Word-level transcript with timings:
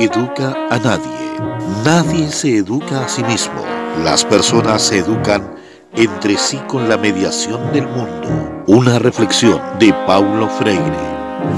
Educa 0.00 0.56
a 0.70 0.78
nadie. 0.78 1.36
Nadie 1.84 2.30
se 2.30 2.56
educa 2.56 3.04
a 3.04 3.08
sí 3.10 3.22
mismo. 3.22 3.62
Las 4.02 4.24
personas 4.24 4.80
se 4.80 5.00
educan 5.00 5.56
entre 5.94 6.38
sí 6.38 6.56
con 6.66 6.88
la 6.88 6.96
mediación 6.96 7.70
del 7.70 7.86
mundo. 7.86 8.62
Una 8.66 8.98
reflexión 8.98 9.60
de 9.78 9.92
Paulo 10.06 10.48
Freire. 10.48 10.96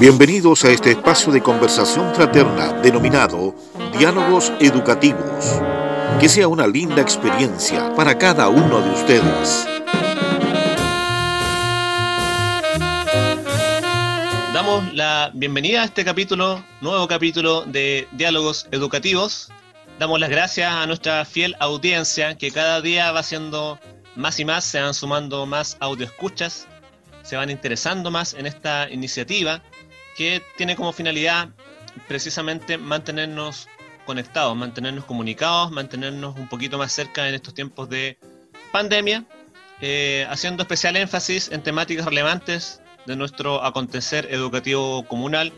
Bienvenidos 0.00 0.64
a 0.64 0.72
este 0.72 0.90
espacio 0.90 1.32
de 1.32 1.40
conversación 1.40 2.12
fraterna 2.16 2.72
denominado 2.82 3.54
Diálogos 3.96 4.52
Educativos. 4.58 5.60
Que 6.18 6.28
sea 6.28 6.48
una 6.48 6.66
linda 6.66 7.00
experiencia 7.00 7.94
para 7.94 8.18
cada 8.18 8.48
uno 8.48 8.80
de 8.80 8.90
ustedes. 8.90 9.71
Bienvenida 15.30 15.82
a 15.82 15.84
este 15.84 16.04
capítulo, 16.04 16.64
nuevo 16.80 17.06
capítulo 17.06 17.62
de 17.62 18.08
Diálogos 18.12 18.66
Educativos. 18.72 19.50
Damos 19.98 20.18
las 20.18 20.30
gracias 20.30 20.72
a 20.72 20.86
nuestra 20.86 21.24
fiel 21.24 21.54
audiencia 21.60 22.36
que 22.36 22.50
cada 22.50 22.80
día 22.80 23.12
va 23.12 23.22
siendo 23.22 23.78
más 24.16 24.40
y 24.40 24.44
más, 24.44 24.64
se 24.64 24.80
van 24.80 24.94
sumando 24.94 25.46
más 25.46 25.76
escuchas, 26.00 26.66
se 27.22 27.36
van 27.36 27.50
interesando 27.50 28.10
más 28.10 28.34
en 28.34 28.46
esta 28.46 28.90
iniciativa 28.90 29.62
que 30.16 30.42
tiene 30.56 30.76
como 30.76 30.92
finalidad 30.92 31.50
precisamente 32.08 32.76
mantenernos 32.78 33.68
conectados, 34.04 34.56
mantenernos 34.56 35.04
comunicados, 35.04 35.70
mantenernos 35.70 36.36
un 36.36 36.48
poquito 36.48 36.78
más 36.78 36.92
cerca 36.92 37.28
en 37.28 37.34
estos 37.34 37.54
tiempos 37.54 37.88
de 37.88 38.18
pandemia, 38.72 39.24
eh, 39.80 40.26
haciendo 40.28 40.62
especial 40.62 40.96
énfasis 40.96 41.50
en 41.52 41.62
temáticas 41.62 42.06
relevantes 42.06 42.81
de 43.06 43.16
nuestro 43.16 43.64
acontecer 43.64 44.28
educativo 44.30 45.04
comunal, 45.06 45.52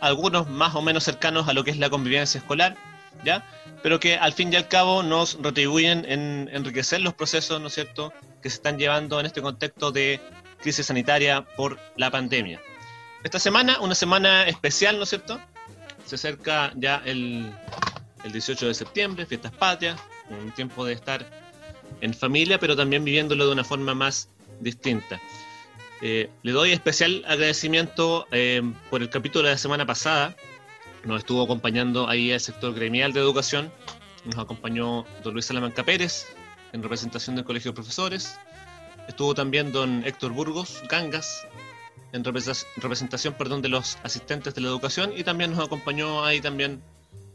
algunos 0.00 0.48
más 0.48 0.74
o 0.74 0.82
menos 0.82 1.04
cercanos 1.04 1.48
a 1.48 1.52
lo 1.52 1.64
que 1.64 1.70
es 1.70 1.78
la 1.78 1.90
convivencia 1.90 2.38
escolar, 2.38 2.76
¿ya? 3.24 3.44
Pero 3.82 4.00
que 4.00 4.16
al 4.16 4.32
fin 4.32 4.52
y 4.52 4.56
al 4.56 4.68
cabo 4.68 5.02
nos 5.02 5.38
retribuyen 5.40 6.04
en 6.08 6.50
enriquecer 6.52 7.00
los 7.00 7.14
procesos, 7.14 7.60
¿no 7.60 7.68
es 7.68 7.74
cierto?, 7.74 8.12
que 8.42 8.50
se 8.50 8.56
están 8.56 8.78
llevando 8.78 9.18
en 9.18 9.26
este 9.26 9.42
contexto 9.42 9.90
de 9.90 10.20
crisis 10.60 10.86
sanitaria 10.86 11.44
por 11.56 11.78
la 11.96 12.10
pandemia. 12.10 12.60
Esta 13.24 13.38
semana, 13.38 13.80
una 13.80 13.94
semana 13.94 14.44
especial, 14.44 14.96
¿no 14.96 15.04
es 15.04 15.08
cierto? 15.08 15.40
Se 16.04 16.14
acerca 16.14 16.72
ya 16.76 17.02
el, 17.04 17.52
el 18.24 18.32
18 18.32 18.68
de 18.68 18.74
septiembre, 18.74 19.26
fiestas 19.26 19.52
patrias, 19.52 19.98
un 20.30 20.52
tiempo 20.52 20.84
de 20.84 20.92
estar 20.92 21.26
en 22.00 22.14
familia, 22.14 22.58
pero 22.58 22.76
también 22.76 23.04
viviéndolo 23.04 23.46
de 23.46 23.52
una 23.52 23.64
forma 23.64 23.94
más 23.94 24.28
distinta. 24.60 25.20
Eh, 26.02 26.28
le 26.42 26.52
doy 26.52 26.72
especial 26.72 27.24
agradecimiento 27.26 28.26
eh, 28.30 28.62
por 28.90 29.02
el 29.02 29.10
capítulo 29.10 29.46
de 29.46 29.54
la 29.54 29.58
semana 29.58 29.86
pasada. 29.86 30.36
Nos 31.04 31.18
estuvo 31.18 31.42
acompañando 31.42 32.08
ahí 32.08 32.30
el 32.30 32.40
sector 32.40 32.74
gremial 32.74 33.12
de 33.12 33.20
educación. 33.20 33.72
Nos 34.24 34.38
acompañó 34.38 35.06
don 35.22 35.32
Luis 35.32 35.46
Salamanca 35.46 35.84
Pérez 35.84 36.26
en 36.72 36.82
representación 36.82 37.36
del 37.36 37.44
Colegio 37.44 37.70
de 37.70 37.76
Profesores. 37.76 38.38
Estuvo 39.08 39.34
también 39.34 39.72
don 39.72 40.04
Héctor 40.04 40.32
Burgos 40.32 40.82
Gangas 40.90 41.46
en 42.12 42.24
representación 42.24 43.34
perdón, 43.34 43.62
de 43.62 43.68
los 43.68 43.98
asistentes 44.02 44.54
de 44.54 44.60
la 44.60 44.68
educación 44.68 45.12
y 45.16 45.22
también 45.22 45.52
nos 45.52 45.64
acompañó 45.64 46.24
ahí 46.24 46.40
también 46.40 46.82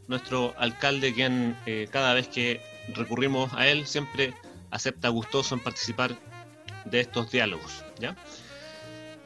nuestro 0.08 0.54
alcalde 0.58 1.14
quien 1.14 1.56
eh, 1.66 1.88
cada 1.90 2.14
vez 2.14 2.28
que 2.28 2.60
recurrimos 2.94 3.52
a 3.54 3.68
él 3.68 3.86
siempre 3.86 4.34
acepta 4.70 5.08
gustoso 5.08 5.54
en 5.54 5.60
participar 5.60 6.16
de 6.84 7.00
estos 7.00 7.30
diálogos. 7.30 7.84
¿ya? 7.98 8.16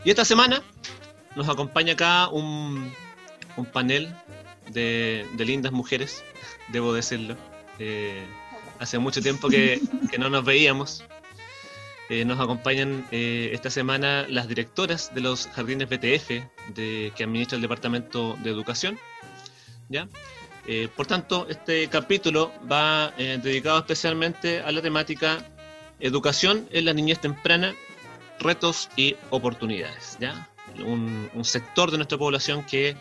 Y 0.07 0.11
esta 0.11 0.25
semana 0.25 0.63
nos 1.35 1.49
acompaña 1.49 1.95
acá 1.95 2.29
un, 2.29 2.93
panel 3.73 4.15
de, 4.71 5.27
lindas 5.37 5.73
mujeres, 5.73 6.23
debo 6.69 6.93
decirlo. 6.93 7.37
Eh, 7.81 8.25
hace 8.79 9.01
mucho 9.01 9.21
tiempo 9.21 9.49
que, 9.51 9.81
no 10.17 10.31
nos 10.31 10.45
veíamos. 10.45 11.03
Eh, 12.09 12.25
nos 12.25 12.39
acompañan 12.39 13.05
eh, 13.11 13.51
esta 13.53 13.69
semana 13.69 14.27
las 14.29 14.47
directoras 14.47 15.13
de 15.13 15.23
los 15.23 15.49
jardines 15.49 15.89
BTF 15.89 16.29
de, 16.77 17.13
que 17.17 17.25
administra 17.25 17.57
el 17.57 17.63
Departamento 17.63 18.39
de 18.45 18.51
Educación. 18.51 19.01
¿ya? 19.89 20.07
por 20.95 21.09
tanto, 21.09 21.49
este 21.49 21.89
capítulo 21.89 22.53
va 22.71 23.11
dedicado 23.17 23.79
especialmente 23.79 24.61
a 24.61 24.71
la 24.71 24.83
temática 24.83 25.45
educación 25.99 26.69
en 26.71 26.85
la 26.85 26.93
niñez 26.93 27.21
temprana 27.21 27.75
retos 28.39 28.89
y 28.97 29.17
oportunidades. 29.31 30.17
¿ya? 30.21 30.49
Un, 30.85 31.31
sector 31.43 31.91
de 31.91 31.99
nuestra 31.99 32.19
población 32.19 32.65
que 32.65 32.97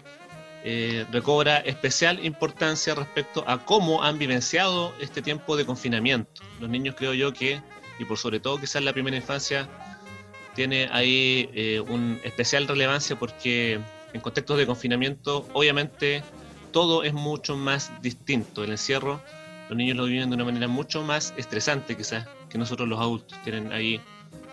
eh, 0.63 1.05
recobra 1.11 1.57
especial 1.59 2.23
importancia 2.25 2.95
respecto 2.95 3.43
a 3.47 3.63
cómo 3.63 4.03
han 4.03 4.17
vivenciado 4.17 4.93
este 4.99 5.21
tiempo 5.21 5.55
de 5.57 5.65
confinamiento. 5.65 6.41
Los 6.59 6.69
niños 6.69 6.95
creo 6.97 7.13
yo 7.13 7.33
que, 7.33 7.61
y 7.99 8.05
por 8.05 8.17
sobre 8.17 8.39
todo 8.39 8.59
quizás 8.59 8.83
la 8.83 8.93
primera 8.93 9.15
infancia, 9.15 9.69
tiene 10.55 10.89
ahí 10.91 11.49
eh, 11.53 11.81
una 11.81 12.17
especial 12.23 12.67
relevancia 12.67 13.17
porque 13.17 13.79
en 14.13 14.21
contextos 14.21 14.57
de 14.57 14.65
confinamiento 14.65 15.47
obviamente 15.53 16.23
todo 16.71 17.03
es 17.03 17.13
mucho 17.13 17.55
más 17.55 17.91
distinto. 18.01 18.63
El 18.63 18.71
encierro, 18.71 19.21
los 19.69 19.77
niños 19.77 19.97
lo 19.97 20.05
viven 20.05 20.29
de 20.29 20.35
una 20.35 20.45
manera 20.45 20.67
mucho 20.67 21.03
más 21.03 21.33
estresante 21.37 21.95
quizás 21.95 22.27
que 22.49 22.57
nosotros 22.57 22.87
los 22.87 22.99
adultos. 22.99 23.37
Tienen 23.43 23.71
ahí 23.71 24.01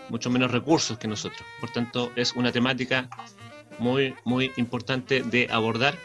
mucho 0.09 0.29
menos 0.29 0.51
recursos 0.51 0.97
que 0.97 1.07
nosotros. 1.07 1.43
Por 1.59 1.69
tanto, 1.69 2.11
es 2.15 2.33
una 2.33 2.51
temática 2.51 3.09
muy, 3.79 4.15
muy 4.23 4.51
importante 4.57 5.21
de 5.21 5.47
abordar. 5.51 5.95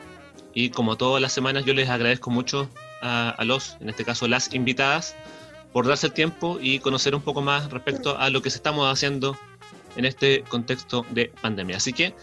Y 0.54 0.70
como 0.70 0.97
todas 0.97 1.20
las 1.20 1.32
semanas, 1.32 1.64
yo 1.64 1.75
les 1.75 1.88
agradezco 1.88 2.31
mucho 2.31 2.69
a, 3.00 3.36
los, 3.44 3.76
en 3.81 3.88
este 3.88 4.04
caso 4.04 4.26
las 4.26 4.54
invitadas, 4.54 5.14
por 5.72 5.86
darse 5.86 6.06
el 6.06 6.12
tiempo 6.12 6.59
y 6.60 6.78
conocer 6.78 7.14
un 7.14 7.20
poco 7.20 7.42
más 7.42 7.70
respecto 7.70 8.19
a 8.19 8.31
lo 8.31 8.42
que 8.42 8.48
estamos 8.48 8.91
haciendo 8.91 9.36
en 9.97 10.04
este 10.04 10.42
contexto 10.44 11.04
de 11.10 11.30
pandemia. 11.42 11.76
Así 11.76 11.92
que, 11.92 12.15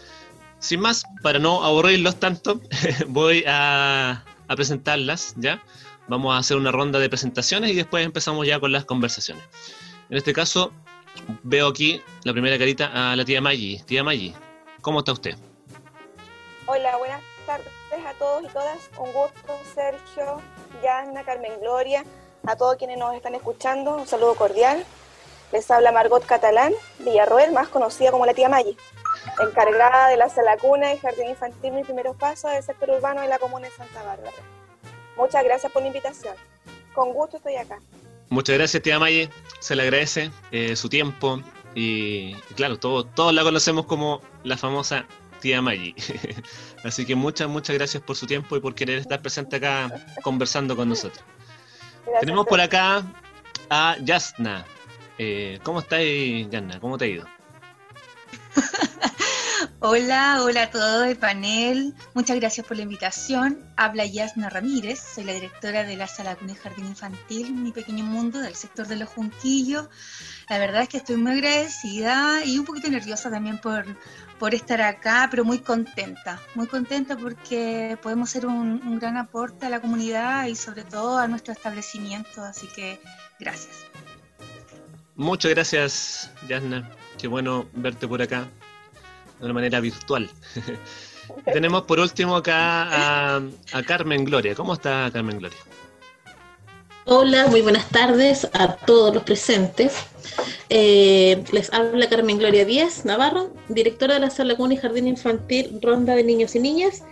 sin 0.58 0.80
más, 0.80 1.04
para 1.22 1.38
no 1.38 1.64
aburrirlos 1.64 2.18
tanto, 2.18 2.60
voy 3.08 3.44
a, 3.46 4.24
a 4.48 4.56
presentarlas, 4.56 5.34
¿ya? 5.36 5.62
Vamos 6.08 6.34
a 6.34 6.38
hacer 6.38 6.56
una 6.56 6.72
ronda 6.72 6.98
de 6.98 7.08
presentaciones 7.08 7.70
y 7.70 7.74
después 7.74 8.04
empezamos 8.04 8.46
ya 8.46 8.60
con 8.60 8.72
las 8.72 8.84
conversaciones. 8.84 9.44
En 10.08 10.16
este 10.16 10.32
caso, 10.32 10.72
Veo 11.42 11.68
aquí 11.68 12.02
la 12.24 12.32
primera 12.32 12.58
carita 12.58 13.12
a 13.12 13.16
la 13.16 13.24
tía 13.24 13.40
Maggi. 13.40 13.82
Tía 13.86 14.02
Maggi, 14.02 14.34
¿cómo 14.80 15.00
está 15.00 15.12
usted? 15.12 15.36
Hola, 16.66 16.96
buenas 16.96 17.22
tardes 17.46 17.72
a 18.06 18.12
todos 18.14 18.44
y 18.44 18.48
todas. 18.48 18.90
Un 18.98 19.12
gusto, 19.12 19.58
Sergio, 19.74 20.40
Yana, 20.82 21.24
Carmen 21.24 21.52
Gloria, 21.60 22.04
a 22.46 22.56
todos 22.56 22.76
quienes 22.76 22.98
nos 22.98 23.14
están 23.14 23.34
escuchando. 23.34 23.96
Un 23.96 24.06
saludo 24.06 24.34
cordial. 24.34 24.84
Les 25.52 25.70
habla 25.70 25.92
Margot 25.92 26.24
Catalán 26.26 26.72
Villarroel, 26.98 27.52
más 27.52 27.68
conocida 27.68 28.10
como 28.10 28.26
la 28.26 28.34
tía 28.34 28.48
Maggi, 28.48 28.76
encargada 29.40 30.08
de 30.08 30.16
la 30.16 30.28
sala 30.28 30.56
cuna 30.56 30.92
y 30.92 30.98
jardín 30.98 31.28
infantil 31.28 31.72
Mis 31.72 31.84
primeros 31.84 32.16
pasos 32.16 32.50
del 32.50 32.64
sector 32.64 32.90
urbano 32.90 33.20
de 33.20 33.28
la 33.28 33.38
comuna 33.38 33.68
de 33.68 33.74
Santa 33.74 34.02
Bárbara. 34.02 34.36
Muchas 35.16 35.44
gracias 35.44 35.72
por 35.72 35.82
la 35.82 35.88
invitación. 35.88 36.34
Con 36.94 37.12
gusto 37.12 37.36
estoy 37.36 37.56
acá. 37.56 37.78
Muchas 38.28 38.56
gracias, 38.56 38.82
tía 38.82 38.98
Maye. 38.98 39.30
Se 39.60 39.76
le 39.76 39.82
agradece 39.82 40.30
eh, 40.50 40.76
su 40.76 40.88
tiempo 40.88 41.40
y, 41.74 42.34
claro, 42.56 42.78
todos, 42.78 43.06
todos 43.14 43.32
la 43.32 43.42
conocemos 43.42 43.86
como 43.86 44.20
la 44.44 44.56
famosa 44.56 45.06
tía 45.40 45.62
Maye. 45.62 45.94
Así 46.84 47.06
que 47.06 47.14
muchas, 47.14 47.48
muchas 47.48 47.76
gracias 47.76 48.02
por 48.02 48.16
su 48.16 48.26
tiempo 48.26 48.56
y 48.56 48.60
por 48.60 48.74
querer 48.74 48.98
estar 48.98 49.22
presente 49.22 49.56
acá 49.56 49.90
conversando 50.22 50.76
con 50.76 50.88
nosotros. 50.88 51.24
Tenemos 52.20 52.46
por 52.46 52.60
acá 52.60 53.04
a 53.70 53.96
Yasna. 54.00 54.64
Eh, 55.18 55.58
¿Cómo 55.62 55.80
estás, 55.80 56.00
Yasna? 56.50 56.80
¿Cómo 56.80 56.98
te 56.98 57.04
ha 57.04 57.08
ido? 57.08 57.26
Hola, 59.80 60.42
hola 60.42 60.64
a 60.64 60.70
todos 60.70 61.06
el 61.06 61.16
panel. 61.16 61.94
Muchas 62.14 62.38
gracias 62.38 62.66
por 62.66 62.76
la 62.76 62.82
invitación. 62.82 63.58
Habla 63.76 64.04
Yasna 64.04 64.50
Ramírez, 64.50 65.00
soy 65.14 65.24
la 65.24 65.32
directora 65.32 65.84
de 65.84 65.96
la 65.96 66.06
Sala 66.06 66.36
Cuna 66.36 66.54
Jardín 66.54 66.86
Infantil, 66.86 67.54
mi 67.54 67.72
pequeño 67.72 68.04
mundo 68.04 68.40
del 68.40 68.54
sector 68.54 68.86
de 68.86 68.96
los 68.96 69.08
Junquillos. 69.08 69.88
La 70.50 70.58
verdad 70.58 70.82
es 70.82 70.88
que 70.88 70.98
estoy 70.98 71.16
muy 71.16 71.32
agradecida 71.32 72.44
y 72.44 72.58
un 72.58 72.64
poquito 72.64 72.88
nerviosa 72.90 73.30
también 73.30 73.58
por, 73.58 73.86
por 74.38 74.54
estar 74.54 74.80
acá, 74.82 75.28
pero 75.30 75.44
muy 75.44 75.60
contenta. 75.60 76.40
Muy 76.54 76.66
contenta 76.66 77.16
porque 77.16 77.98
podemos 78.02 78.28
ser 78.30 78.46
un, 78.46 78.82
un 78.86 78.98
gran 78.98 79.16
aporte 79.16 79.66
a 79.66 79.70
la 79.70 79.80
comunidad 79.80 80.46
y 80.46 80.56
sobre 80.56 80.84
todo 80.84 81.18
a 81.18 81.28
nuestro 81.28 81.52
establecimiento. 81.52 82.42
Así 82.42 82.66
que 82.68 83.00
gracias. 83.40 83.86
Muchas 85.14 85.50
gracias, 85.52 86.30
Yasna. 86.46 86.90
Qué 87.16 87.26
bueno 87.26 87.66
verte 87.72 88.06
por 88.06 88.20
acá 88.20 88.46
de 89.38 89.44
una 89.44 89.54
manera 89.54 89.80
virtual. 89.80 90.30
Tenemos 91.52 91.82
por 91.82 91.98
último 91.98 92.36
acá 92.36 93.36
a, 93.36 93.82
Carmen 93.86 94.24
Gloria. 94.24 94.54
¿Cómo 94.54 94.74
está 94.74 95.10
Carmen 95.12 95.38
Gloria? 95.38 95.58
Hola, 97.04 97.46
muy 97.48 97.62
buenas 97.62 97.88
tardes 97.88 98.48
a 98.52 98.76
todos 98.76 99.14
los 99.14 99.22
presentes. 99.22 99.96
Eh, 100.68 101.44
les 101.52 101.72
habla 101.72 102.08
Carmen 102.08 102.38
Gloria 102.38 102.64
Díaz 102.64 103.04
Navarro, 103.04 103.52
directora 103.68 104.14
de 104.14 104.20
la 104.20 104.30
Sala 104.30 104.56
Cuna 104.56 104.74
y 104.74 104.76
Jardín 104.76 105.06
Infantil 105.06 105.78
Ronda 105.80 106.14
de 106.14 106.24
Niños 106.24 106.56
y 106.56 106.58
Niñas, 106.58 107.04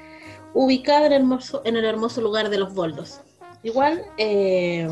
ubicada 0.52 1.06
en 1.06 1.12
el 1.12 1.20
hermoso, 1.20 1.62
en 1.64 1.76
el 1.76 1.84
hermoso 1.84 2.20
lugar 2.20 2.50
de 2.50 2.58
los 2.58 2.74
Boldos. 2.74 3.20
Igual, 3.62 4.02
eh, 4.18 4.88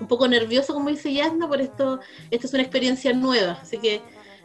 un 0.00 0.06
poco 0.06 0.28
nervioso, 0.28 0.74
como 0.74 0.90
dice 0.90 1.12
Yasna, 1.12 1.48
por 1.48 1.60
esto, 1.60 2.00
esta 2.30 2.46
es 2.46 2.52
una 2.52 2.62
experiencia 2.62 3.12
nueva, 3.12 3.58
así 3.62 3.78
que 3.78 4.02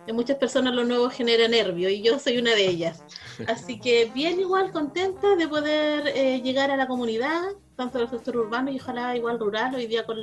en 0.07 0.15
muchas 0.15 0.37
personas 0.37 0.73
lo 0.73 0.85
nuevo 0.85 1.09
genera 1.09 1.47
nervio 1.47 1.89
y 1.89 2.01
yo 2.01 2.17
soy 2.17 2.37
una 2.37 2.55
de 2.55 2.67
ellas. 2.67 3.03
Así 3.47 3.79
que 3.79 4.09
bien 4.13 4.39
igual 4.39 4.71
contenta 4.71 5.35
de 5.35 5.47
poder 5.47 6.07
eh, 6.07 6.41
llegar 6.41 6.71
a 6.71 6.77
la 6.77 6.87
comunidad, 6.87 7.41
tanto 7.75 7.99
del 7.99 8.09
sector 8.09 8.37
urbano 8.37 8.71
y 8.71 8.79
ojalá 8.79 9.15
igual 9.15 9.39
rural, 9.39 9.75
hoy 9.75 9.85
día 9.85 10.05
con, 10.05 10.17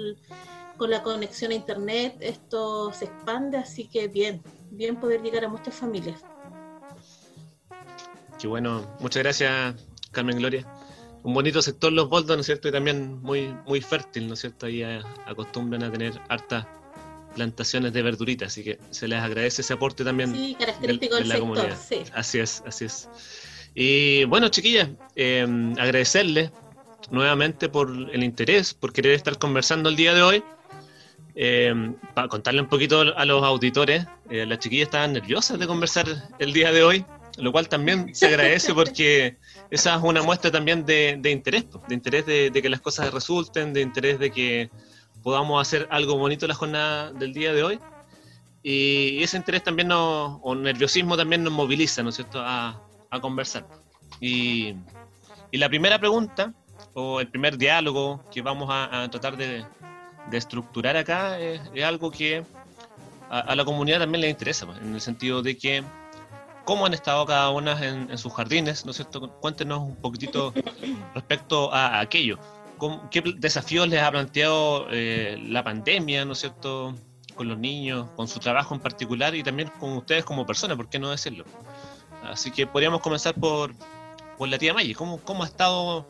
con 0.76 0.90
la 0.90 1.02
conexión 1.02 1.52
a 1.52 1.54
internet 1.54 2.16
esto 2.20 2.92
se 2.92 3.04
expande, 3.04 3.58
así 3.58 3.86
que 3.86 4.08
bien, 4.08 4.42
bien 4.70 4.96
poder 4.96 5.22
llegar 5.22 5.44
a 5.44 5.48
muchas 5.48 5.74
familias. 5.74 6.20
Qué 8.40 8.48
bueno, 8.48 8.96
muchas 9.00 9.22
gracias 9.22 9.86
Carmen 10.10 10.38
Gloria. 10.38 10.66
Un 11.22 11.32
bonito 11.32 11.62
sector 11.62 11.92
los 11.92 12.08
boldos, 12.08 12.36
¿no 12.36 12.40
es 12.40 12.46
cierto? 12.46 12.68
Y 12.68 12.72
también 12.72 13.22
muy, 13.22 13.54
muy 13.66 13.80
fértil, 13.80 14.28
¿no 14.28 14.34
es 14.34 14.40
cierto? 14.40 14.66
Ahí 14.66 14.82
acostumbran 15.26 15.82
a 15.82 15.90
tener 15.90 16.20
hartas 16.28 16.66
plantaciones 17.34 17.92
de 17.92 18.02
verduritas, 18.02 18.48
así 18.48 18.64
que 18.64 18.78
se 18.90 19.08
les 19.08 19.20
agradece 19.20 19.62
ese 19.62 19.74
aporte 19.74 20.04
también 20.04 20.34
sí, 20.34 20.56
característico 20.58 21.16
del, 21.16 21.28
la 21.28 21.34
sector, 21.34 21.54
comunidad. 21.54 21.78
Sí. 21.88 21.98
Así 22.14 22.38
es, 22.38 22.62
así 22.66 22.84
es. 22.86 23.08
Y 23.74 24.24
bueno, 24.24 24.48
chiquillas, 24.48 24.88
eh, 25.16 25.46
agradecerles 25.78 26.50
nuevamente 27.10 27.68
por 27.68 27.90
el 27.90 28.22
interés, 28.22 28.74
por 28.74 28.92
querer 28.92 29.12
estar 29.12 29.38
conversando 29.38 29.88
el 29.88 29.96
día 29.96 30.14
de 30.14 30.22
hoy. 30.22 30.42
Eh, 31.36 31.92
para 32.14 32.28
contarle 32.28 32.60
un 32.60 32.68
poquito 32.68 33.00
a 33.00 33.24
los 33.24 33.42
auditores, 33.42 34.06
eh, 34.30 34.46
las 34.46 34.60
chiquillas 34.60 34.86
estaban 34.86 35.14
nerviosas 35.14 35.58
de 35.58 35.66
conversar 35.66 36.06
el 36.38 36.52
día 36.52 36.70
de 36.70 36.84
hoy, 36.84 37.04
lo 37.38 37.50
cual 37.50 37.68
también 37.68 38.14
se 38.14 38.26
agradece 38.26 38.72
porque 38.74 39.36
esa 39.70 39.96
es 39.96 40.02
una 40.02 40.22
muestra 40.22 40.52
también 40.52 40.86
de, 40.86 41.18
interés, 41.28 41.64
de 41.88 41.94
interés 41.94 42.26
de, 42.26 42.52
que 42.52 42.68
las 42.68 42.80
cosas 42.80 43.12
resulten, 43.12 43.72
de 43.72 43.80
interés 43.80 44.20
de 44.20 44.30
que 44.30 44.70
podamos 45.24 45.60
hacer 45.60 45.88
algo 45.90 46.16
bonito 46.18 46.46
la 46.46 46.54
jornada 46.54 47.10
del 47.12 47.32
día 47.32 47.52
de 47.52 47.64
hoy. 47.64 47.80
Y 48.62 49.22
ese 49.22 49.38
interés 49.38 49.64
también 49.64 49.88
nos, 49.88 50.38
o 50.42 50.54
nerviosismo 50.54 51.16
también 51.16 51.42
nos 51.42 51.52
moviliza, 51.52 52.02
¿no 52.02 52.10
es 52.10 52.16
cierto?, 52.16 52.40
a, 52.40 52.80
conversar. 53.20 53.66
Y, 54.20 54.74
la 55.52 55.68
primera 55.68 56.00
pregunta, 56.00 56.52
o 56.94 57.20
el 57.20 57.28
primer 57.28 57.56
diálogo 57.56 58.24
que 58.32 58.42
vamos 58.42 58.68
a, 58.70 59.08
tratar 59.10 59.36
de, 59.36 59.64
estructurar 60.32 60.96
acá, 60.96 61.38
es, 61.38 61.60
algo 61.84 62.10
que 62.10 62.44
a, 63.30 63.54
la 63.54 63.64
comunidad 63.64 64.00
también 64.00 64.22
le 64.22 64.28
interesa, 64.28 64.66
pues, 64.66 64.78
en 64.78 64.94
el 64.94 65.00
sentido 65.00 65.42
de 65.42 65.56
que 65.56 65.84
cómo 66.64 66.86
han 66.86 66.94
estado 66.94 67.24
cada 67.24 67.50
una 67.50 67.82
en, 67.82 68.18
sus 68.18 68.32
jardines, 68.32 68.84
¿no 68.84 68.90
es 68.90 68.96
cierto? 68.96 69.30
Cuéntenos 69.40 69.80
un 69.80 69.96
poquitito 69.96 70.52
respecto 71.14 71.72
a, 71.72 72.00
aquello. 72.00 72.38
¿Qué 73.10 73.22
desafíos 73.36 73.88
les 73.88 74.02
ha 74.02 74.10
planteado 74.10 74.86
eh, 74.90 75.36
la 75.48 75.62
pandemia, 75.62 76.24
¿no 76.24 76.32
es 76.32 76.38
cierto? 76.40 76.94
Con 77.34 77.48
los 77.48 77.58
niños, 77.58 78.08
con 78.16 78.28
su 78.28 78.38
trabajo 78.38 78.74
en 78.74 78.80
particular 78.80 79.34
y 79.34 79.42
también 79.42 79.70
con 79.80 79.96
ustedes 79.96 80.24
como 80.24 80.46
personas, 80.46 80.76
¿por 80.76 80.88
qué 80.88 80.98
no 80.98 81.10
decirlo? 81.10 81.44
Así 82.22 82.50
que 82.50 82.66
podríamos 82.66 83.00
comenzar 83.00 83.34
por, 83.34 83.72
por 84.38 84.48
la 84.48 84.58
tía 84.58 84.72
Maggie. 84.72 84.94
¿Cómo, 84.94 85.20
¿Cómo 85.20 85.42
ha 85.42 85.46
estado 85.46 86.06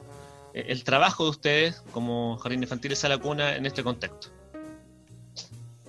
eh, 0.53 0.67
el 0.69 0.85
trabajo 0.85 1.25
de 1.25 1.31
ustedes 1.31 1.83
como 1.93 2.37
Jardín 2.39 2.63
Infantil 2.63 2.95
Sala 2.95 3.19
Cuna 3.19 3.57
en 3.57 3.67
este 3.67 3.83
contexto? 3.83 4.29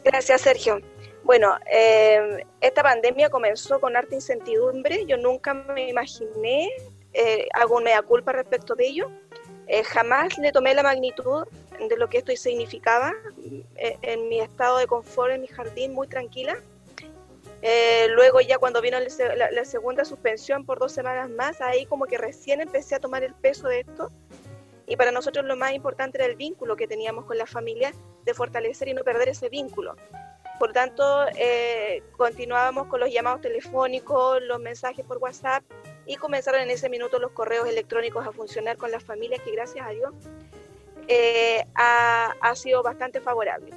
Gracias, 0.03 0.41
Sergio. 0.41 0.79
Bueno, 1.23 1.57
eh, 1.71 2.45
esta 2.61 2.83
pandemia 2.83 3.29
comenzó 3.29 3.79
con 3.79 3.95
harta 3.95 4.13
incertidumbre. 4.13 5.05
Yo 5.07 5.17
nunca 5.17 5.55
me 5.55 5.89
imaginé, 5.89 6.69
eh, 7.13 7.47
hago 7.53 7.77
una 7.77 7.99
culpa 8.03 8.31
respecto 8.31 8.75
de 8.75 8.87
ello. 8.87 9.11
Eh, 9.67 9.83
jamás 9.83 10.37
le 10.37 10.51
tomé 10.51 10.73
la 10.73 10.83
magnitud 10.83 11.47
de 11.89 11.97
lo 11.97 12.07
que 12.09 12.19
esto 12.19 12.31
significaba 12.35 13.13
eh, 13.75 13.97
en 14.01 14.29
mi 14.29 14.39
estado 14.39 14.77
de 14.77 14.87
confort, 14.87 15.33
en 15.33 15.41
mi 15.41 15.47
jardín, 15.47 15.93
muy 15.93 16.07
tranquila. 16.07 16.57
luego 18.15 18.41
ya 18.41 18.59
cuando 18.59 18.81
vino 18.81 18.97
la, 18.99 19.51
la, 19.51 19.65
segunda 19.65 20.05
suspensión 20.05 20.65
por 20.65 20.77
dos 20.77 20.91
semanas 20.91 21.29
más, 21.29 21.61
ahí 21.61 21.85
como 21.87 22.05
que 22.05 22.17
recién 22.17 22.61
empecé 22.61 22.95
a 22.95 22.99
tomar 22.99 23.23
el 23.23 23.33
peso 23.33 23.67
de 23.67 23.79
esto. 23.79 24.11
Y 24.87 24.95
para 24.97 25.11
nosotros 25.11 25.45
lo 25.45 25.55
más 25.55 25.73
importante 25.73 26.17
era 26.19 26.27
el 26.27 26.35
vínculo 26.35 26.75
que 26.75 26.87
teníamos 26.87 27.25
con 27.25 27.37
la 27.37 27.47
familia, 27.47 27.91
de 28.23 28.33
fortalecer 28.33 28.87
y 28.87 28.93
no 28.93 29.03
perder 29.03 29.29
ese 29.29 29.49
vínculo. 29.49 29.95
Por 30.59 30.71
tanto, 30.71 31.25
eh, 31.35 32.01
continuábamos 32.17 32.87
con 32.87 32.99
los 32.99 33.11
llamados 33.11 33.41
telefónicos, 33.41 34.41
los 34.43 34.59
mensajes 34.59 35.05
por 35.05 35.17
WhatsApp 35.17 35.63
y 36.05 36.17
comenzaron 36.17 36.61
en 36.61 36.69
ese 36.69 36.89
minuto 36.89 37.19
los 37.19 37.31
correos 37.31 37.67
electrónicos 37.67 38.25
a 38.25 38.31
funcionar 38.31 38.77
con 38.77 38.91
las 38.91 39.03
familias, 39.03 39.41
que 39.41 39.51
gracias 39.51 39.85
a 39.85 39.89
Dios 39.89 40.13
eh, 41.07 41.65
ha, 41.75 42.53
sido 42.55 42.83
bastante 42.83 43.21
favorable. 43.21 43.71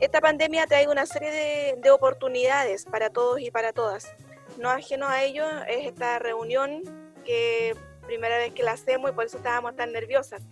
Esta 0.00 0.20
pandemia 0.20 0.64
ha 0.64 0.66
traído 0.66 0.92
una 0.92 1.06
serie 1.06 1.30
de, 1.30 1.74
de, 1.78 1.90
oportunidades 1.90 2.84
para 2.84 3.10
todos 3.10 3.40
y 3.40 3.50
para 3.50 3.72
todas. 3.72 4.12
No 4.58 4.70
ajeno 4.70 5.08
a 5.08 5.22
ello 5.22 5.44
es 5.68 5.86
esta 5.86 6.18
reunión 6.18 6.82
que 7.24 7.74
primera 8.06 8.38
vez 8.38 8.52
que 8.52 8.62
la 8.62 8.72
hacemos 8.72 9.10
y 9.10 9.14
por 9.14 9.24
eso 9.24 9.38
estábamos 9.38 9.74
tan 9.76 9.92
nerviosas, 9.92 10.42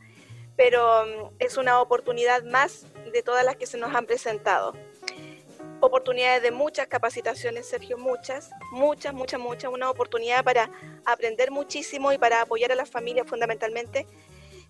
pero 0.57 1.05
mm, 1.07 1.35
es 1.39 1.57
una 1.57 1.81
oportunidad 1.81 2.43
más 2.43 2.87
de 3.13 3.23
todas 3.23 3.45
las 3.45 3.57
que 3.57 3.67
se 3.67 3.79
nos 3.79 3.95
han 3.95 4.07
presentado 4.07 4.73
oportunidades 5.81 6.43
de 6.43 6.51
muchas 6.51 6.87
capacitaciones, 6.87 7.69
Sergio, 7.69 7.99
muchas, 7.99 8.51
muchas, 8.73 9.13
muchas, 9.13 9.41
muchas, 9.41 9.73
una 9.73 9.91
oportunidad 9.91 10.45
para 10.45 10.71
aprender 11.05 11.51
muchísimo 11.51 12.13
y 12.13 12.19
para 12.19 12.43
apoyar 12.43 12.73
a 12.73 12.75
las 12.75 12.91
familias 12.91 13.27
fundamentalmente 13.27 14.07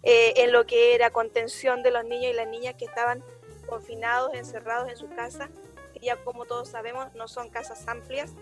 eh, 0.02 0.34
en 0.36 0.52
lo 0.52 0.66
que 0.66 0.94
era 0.94 1.10
contención 1.10 1.82
de 1.82 1.90
los 1.90 2.04
niños 2.04 2.32
y 2.32 2.36
las 2.36 2.48
niñas 2.48 2.74
que 2.74 2.84
estaban 2.84 3.22
confinados, 3.66 4.34
encerrados 4.34 4.90
en 4.90 4.96
su 4.96 5.08
casa, 5.08 5.48
que 5.92 6.00
ya 6.00 6.16
como 6.16 6.44
todos 6.44 6.68
sabemos 6.68 7.14
no 7.14 7.28
son 7.28 7.48
casas 7.48 7.86
amplias, 7.88 8.32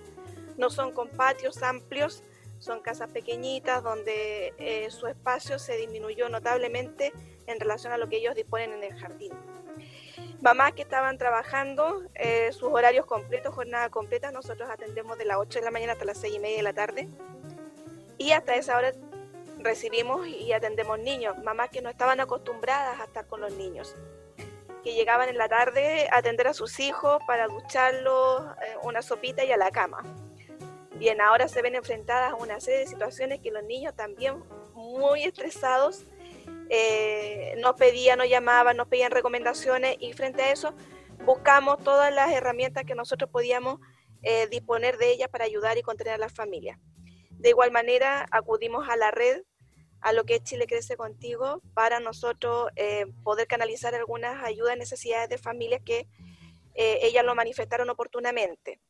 no 0.57 0.71
son 0.71 0.93
con 0.93 1.09
patios 1.09 1.63
amplios, 1.63 2.25
son 2.59 2.81
casas 2.81 3.11
pequeñitas 3.11 3.83
donde 3.83 4.55
eh, 4.59 4.91
su 4.91 5.07
espacio 5.07 5.59
se 5.59 5.77
disminuyó 5.77 6.29
notablemente 6.29 7.13
en 7.47 7.61
relación 7.61 7.93
a 7.93 7.97
lo 7.97 8.09
que 8.09 8.17
ellos 8.17 8.35
disponen 8.35 8.73
en 8.73 8.85
el 8.85 8.95
jardín 8.99 9.33
mamás 10.43 10.73
que 10.73 10.83
estaban 10.83 11.17
trabajando 11.19 12.03
eh, 12.15 12.53
sus 12.53 12.65
horarios 12.65 13.07
completos, 13.07 13.55
jornada 13.55 13.89
completa. 13.89 14.33
Nosotros 14.33 14.69
atendemos 14.69 15.17
de 15.17 15.25
las 15.25 15.39
8 15.39 15.61
de 15.61 15.65
la 15.65 15.71
mañana 15.71 15.93
hasta 15.93 16.05
las 16.05 16.19
6 16.19 16.35
y 16.35 16.39
media 16.41 16.57
de 16.59 16.63
la 16.65 16.73
tarde. 16.73 17.09
Y 18.19 18.33
hasta 18.33 18.57
esa 18.57 18.77
hora 18.77 18.93
recibimos 19.59 20.27
y 20.27 20.53
atendemos 20.53 20.99
niños, 20.99 21.39
mamás 21.39 21.71
que 21.71 21.81
no 21.81 21.89
estaban 21.89 22.19
acostumbradas 22.21 23.01
a 23.01 23.05
estar 23.05 23.27
con 23.27 23.41
los 23.41 23.53
niños, 23.53 23.95
que 24.83 24.93
llegaban 24.93 25.29
en 25.29 25.39
la 25.39 25.49
tarde 25.49 26.09
a 26.11 26.17
atender 26.19 26.49
a 26.49 26.55
sus 26.55 26.81
hijos 26.81 27.23
para 27.29 27.47
ducharlos, 27.47 28.43
eh, 28.63 28.75
una 28.83 29.03
sopita 29.03 29.45
y 29.45 29.53
a 29.53 29.57
la 29.57 29.71
cama. 29.71 30.03
Bien, 30.97 31.21
ahora 31.21 31.47
se 31.47 31.63
ven 31.63 31.77
enfrentadas 31.77 32.33
a 32.33 32.35
una 32.35 32.61
serie 32.61 32.81
de 32.81 32.87
situaciones 32.87 33.41
que 33.41 33.53
los 33.53 33.63
niños 33.63 33.95
también 33.95 34.43
muy 34.75 35.23
estresados 35.23 36.05
eh, 36.75 37.55
nos 37.59 37.75
pedían, 37.75 38.17
nos 38.17 38.31
llamaban, 38.31 38.79
nos 38.79 38.89
pedían 38.89 39.11
recomendaciones 39.11 39.95
y 40.01 40.15
frente 40.15 40.41
a 40.41 40.53
eso 40.53 40.75
buscamos 41.23 41.77
todas 41.85 42.11
las 42.15 42.33
herramientas 42.33 42.85
que 42.87 42.95
nosotros 42.95 43.29
podíamos 43.31 43.79
eh, 44.23 44.47
disponer 44.47 44.97
de 44.97 45.11
ellas 45.11 45.29
para 45.29 45.45
ayudar 45.45 45.77
y 45.77 45.83
contener 45.83 46.15
a 46.15 46.17
las 46.17 46.33
familias. 46.33 46.79
De 47.29 47.51
igual 47.51 47.73
manera, 47.73 48.27
acudimos 48.31 48.89
a 48.89 48.97
la 48.97 49.11
red, 49.11 49.43
a 50.01 50.15
lo 50.15 50.25
que 50.25 50.37
es 50.37 50.45
Chile 50.45 50.67
Crece 50.67 50.97
Contigo, 50.97 51.61
para 51.75 52.01
nosotros 52.01 52.71
eh, 52.77 53.05
poder 53.23 53.47
canalizar 53.47 53.95
algunas 53.95 54.43
ayudas 54.43 54.79
necesidades 54.79 55.29
de 55.29 55.37
familias 55.37 55.83
que 55.85 56.09
ellas 56.75 57.23
lo 57.23 57.35
manifestaron 57.35 57.91
oportunamente. 57.91 58.81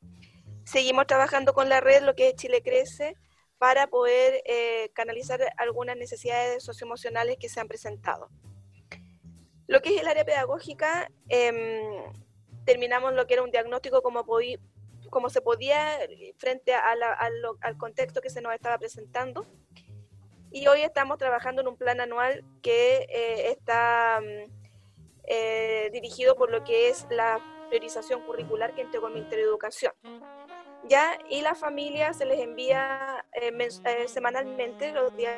Seguimos 0.64 1.08
trabajando 1.08 1.52
con 1.52 1.68
la 1.68 1.80
red, 1.80 2.04
lo 2.04 2.14
que 2.14 2.28
es 2.28 2.36
Chile 2.36 2.62
Crece, 2.62 3.16
para 3.62 3.86
poder 3.86 4.42
eh, 4.44 4.90
canalizar 4.92 5.38
algunas 5.56 5.96
necesidades 5.96 6.64
socioemocionales 6.64 7.36
que 7.36 7.48
se 7.48 7.60
han 7.60 7.68
presentado. 7.68 8.28
Lo 9.68 9.80
que 9.80 9.94
es 9.94 10.00
el 10.00 10.08
área 10.08 10.24
pedagógica, 10.24 11.08
em, 11.28 12.02
terminamos 12.64 13.14
lo 13.14 13.24
que 13.28 13.34
era 13.34 13.44
un 13.44 13.52
diagnóstico 13.52 14.02
como, 14.02 14.26
como 15.10 15.30
se 15.30 15.40
podía 15.42 15.96
frente 16.38 16.74
al 16.74 17.78
contexto 17.78 18.20
que 18.20 18.30
se 18.30 18.40
nos 18.40 18.52
estaba 18.52 18.78
presentando. 18.78 19.46
Y 20.50 20.66
hoy 20.66 20.80
estamos 20.80 21.18
trabajando 21.18 21.62
en 21.62 21.68
un 21.68 21.76
plan 21.76 22.00
anual 22.00 22.44
que 22.62 23.06
eh, 23.08 23.52
está 23.52 24.20
mm, 24.20 24.50
eh, 25.22 25.88
dirigido 25.92 26.34
por 26.34 26.50
lo 26.50 26.64
que 26.64 26.88
es 26.88 27.06
la 27.10 27.40
priorización 27.68 28.22
curricular 28.22 28.74
que 28.74 28.80
entregó 28.80 29.06
el 29.06 29.14
Ministerio 29.14 29.44
de 29.44 29.50
Educación. 29.50 29.92
¿Ya? 30.88 31.18
Y 31.28 31.40
la 31.42 31.54
familia 31.54 32.12
se 32.12 32.24
les 32.24 32.40
envía 32.40 33.24
eh, 33.32 33.52
eh, 33.84 34.08
semanalmente, 34.08 34.92
los 34.92 35.16
días 35.16 35.36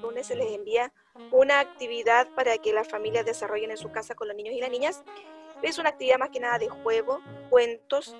lunes 0.00 0.26
se 0.26 0.36
les 0.36 0.52
envía 0.52 0.92
una 1.30 1.60
actividad 1.60 2.28
para 2.34 2.58
que 2.58 2.72
las 2.72 2.88
familias 2.88 3.24
desarrollen 3.24 3.70
en 3.70 3.76
su 3.76 3.90
casa 3.90 4.14
con 4.14 4.28
los 4.28 4.36
niños 4.36 4.54
y 4.54 4.60
las 4.60 4.70
niñas. 4.70 5.02
Es 5.62 5.78
una 5.78 5.90
actividad 5.90 6.18
más 6.18 6.30
que 6.30 6.40
nada 6.40 6.58
de 6.58 6.68
juego, 6.68 7.20
cuentos. 7.48 8.14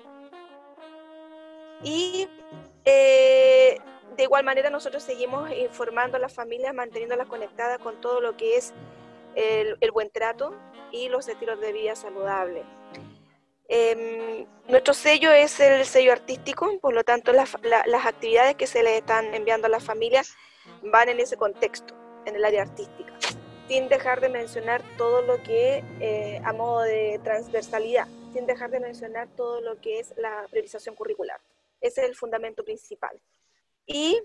Y 1.83 2.27
eh, 2.85 3.79
de 4.15 4.23
igual 4.23 4.43
manera 4.43 4.69
nosotros 4.69 5.03
seguimos 5.03 5.51
informando 5.51 6.17
a 6.17 6.19
las 6.19 6.33
familias, 6.33 6.73
manteniéndolas 6.73 7.27
conectadas 7.27 7.77
con 7.79 8.01
todo 8.01 8.19
lo 8.19 8.35
que 8.35 8.57
es 8.57 8.73
el, 9.35 9.91
buen 9.91 10.09
trato 10.09 10.55
y 10.91 11.09
los 11.09 11.27
estilos 11.27 11.59
de 11.59 11.71
vida 11.71 11.95
saludables. 11.95 12.65
Em, 13.69 14.45
nuestro 14.67 14.93
sello 14.93 15.31
es 15.31 15.59
el 15.59 15.85
sello 15.85 16.13
artístico, 16.13 16.79
por 16.79 16.93
lo 16.93 17.03
tanto 17.03 17.33
las 17.33 17.55
actividades 18.05 18.55
que 18.55 18.67
se 18.67 18.81
le 18.81 18.97
están 18.97 19.33
enviando 19.33 19.67
a 19.67 19.69
las 19.69 19.83
familias 19.83 20.35
van 20.83 21.09
en 21.09 21.19
ese 21.19 21.35
contexto, 21.35 21.93
en 22.25 22.35
el 22.35 22.45
área 22.45 22.61
artística, 22.61 23.13
sin 23.67 23.89
dejar 23.89 24.21
de 24.21 24.29
mencionar 24.29 24.81
todo 24.97 25.21
lo 25.21 25.43
que 25.43 25.83
eh, 25.99 26.41
a 26.45 26.53
modo 26.53 26.81
de 26.81 27.19
transversalidad, 27.23 28.07
sin 28.33 28.45
dejar 28.45 28.69
de 28.69 28.79
mencionar 28.79 29.27
todo 29.35 29.59
lo 29.59 29.79
que 29.81 29.99
es 29.99 30.13
la 30.17 30.45
priorización 30.49 30.95
curricular. 30.95 31.39
Ese 31.81 32.01
es 32.01 32.07
el 32.07 32.15
fundamento 32.15 32.63
principal. 32.63 33.19
Y 33.85 34.21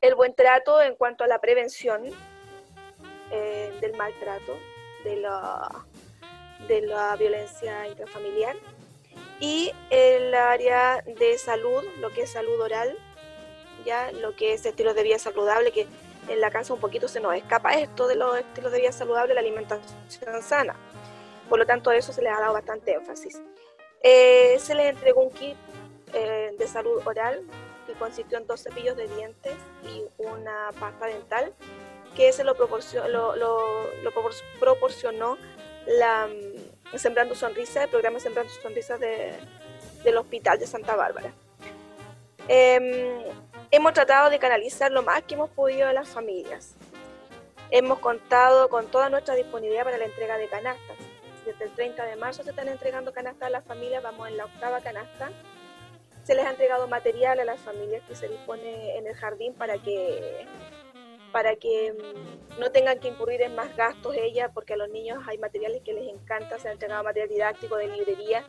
el 0.00 0.14
buen 0.14 0.34
trato 0.34 0.80
en 0.80 0.96
cuanto 0.96 1.24
a 1.24 1.26
la 1.26 1.40
prevención 1.40 2.02
eh, 3.30 3.72
del 3.80 3.94
maltrato, 3.94 4.56
de 5.04 5.16
la, 5.16 5.86
de 6.68 6.82
la 6.82 7.16
violencia 7.16 7.86
intrafamiliar 7.88 8.56
y 9.40 9.72
el 9.90 10.34
área 10.34 11.02
de 11.02 11.36
salud, 11.38 11.82
lo 12.00 12.10
que 12.10 12.22
es 12.22 12.30
salud 12.30 12.60
oral, 12.60 12.96
ya 13.84 14.12
lo 14.12 14.36
que 14.36 14.52
es 14.52 14.64
estilo 14.64 14.94
de 14.94 15.02
vida 15.02 15.18
saludable, 15.18 15.72
que 15.72 15.86
en 16.28 16.40
la 16.40 16.50
casa 16.50 16.74
un 16.74 16.80
poquito 16.80 17.08
se 17.08 17.20
nos 17.20 17.34
escapa 17.34 17.74
esto 17.74 18.06
de 18.06 18.14
los 18.14 18.36
estilos 18.38 18.70
de 18.70 18.80
vida 18.80 18.92
saludable, 18.92 19.34
la 19.34 19.40
alimentación 19.40 20.42
sana. 20.42 20.76
Por 21.48 21.58
lo 21.58 21.66
tanto, 21.66 21.90
a 21.90 21.96
eso 21.96 22.12
se 22.12 22.22
les 22.22 22.32
ha 22.32 22.40
dado 22.40 22.52
bastante 22.52 22.92
énfasis. 22.92 23.42
Eh, 24.02 24.56
se 24.58 24.74
les 24.74 24.90
entregó 24.90 25.22
un 25.22 25.30
kit 25.30 25.56
eh, 26.14 26.54
de 26.58 26.66
salud 26.66 27.02
oral 27.04 27.42
que 27.86 27.94
consistió 27.94 28.38
en 28.38 28.46
dos 28.46 28.62
cepillos 28.62 28.96
de 28.96 29.08
dientes 29.08 29.54
y 29.84 30.04
una 30.18 30.70
pasta 30.78 31.06
dental 31.06 31.52
que 32.14 32.32
se 32.32 32.44
lo 32.44 32.54
proporcionó, 32.54 33.08
lo, 33.08 33.36
lo, 33.36 34.12
proporcionó 34.60 35.38
la 35.86 36.26
mm, 36.26 36.51
Sembrando 36.98 37.34
Sonrisa, 37.34 37.84
el 37.84 37.90
programa 37.90 38.20
Sembrando 38.20 38.52
Sonrisas 38.52 39.00
de, 39.00 39.32
del 40.04 40.16
Hospital 40.16 40.58
de 40.58 40.66
Santa 40.66 40.94
Bárbara. 40.94 41.32
Em, 42.48 43.22
hemos 43.70 43.92
tratado 43.92 44.28
de 44.30 44.38
canalizar 44.38 44.90
lo 44.90 45.02
más 45.02 45.22
que 45.22 45.34
hemos 45.34 45.50
podido 45.50 45.88
a 45.88 45.92
las 45.92 46.08
familias. 46.08 46.74
Hemos 47.70 48.00
contado 48.00 48.68
con 48.68 48.86
toda 48.88 49.08
nuestra 49.08 49.34
disponibilidad 49.34 49.84
para 49.84 49.96
la 49.96 50.04
entrega 50.04 50.36
de 50.36 50.48
canastas. 50.48 50.96
Desde 51.46 51.64
el 51.64 51.72
30 51.72 52.04
de 52.04 52.16
marzo 52.16 52.42
se 52.42 52.50
están 52.50 52.68
entregando 52.68 53.12
canastas 53.12 53.46
a 53.46 53.50
las 53.50 53.64
familias, 53.64 54.02
vamos 54.02 54.28
en 54.28 54.36
la 54.36 54.44
octava 54.44 54.80
canasta. 54.80 55.30
Se 56.24 56.34
les 56.34 56.44
ha 56.44 56.50
entregado 56.50 56.86
material 56.86 57.40
a 57.40 57.44
las 57.44 57.60
familias 57.60 58.02
que 58.06 58.14
se 58.14 58.28
dispone 58.28 58.96
en 58.96 59.06
el 59.06 59.14
jardín 59.14 59.54
para 59.54 59.78
que 59.78 60.46
para 61.32 61.56
que 61.56 61.92
mm, 61.92 62.60
no 62.60 62.70
tengan 62.70 63.00
que 63.00 63.08
incurrir 63.08 63.42
en 63.42 63.54
más 63.54 63.74
gastos 63.76 64.14
ellas, 64.14 64.50
porque 64.54 64.74
a 64.74 64.76
los 64.76 64.90
niños 64.90 65.22
hay 65.26 65.38
materiales 65.38 65.82
que 65.82 65.94
les 65.94 66.08
encanta, 66.08 66.58
se 66.58 66.68
han 66.68 66.74
entregado 66.74 67.02
material 67.02 67.28
didáctico 67.28 67.76
de 67.76 67.88
librería, 67.88 68.44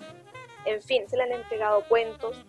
en 0.66 0.82
fin, 0.82 1.10
se 1.10 1.18
les 1.18 1.26
han 1.26 1.40
entregado 1.42 1.84
cuentos, 1.88 2.46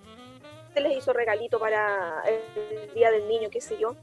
se 0.72 0.80
les 0.80 0.98
hizo 0.98 1.12
regalito 1.12 1.58
para 1.58 2.22
el 2.26 2.94
Día 2.94 3.10
del 3.10 3.28
Niño, 3.28 3.48
qué 3.50 3.60
sé 3.60 3.78
yo. 3.78 3.94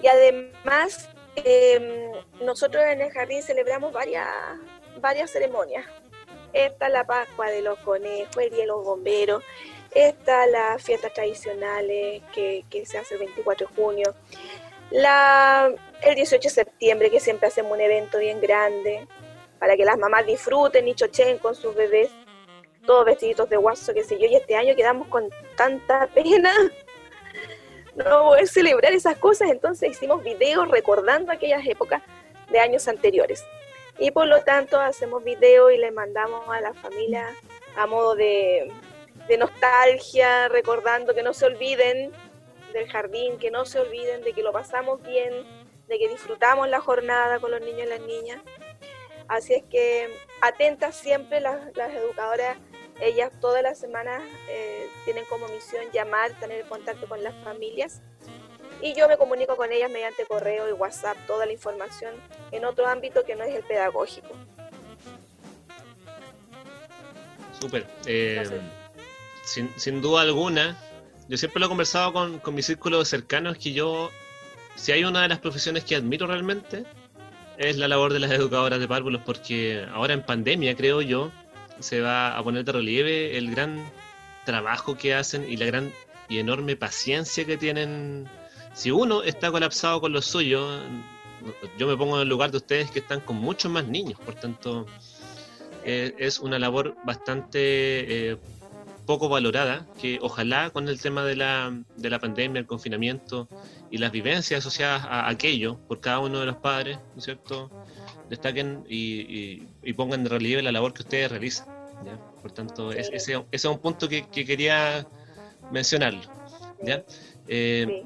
Y 0.00 0.06
además, 0.06 1.08
em, 1.36 2.12
nosotros 2.40 2.84
en 2.84 3.00
el 3.00 3.10
jardín 3.10 3.42
celebramos 3.42 3.92
varias, 3.92 4.26
varias 5.00 5.30
ceremonias. 5.30 5.84
Está 6.52 6.88
la 6.88 7.04
Pascua 7.04 7.48
de 7.50 7.62
los 7.62 7.78
Conejos, 7.80 8.36
el 8.38 8.50
Día 8.50 8.60
de 8.60 8.66
los 8.66 8.84
Bomberos, 8.84 9.42
está 9.94 10.46
las 10.46 10.82
fiestas 10.82 11.12
tradicionales 11.12 12.22
que, 12.32 12.64
que 12.70 12.86
se 12.86 12.98
hace 12.98 13.14
el 13.14 13.20
24 13.20 13.66
de 13.66 13.74
junio, 13.74 14.14
la, 14.90 15.72
el 16.02 16.14
18 16.14 16.42
de 16.42 16.54
septiembre, 16.54 17.10
que 17.10 17.20
siempre 17.20 17.48
hacemos 17.48 17.72
un 17.72 17.80
evento 17.80 18.18
bien 18.18 18.40
grande, 18.40 19.06
para 19.58 19.76
que 19.76 19.84
las 19.84 19.98
mamás 19.98 20.26
disfruten 20.26 20.88
y 20.88 20.94
chochen 20.94 21.38
con 21.38 21.54
sus 21.54 21.74
bebés 21.74 22.10
todos 22.86 23.04
vestiditos 23.04 23.48
de 23.48 23.56
guaso, 23.56 23.92
qué 23.94 24.02
sé 24.02 24.18
yo, 24.18 24.26
y 24.26 24.34
este 24.34 24.56
año 24.56 24.74
quedamos 24.74 25.06
con 25.08 25.28
tanta 25.56 26.06
pena 26.08 26.52
no 27.94 28.24
poder 28.24 28.48
celebrar 28.48 28.92
esas 28.92 29.16
cosas, 29.18 29.50
entonces 29.50 29.90
hicimos 29.90 30.24
videos 30.24 30.68
recordando 30.68 31.30
aquellas 31.30 31.66
épocas 31.66 32.02
de 32.50 32.58
años 32.58 32.88
anteriores. 32.88 33.44
Y 33.98 34.12
por 34.12 34.26
lo 34.26 34.42
tanto 34.42 34.80
hacemos 34.80 35.22
videos 35.22 35.72
y 35.72 35.76
le 35.76 35.90
mandamos 35.90 36.48
a 36.48 36.60
la 36.60 36.72
familia 36.72 37.26
a 37.76 37.86
modo 37.86 38.14
de, 38.14 38.72
de 39.28 39.38
nostalgia, 39.38 40.48
recordando 40.48 41.14
que 41.14 41.22
no 41.22 41.34
se 41.34 41.44
olviden 41.44 42.10
del 42.72 42.88
jardín, 42.90 43.38
que 43.38 43.50
no 43.50 43.64
se 43.64 43.80
olviden 43.80 44.22
de 44.22 44.32
que 44.32 44.42
lo 44.42 44.52
pasamos 44.52 45.02
bien, 45.02 45.32
de 45.88 45.98
que 45.98 46.08
disfrutamos 46.08 46.68
la 46.68 46.80
jornada 46.80 47.38
con 47.40 47.50
los 47.50 47.60
niños 47.60 47.82
y 47.86 47.88
las 47.88 48.00
niñas. 48.00 48.40
Así 49.28 49.54
es 49.54 49.62
que 49.64 50.08
atentas 50.40 50.96
siempre 50.96 51.40
las, 51.40 51.76
las 51.76 51.92
educadoras 51.94 52.56
ellas 53.00 53.32
todas 53.40 53.62
las 53.62 53.78
semanas 53.78 54.22
eh, 54.48 54.88
tienen 55.04 55.24
como 55.24 55.48
misión 55.48 55.84
llamar, 55.92 56.38
tener 56.38 56.64
contacto 56.66 57.08
con 57.08 57.22
las 57.22 57.34
familias 57.42 58.02
y 58.82 58.94
yo 58.94 59.08
me 59.08 59.16
comunico 59.16 59.56
con 59.56 59.72
ellas 59.72 59.90
mediante 59.90 60.24
correo 60.26 60.68
y 60.68 60.72
WhatsApp, 60.72 61.16
toda 61.26 61.46
la 61.46 61.52
información 61.52 62.14
en 62.50 62.64
otro 62.64 62.86
ámbito 62.86 63.24
que 63.24 63.36
no 63.36 63.44
es 63.44 63.54
el 63.54 63.62
pedagógico. 63.62 64.28
Súper. 67.60 67.86
Eh, 68.06 68.42
sin, 69.44 70.00
duda 70.00 70.22
alguna, 70.22 70.78
yo 71.30 71.38
siempre 71.38 71.60
lo 71.60 71.66
he 71.66 71.68
conversado 71.68 72.12
con, 72.12 72.40
con 72.40 72.56
mis 72.56 72.66
círculos 72.66 73.06
cercanos 73.06 73.56
que 73.56 73.72
yo, 73.72 74.10
si 74.74 74.90
hay 74.90 75.04
una 75.04 75.22
de 75.22 75.28
las 75.28 75.38
profesiones 75.38 75.84
que 75.84 75.94
admiro 75.94 76.26
realmente, 76.26 76.84
es 77.56 77.76
la 77.76 77.86
labor 77.86 78.12
de 78.12 78.18
las 78.18 78.32
educadoras 78.32 78.80
de 78.80 78.88
párvulos, 78.88 79.22
porque 79.24 79.86
ahora 79.92 80.12
en 80.12 80.24
pandemia, 80.24 80.74
creo 80.74 81.02
yo, 81.02 81.30
se 81.78 82.00
va 82.00 82.36
a 82.36 82.42
poner 82.42 82.64
de 82.64 82.72
relieve 82.72 83.38
el 83.38 83.52
gran 83.52 83.88
trabajo 84.44 84.96
que 84.96 85.14
hacen 85.14 85.48
y 85.48 85.56
la 85.56 85.66
gran 85.66 85.92
y 86.28 86.38
enorme 86.38 86.74
paciencia 86.74 87.44
que 87.44 87.56
tienen. 87.56 88.28
Si 88.74 88.90
uno 88.90 89.22
está 89.22 89.52
colapsado 89.52 90.00
con 90.00 90.12
lo 90.12 90.22
suyo, 90.22 90.80
yo 91.78 91.86
me 91.86 91.96
pongo 91.96 92.16
en 92.16 92.22
el 92.22 92.28
lugar 92.28 92.50
de 92.50 92.56
ustedes 92.56 92.90
que 92.90 92.98
están 92.98 93.20
con 93.20 93.36
muchos 93.36 93.70
más 93.70 93.86
niños, 93.86 94.18
por 94.18 94.34
tanto, 94.34 94.84
eh, 95.84 96.12
es 96.18 96.40
una 96.40 96.58
labor 96.58 96.96
bastante 97.04 98.32
eh, 98.32 98.36
poco 99.10 99.28
valorada, 99.28 99.88
que 100.00 100.20
ojalá 100.22 100.70
con 100.70 100.88
el 100.88 101.00
tema 101.00 101.24
de 101.24 101.34
la, 101.34 101.76
de 101.96 102.10
la 102.10 102.20
pandemia, 102.20 102.60
el 102.60 102.66
confinamiento 102.68 103.48
y 103.90 103.98
las 103.98 104.12
vivencias 104.12 104.60
asociadas 104.60 105.04
a 105.04 105.28
aquello 105.28 105.80
por 105.88 106.00
cada 106.00 106.20
uno 106.20 106.38
de 106.38 106.46
los 106.46 106.58
padres, 106.58 106.96
¿no 107.14 107.18
es 107.18 107.24
cierto?, 107.24 107.68
destaquen 108.28 108.84
y, 108.88 109.66
pongan 109.96 110.22
de 110.22 110.30
relieve 110.30 110.62
la 110.62 110.70
labor 110.70 110.94
que 110.94 111.02
ustedes 111.02 111.28
realizan. 111.28 111.66
Por 112.40 112.52
tanto, 112.52 112.92
ese, 112.92 113.44
es 113.50 113.64
un 113.64 113.80
punto 113.80 114.08
que, 114.08 114.28
quería 114.30 115.04
mencionarlo. 115.72 116.20
¿ya? 116.80 117.02
Eh, 117.48 118.04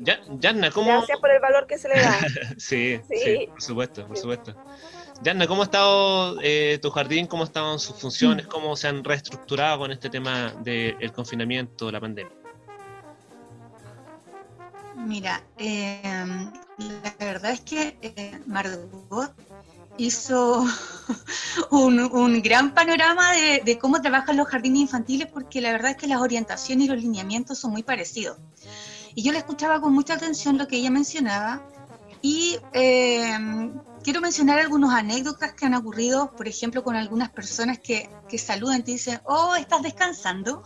¿cómo... 0.73 0.91
Gracias 0.91 1.21
por 1.21 1.31
el 1.31 1.41
valor 1.41 1.67
que 1.67 1.77
se 1.77 1.91
le 1.91 2.01
da. 2.01 2.19
sí, 2.57 2.99
sí, 3.11 3.47
por 3.51 3.61
supuesto, 3.61 4.07
por 4.07 4.17
supuesto. 4.17 4.57
Yanna, 5.23 5.47
¿cómo 5.47 5.63
ha 5.63 5.65
estado 5.65 6.39
eh, 6.43 6.79
tu 6.83 6.91
jardín? 6.91 7.27
¿Cómo 7.27 7.45
estaban 7.45 7.79
sus 7.79 7.97
funciones? 7.97 8.47
¿Cómo 8.47 8.77
se 8.77 8.89
han 8.89 9.03
reestructurado 9.05 9.79
con 9.79 9.93
este 9.93 10.11
tema 10.11 10.53
del 10.63 11.13
confinamiento, 11.13 11.91
la 11.91 12.01
pandemia? 12.01 12.33
Mira, 14.97 15.43
eh, 15.59 16.01
la 16.03 17.15
verdad 17.19 17.53
es 17.53 17.61
que 17.61 17.97
eh, 18.01 18.41
Margot 18.47 19.35
hizo 19.97 20.65
un, 21.71 22.43
gran 22.43 22.75
panorama 22.75 23.33
de, 23.33 23.79
cómo 23.79 24.01
trabajan 24.01 24.37
los 24.37 24.49
jardines 24.49 24.83
infantiles 24.83 25.29
porque 25.29 25.61
la 25.61 25.73
verdad 25.73 25.93
es 25.93 25.97
que 25.97 26.07
las 26.07 26.21
orientaciones 26.21 26.87
y 26.87 26.89
los 26.89 27.03
lineamientos 27.03 27.59
son 27.59 27.73
muy 27.73 27.83
parecidos. 27.83 28.39
Y 29.15 29.23
yo 29.23 29.33
le 29.33 29.39
escuchaba 29.39 29.81
con 29.81 29.93
mucha 29.93 30.15
atención 30.15 30.59
lo 30.59 30.67
que 30.67 30.77
ella 30.77 30.91
mencionaba 30.91 31.63
y 32.23 32.59
eh, 32.73 33.39
quiero 34.05 34.21
mencionar 34.21 34.61
algunas 34.61 34.95
anécdotas 34.95 35.55
que 35.55 35.67
han 35.67 35.75
ocurrido, 35.75 36.31
por 36.37 36.47
ejemplo, 36.47 36.85
con 36.85 36.95
algunas 36.95 37.31
personas 37.31 37.79
que, 37.79 38.09
que 38.29 38.39
saludan 38.39 38.81
y 38.81 38.83
te 38.83 38.91
dicen, 38.93 39.21
oh, 39.25 39.57
¿estás 39.57 39.83
descansando? 39.83 40.63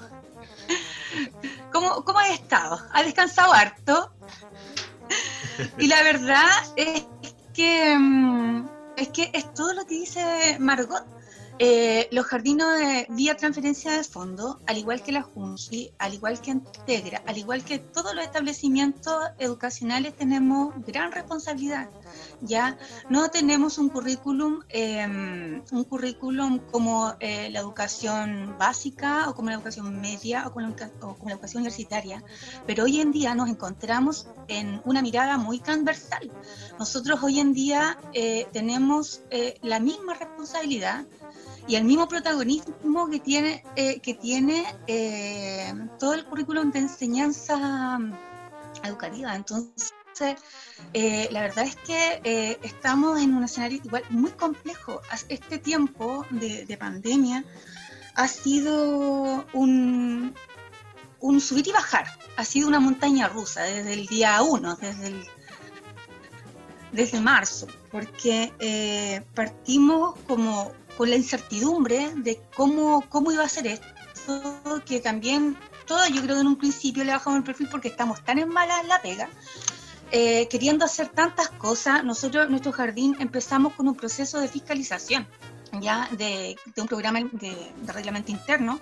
¿Cómo, 1.73 2.04
¿Cómo 2.04 2.18
has 2.18 2.30
estado? 2.30 2.78
¿Has 2.92 3.04
descansado 3.07 3.52
harto? 3.52 4.12
Y 5.78 5.87
la 5.87 6.02
verdad 6.02 6.50
es 6.76 7.07
que... 7.54 7.97
Mm, 7.97 8.68
es 8.97 9.09
que 9.11 9.30
es 9.33 9.54
todo 9.54 9.75
lo 9.75 9.87
que 9.87 9.95
dice 9.95 10.57
Margot. 10.59 11.04
Eh, 11.61 12.09
los 12.12 12.25
jardines 12.27 12.67
de 12.79 13.07
vía 13.11 13.37
transferencia 13.37 13.91
de 13.91 14.05
fondo, 14.05 14.61
al 14.67 14.79
igual 14.79 15.03
que 15.03 15.11
la 15.11 15.23
JUNSI, 15.23 15.91
al 15.99 16.15
igual 16.15 16.41
que 16.41 16.53
Integra, 16.53 17.21
al 17.27 17.37
igual 17.37 17.65
que 17.65 17.81
todos 17.81 18.15
los 18.15 18.25
establecimientos 18.25 19.25
educacionales, 19.38 20.15
tenemos 20.15 20.73
gran 20.87 21.11
responsabilidad. 21.11 21.91
Ya 22.41 22.79
no 23.11 23.29
tenemos 23.31 23.79
un 23.79 23.88
currículum, 23.88 24.61
em, 24.69 25.62
un 25.73 25.85
currículum 25.85 26.61
como 26.71 27.15
eh, 27.19 27.50
la 27.50 27.59
educación 27.59 28.55
básica 28.57 29.29
o 29.29 29.35
como 29.35 29.50
la 29.50 29.57
educación 29.57 30.00
media 30.00 30.47
o 30.47 30.53
como, 30.53 30.69
la, 30.69 30.91
o 31.03 31.17
como 31.17 31.29
la 31.29 31.35
educación 31.35 31.62
universitaria, 31.62 32.23
pero 32.67 32.85
hoy 32.85 33.00
en 33.00 33.11
día 33.11 33.35
nos 33.35 33.49
encontramos 33.49 34.29
en 34.47 34.81
una 34.85 35.03
mirada 35.03 35.37
muy 35.38 35.59
transversal. 35.59 36.31
Nosotros 36.79 37.21
hoy 37.21 37.41
en 37.41 37.53
día 37.53 37.99
eh, 38.12 38.47
tenemos 38.53 39.23
la 39.62 39.81
misma 39.81 40.15
responsabilidad 40.15 41.05
y 41.69 41.77
el 41.77 41.85
mismo 41.85 42.09
protagonismo 42.09 43.11
que 43.11 43.21
tiene, 43.21 43.63
eh, 43.77 44.01
que 44.01 44.15
tiene 44.15 44.65
eh, 44.87 45.75
todo 45.99 46.15
el 46.15 46.25
currículum 46.25 46.73
de 46.73 46.79
enseñanza 46.81 47.99
mm, 47.99 48.15
educativa. 48.85 49.37
Entonces, 49.37 49.93
eh, 50.95 51.29
la 51.31 51.43
verdad 51.43 51.67
es 51.67 51.77
que 51.77 52.59
estamos 52.63 53.21
en 53.21 53.35
un 53.35 53.45
escenario 53.45 53.81
igual 53.85 54.03
muy 54.09 54.31
complejo. 54.31 55.03
Este 55.29 55.59
tiempo 55.59 56.25
de, 56.31 56.77
pandemia 56.81 57.45
ha 58.15 58.27
sido 58.27 59.47
un, 59.53 60.35
un 61.21 61.41
subir 61.41 61.69
y 61.69 61.73
bajar, 61.73 62.07
ha 62.37 62.45
sido 62.47 62.67
una 62.67 62.81
montaña 62.81 63.29
rusa 63.29 63.63
desde 63.63 63.93
el 63.93 64.07
día 64.07 64.43
uno, 64.43 64.75
desde 64.77 65.15
desde 66.91 67.21
marzo, 67.21 67.67
porque 67.93 69.23
partimos 69.35 70.19
como 70.27 70.73
con 70.99 71.11
la 71.11 71.17
incertidumbre 71.17 72.11
de 72.17 72.40
cómo, 72.57 73.05
cómo 73.09 73.31
iba 73.31 73.45
a 73.45 73.49
ser 73.49 73.69
esto, 73.69 74.83
que 74.85 74.99
también 74.99 75.57
todo 75.87 76.05
yo 76.09 76.21
creo 76.23 76.35
que 76.35 76.40
en 76.40 76.49
un 76.49 76.59
principio 76.59 77.05
le 77.05 77.12
bajamos 77.12 77.38
el 77.38 77.45
perfil 77.45 77.69
porque 77.71 77.87
estamos 77.87 78.25
tan 78.25 78.40
en 78.40 78.49
mala 78.49 78.83
la 78.83 79.00
pega, 79.00 79.28
eh, 80.11 80.49
queriendo 80.49 80.85
hacer 80.85 81.07
tantas 81.07 81.50
cosas, 81.50 82.02
nosotros 82.02 82.50
nuestro 82.50 82.73
jardín 82.73 83.14
empezamos 83.21 83.75
con 83.75 83.87
un 83.87 83.95
proceso 83.95 84.40
de 84.40 84.49
fiscalización, 84.49 85.25
ya 85.81 86.09
de, 86.19 86.57
un 86.76 86.88
programa 86.88 87.21
de, 87.31 87.55
reglamento 87.87 88.33
interno, 88.33 88.81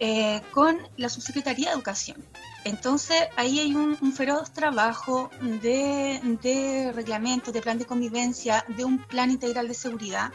eh, 0.00 0.42
con 0.50 0.76
la 0.98 1.08
Subsecretaría 1.08 1.68
de 1.68 1.74
Educación. 1.76 2.22
Entonces 2.64 3.22
ahí 3.36 3.58
hay 3.58 3.74
un, 3.74 3.96
un 4.02 4.12
feroz 4.12 4.52
trabajo 4.52 5.30
de, 5.40 6.20
de 6.42 6.92
reglamento, 6.92 7.52
de 7.52 7.62
plan 7.62 7.78
de 7.78 7.86
convivencia, 7.86 8.66
de 8.68 8.84
un 8.84 8.98
plan 8.98 9.30
integral 9.30 9.66
de 9.66 9.74
seguridad, 9.74 10.30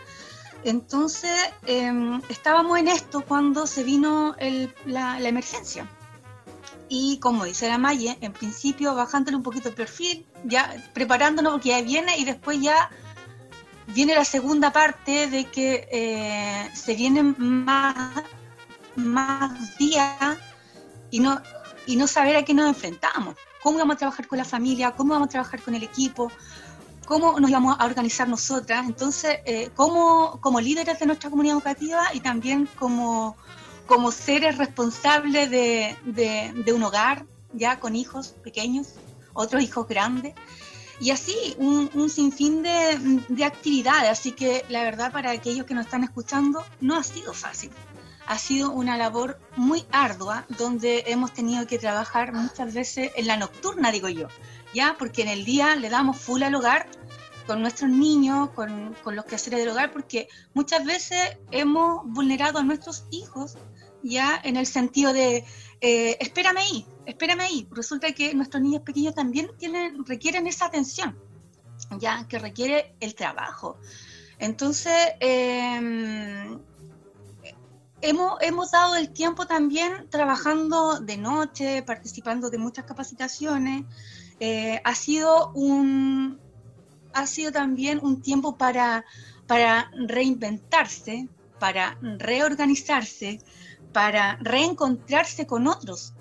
entonces, 0.64 1.32
em, 1.66 2.22
estábamos 2.30 2.78
en 2.78 2.88
esto 2.88 3.22
cuando 3.22 3.68
se 3.68 3.84
vino 3.84 4.36
la, 4.86 5.20
emergencia. 5.20 5.90
Y 6.90 7.20
como 7.20 7.46
dice 7.46 7.68
la 7.68 7.78
Maye, 7.78 8.18
en 8.22 8.34
principio 8.34 8.94
bajándole 8.96 9.38
un 9.38 9.44
poquito 9.44 9.70
el 9.70 9.76
perfil, 9.76 10.26
ya 10.44 10.76
preparándonos 10.94 11.54
porque 11.54 11.70
ya 11.70 11.82
viene 11.82 12.18
y 12.18 12.26
después 12.26 12.62
ya 12.62 12.90
viene 13.88 14.16
la 14.16 14.26
segunda 14.26 14.72
parte 14.72 15.28
de 15.28 15.46
que 15.46 15.88
eh, 15.92 16.70
se 16.74 16.96
vienen 16.96 17.36
más, 17.38 18.24
más 18.96 19.78
días 19.78 20.38
y 21.10 21.20
no, 21.20 21.42
y 21.86 21.96
no 21.96 22.08
saber 22.08 22.36
a 22.36 22.44
qué 22.44 22.54
nos 22.54 22.68
enfrentamos. 22.68 23.36
¿Cómo 23.62 23.78
vamos 23.78 23.96
a 23.96 24.00
trabajar 24.00 24.28
con 24.28 24.38
la 24.38 24.46
familia? 24.46 24.92
¿Cómo 24.92 25.14
vamos 25.14 25.28
a 25.28 25.32
trabajar 25.32 25.62
con 25.62 25.74
el 25.74 25.84
equipo? 25.84 26.32
Cómo 27.06 27.40
nos 27.40 27.50
íbamos 27.50 27.76
a 27.80 27.86
organizar 27.86 28.28
nosotras, 28.28 28.86
entonces, 28.86 29.40
eh, 29.46 29.70
como, 29.76 30.40
como 30.42 30.60
líderes 30.60 31.00
de 31.00 31.06
nuestra 31.06 31.30
comunidad 31.30 31.58
educativa 31.58 32.14
y 32.14 32.20
también 32.20 32.68
como, 32.78 33.36
como 33.86 34.12
seres 34.12 34.58
responsables 34.58 35.50
de, 35.50 35.96
de, 36.06 36.74
un 36.74 36.84
hogar, 36.84 37.26
ya 37.54 37.80
con 37.80 37.96
hijos 37.96 38.36
pequeños, 38.44 38.96
otros 39.34 39.62
hijos 39.64 39.88
grandes, 39.88 40.34
y 41.00 41.12
así 41.12 41.56
un, 41.58 41.90
un 41.94 42.10
sinfín 42.10 42.64
de, 42.64 43.22
de, 43.28 43.44
actividades. 43.44 44.10
Así 44.10 44.32
que 44.32 44.64
la 44.70 44.84
verdad 44.84 45.12
para 45.12 45.32
aquellos 45.32 45.66
que 45.66 45.74
nos 45.74 45.86
están 45.86 46.04
escuchando, 46.04 46.64
no 46.82 46.96
ha 46.96 47.04
sido 47.04 47.34
fácil. 47.34 47.72
Ha 48.26 48.38
sido 48.38 48.72
una 48.72 48.96
labor 48.96 49.38
muy 49.58 49.84
ardua 49.92 50.46
donde 50.58 51.04
hemos 51.08 51.34
tenido 51.34 51.68
que 51.68 51.78
trabajar 51.78 52.32
muchas 52.32 52.74
veces 52.74 53.12
en 53.16 53.28
la 53.28 53.36
nocturna, 53.36 53.92
digo 53.92 54.08
yo, 54.08 54.30
¿ya? 54.74 54.96
Porque 54.98 55.22
en 55.22 55.30
el 55.30 55.46
día 55.46 55.76
le 55.76 55.90
damos 55.90 56.18
full 56.18 56.44
al 56.44 56.56
hogar 56.56 56.88
con 57.48 57.62
nuestros 57.62 57.90
niños, 57.90 58.50
con, 58.52 58.96
con 59.04 59.16
los 59.16 59.26
quehaceres 59.26 59.60
del 59.60 59.70
hogar, 59.70 59.92
porque 59.92 60.30
muchas 60.54 60.86
veces 60.86 61.38
hemos 61.52 62.02
vulnerado 62.06 62.60
a 62.60 62.64
nuestros 62.64 63.06
hijos 63.12 63.58
ya 64.04 64.40
en 64.44 64.58
el 64.58 64.66
sentido 64.66 65.14
de, 65.14 65.46
eh, 65.82 66.18
espérame 66.20 66.58
ahí, 66.58 66.86
espérame 67.06 67.42
ahí. 67.42 67.68
Resulta 67.72 68.12
que 68.12 68.34
nuestros 68.34 68.62
niños 68.62 68.84
pequeños 68.84 69.16
también 69.16 69.50
tienen, 69.58 70.06
requieren 70.06 70.46
esa 70.48 70.66
atención, 70.66 71.18
ya 72.00 72.28
que 72.28 72.40
requiere 72.40 72.96
el 73.00 73.16
trabajo. 73.16 73.78
Entonces, 74.40 74.94
em, 75.20 76.60
hemos, 78.02 78.38
hemos 78.42 78.72
dado 78.72 78.96
el 78.96 79.12
tiempo 79.12 79.46
también 79.46 80.10
trabajando 80.10 81.00
de 81.00 81.18
noche, 81.18 81.84
participando 81.84 82.50
de 82.50 82.58
muchas 82.58 82.86
capacitaciones, 82.86 83.86
eh, 84.40 84.82
ha 84.84 84.96
sido 84.96 85.52
un 85.54 86.40
ha 87.14 87.28
sido 87.28 87.52
también 87.52 88.00
un 88.02 88.22
tiempo 88.22 88.58
para, 88.58 89.06
para 89.48 89.92
reinventarse, 90.08 91.30
para 91.60 91.98
reorganizarse, 92.02 93.40
para 93.94 94.38
reencontrarse 94.42 95.46
con 95.46 95.68
otros, 95.68 96.14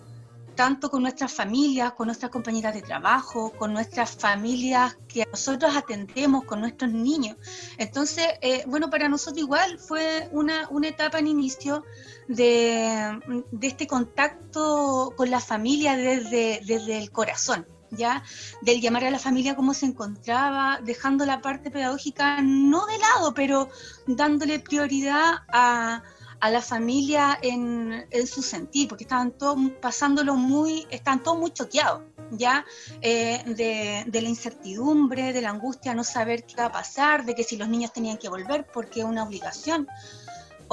tanto 0.55 0.91
con 0.91 1.03
nuestras 1.03 1.33
familias, 1.33 1.93
con 1.95 2.07
nuestras 2.07 2.31
compañeras 2.31 2.75
de 2.75 2.83
trabajo, 2.83 3.53
con 3.53 3.73
nuestras 3.73 4.11
familias 4.11 4.99
que 5.09 5.27
nosotros 5.31 5.75
atendemos, 5.75 6.45
con 6.45 6.61
nuestros 6.61 6.93
niños. 6.93 7.37
Entonces, 7.79 8.27
eh, 8.43 8.63
bueno, 8.67 8.91
para 8.91 9.09
nosotros 9.09 9.43
igual 9.43 9.79
fue 9.79 10.29
una, 10.33 10.69
una 10.69 10.89
etapa 10.89 11.19
en 11.19 11.29
inicio 11.29 11.85
de, 12.29 13.19
de, 13.51 13.67
este 13.67 13.87
contacto 13.87 15.15
con 15.17 15.31
la 15.31 15.41
familia 15.41 15.97
desde, 15.97 16.61
desde 16.67 16.99
el 16.99 17.11
corazón. 17.11 17.67
¿Ya? 17.93 18.23
Del 18.63 18.81
llamar 18.81 19.05
a 19.05 19.11
la 19.11 19.19
familia 19.19 19.55
cómo 19.55 19.75
se 19.75 19.87
encontraba, 19.87 20.81
dejando 20.83 21.25
la 21.25 21.41
parte 21.41 21.71
pedagógica 21.71 22.41
no 22.43 22.87
de 22.87 22.99
lado, 22.99 23.35
pero 23.35 23.69
dándole 24.07 24.59
prioridad 24.59 25.43
a, 25.49 26.03
la 26.43 26.61
familia 26.61 27.39
en, 27.41 28.05
su 28.27 28.43
sentir, 28.43 28.89
porque 28.89 29.05
estaban 29.05 29.31
todos 29.31 29.57
pasándolo 29.81 30.35
muy, 30.35 30.89
están 30.91 31.23
todos 31.23 31.39
muy 31.39 31.53
choqueados, 31.53 32.03
¿ya? 32.33 32.65
Eh, 33.01 33.43
de, 33.47 34.11
de, 34.11 34.23
la 34.23 34.29
incertidumbre, 34.29 35.33
de 35.33 35.41
la 35.41 35.51
angustia, 35.51 35.95
no 35.95 36.03
saber 36.03 36.45
qué 36.45 36.57
va 36.57 36.65
a 36.65 36.73
pasar, 36.73 37.25
de 37.25 37.37
que 37.37 37.45
si 37.45 37.57
los 37.57 37.69
niños 37.69 37.93
tenían 37.93 38.19
que 38.19 38.29
volver 38.29 38.67
porque 38.67 39.01
es 39.01 39.07
una 39.07 39.23
obligación 39.23 39.87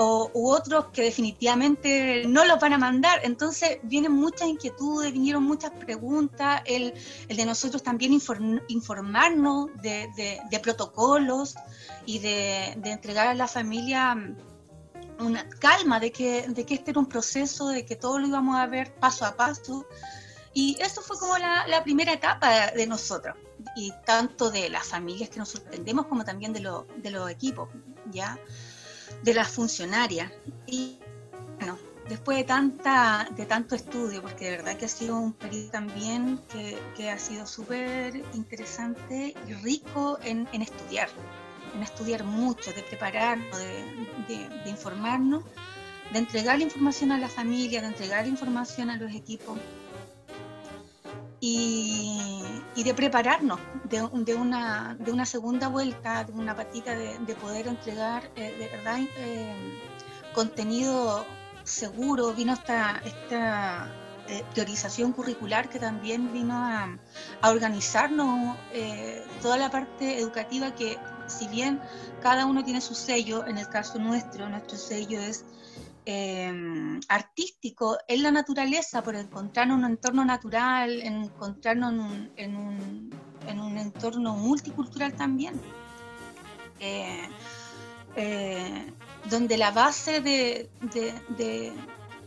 o, 0.01 0.31
otros 0.33 0.85
que 0.93 1.03
definitivamente 1.03 2.23
no 2.25 2.45
los 2.45 2.59
van 2.59 2.73
a 2.73 2.77
mandar. 2.77 3.19
Entonces 3.23 3.79
vienen 3.83 4.13
muchas 4.13 4.47
inquietudes, 4.47 5.11
vinieron 5.11 5.43
muchas 5.43 5.71
preguntas, 5.71 6.61
el, 6.65 6.93
el 7.27 7.37
de 7.37 7.45
nosotros 7.45 7.83
también 7.83 8.13
informarnos 8.13 9.67
de, 9.81 10.09
de, 10.49 10.59
protocolos 10.59 11.55
y 12.05 12.19
de, 12.19 12.71
entregar 12.85 13.27
a 13.27 13.33
la 13.33 13.47
familia 13.47 14.15
una 15.19 15.49
calma 15.49 15.99
de 15.99 16.11
que, 16.13 16.47
de 16.47 16.65
que 16.65 16.75
este 16.75 16.91
era 16.91 16.99
un 16.99 17.07
proceso, 17.07 17.67
de 17.67 17.85
que 17.85 17.97
todo 17.97 18.19
lo 18.19 18.27
íbamos 18.27 18.57
a 18.57 18.67
ver 18.67 18.95
paso 18.95 19.25
a 19.25 19.35
paso. 19.35 19.85
Y 20.53 20.77
eso 20.79 21.01
fue 21.01 21.19
como 21.19 21.37
la, 21.37 21.67
la 21.67 21.83
primera 21.83 22.13
etapa 22.13 22.71
de 22.71 22.87
nosotros, 22.87 23.35
y 23.75 23.93
tanto 24.05 24.49
de 24.49 24.69
las 24.69 24.87
familias 24.87 25.29
que 25.29 25.39
nos 25.39 25.49
sorprendemos 25.49 26.07
como 26.07 26.23
también 26.23 26.53
de, 26.53 26.61
lo, 26.61 26.87
de 26.97 27.11
los 27.11 27.29
equipos, 27.29 27.69
¿ya? 28.11 28.39
De 29.23 29.33
las 29.33 29.49
funcionarias. 29.49 30.31
Y 30.67 30.97
bueno, 31.57 31.77
después 32.07 32.37
de, 32.37 32.43
tanta, 32.43 33.27
de 33.35 33.45
tanto 33.45 33.75
estudio, 33.75 34.21
porque 34.21 34.45
de 34.45 34.51
verdad 34.51 34.77
que 34.77 34.85
ha 34.85 34.89
sido 34.89 35.17
un 35.17 35.33
periodo 35.33 35.69
también 35.69 36.39
que, 36.51 36.77
que 36.95 37.09
ha 37.09 37.19
sido 37.19 37.45
súper 37.45 38.15
interesante 38.33 39.35
y 39.47 39.53
rico 39.53 40.19
en, 40.23 40.47
en, 40.51 40.61
estudiar, 40.61 41.09
en 41.75 41.83
estudiar 41.83 42.23
mucho, 42.23 42.71
de 42.73 42.83
prepararnos, 42.83 43.57
de, 43.57 44.49
de, 44.63 44.69
informarnos, 44.69 45.43
de 46.11 46.19
entregar 46.19 46.59
información 46.59 47.11
a 47.11 47.17
la 47.17 47.29
familia, 47.29 47.81
de 47.81 47.87
entregar 47.87 48.27
información 48.27 48.89
a 48.89 48.97
los 48.97 49.13
equipos. 49.13 49.59
Y, 51.41 52.43
y, 52.75 52.83
de 52.83 52.93
prepararnos 52.93 53.59
de, 53.85 54.05
de, 54.25 54.35
una, 54.35 54.97
de 54.99 55.11
una 55.11 55.25
segunda 55.25 55.69
vuelta, 55.69 56.25
de 56.25 56.33
una 56.33 56.53
patita 56.53 56.93
de, 56.95 57.17
de 57.19 57.35
poder 57.35 57.67
entregar 57.67 58.29
eh, 58.35 58.55
de 58.59 58.67
verdad 58.67 58.99
eh, 59.17 59.79
contenido 60.33 61.25
seguro. 61.63 62.33
Vino 62.33 62.53
esta, 62.53 63.01
esta 63.05 63.89
eh, 64.31 64.43
priorización 64.53 65.11
curricular 65.11 65.69
que 65.69 65.79
también 65.79 66.31
vino 66.31 66.53
a, 66.53 66.99
organizarnos 67.41 68.55
eh, 68.71 69.25
toda 69.41 69.57
la 69.57 69.71
parte 69.71 70.19
educativa 70.19 70.75
que 70.75 70.99
si 71.25 71.47
bien 71.47 71.81
cada 72.21 72.45
uno 72.45 72.63
tiene 72.63 72.79
su 72.79 72.93
sello, 72.93 73.47
en 73.47 73.57
el 73.57 73.67
caso 73.69 73.97
nuestro, 73.97 74.47
nuestro 74.47 74.77
sello 74.77 75.19
es 75.19 75.45
eh, 76.11 76.99
artístico 77.07 77.99
en 78.07 78.23
la 78.23 78.31
naturaleza, 78.31 79.03
por 79.03 79.15
encontrarnos 79.15 79.77
en 79.77 79.83
un 79.85 79.91
entorno 79.91 80.25
natural, 80.25 81.03
encontrarnos 81.03 81.93
en 82.35 82.55
un, 82.55 83.13
en 83.47 83.59
un, 83.59 83.77
entorno 83.77 84.35
multicultural 84.35 85.13
también. 85.13 85.61
Eh, 86.79 87.29
eh, 88.15 88.91
donde 89.29 89.55
la 89.55 89.69
base 89.69 90.19
de, 90.21 90.71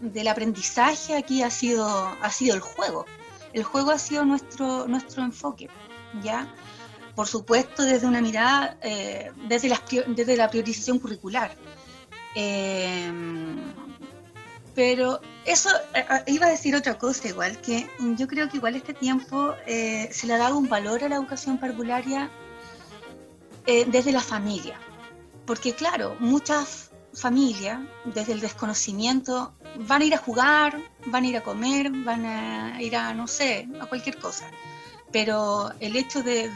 del 0.01 0.29
aprendizaje 0.29 1.17
aquí 1.17 1.43
ha 1.43 1.51
sido, 1.51 1.85
ha 2.23 2.31
sido 2.31 2.55
el 2.55 2.61
juego. 2.61 3.05
El 3.53 3.65
juego 3.65 3.91
ha 3.91 3.99
sido 3.99 4.25
nuestro, 4.25 4.87
nuestro 4.87 5.25
enfoque, 5.25 5.69
¿ya? 6.23 6.55
Por 7.17 7.27
supuesto, 7.27 7.83
desde 7.83 8.07
una 8.07 8.21
mirada, 8.21 8.79
desde, 9.49 9.69
la, 9.69 9.83
desde 10.07 10.37
la 10.37 10.49
priorización 10.49 11.01
curricular 11.01 11.57
Em, 12.35 13.57
pero 14.75 15.21
eso, 15.45 15.69
eh, 15.95 16.05
eh, 16.09 16.23
iba 16.29 16.47
a 16.47 16.51
decir 16.51 16.75
otra 16.75 16.97
cosa 16.97 17.29
igual, 17.29 17.61
que 17.61 17.89
yo 18.17 18.27
creo 18.27 18.49
que 18.49 18.57
igual 18.57 18.75
este 18.75 18.95
tiempo 18.95 19.55
eh, 19.67 20.09
se 20.13 20.27
le 20.27 20.35
ha 20.35 20.39
dado 20.39 20.57
un 20.57 20.69
valor 20.69 21.05
a 21.05 21.09
la 21.09 21.17
educación 21.17 21.59
parvularia 21.59 22.31
desde 23.65 24.11
la 24.11 24.21
familia. 24.21 24.77
Porque 25.47 25.73
claro, 25.73 26.17
muchas 26.19 26.91
familias, 27.15 27.79
desde 28.05 28.33
el 28.33 28.41
desconocimiento, 28.41 29.55
van 29.87 30.03
a 30.03 30.05
ir 30.05 30.15
a 30.15 30.19
jugar, 30.19 30.81
van 31.07 31.25
a 31.25 31.29
ir 31.29 31.37
a 31.37 31.43
comer, 31.43 31.91
van 31.91 32.27
a 32.27 32.83
ir 32.83 32.97
a, 32.97 33.15
no 33.15 33.29
sé, 33.29 33.69
a 33.81 33.87
cualquier 33.87 34.19
cosa 34.19 34.51
pero 35.13 35.71
el 35.81 35.95
hecho 35.97 36.23
de, 36.23 36.51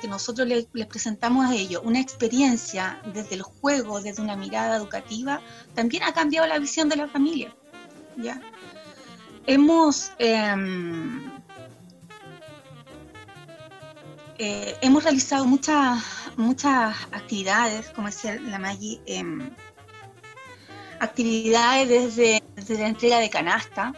que 0.00 0.08
nosotros 0.08 0.46
les, 0.46 0.66
presentamos 0.86 1.46
a 1.46 1.54
ellos 1.54 1.80
una 1.84 2.00
experiencia 2.00 3.00
desde 3.14 3.36
el 3.36 3.42
juego, 3.42 4.00
desde 4.00 4.22
una 4.22 4.36
mirada 4.36 4.76
educativa, 4.76 5.40
también 5.74 6.02
ha 6.02 6.12
cambiado 6.12 6.46
la 6.46 6.58
visión 6.58 6.88
de 6.90 6.96
la 6.96 7.08
familia. 7.08 7.54
¿ya? 8.16 8.40
Hemos, 9.46 10.12
em, 10.18 11.30
eh, 14.36 14.76
hemos 14.82 15.02
realizado 15.02 15.46
muchas, 15.46 16.04
muchas 16.36 16.94
actividades, 17.12 17.88
como 17.90 18.08
es 18.08 18.22
la 18.24 18.58
Maggi, 18.58 19.00
em, 19.06 19.50
actividades 21.00 21.88
desde, 21.88 22.42
desde, 22.54 22.78
la 22.78 22.88
entrega 22.88 23.18
de 23.18 23.30
canasta, 23.30 23.94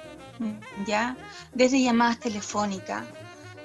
¿ya? 0.86 1.16
desde 1.54 1.82
llamadas 1.82 2.20
telefónicas, 2.20 3.04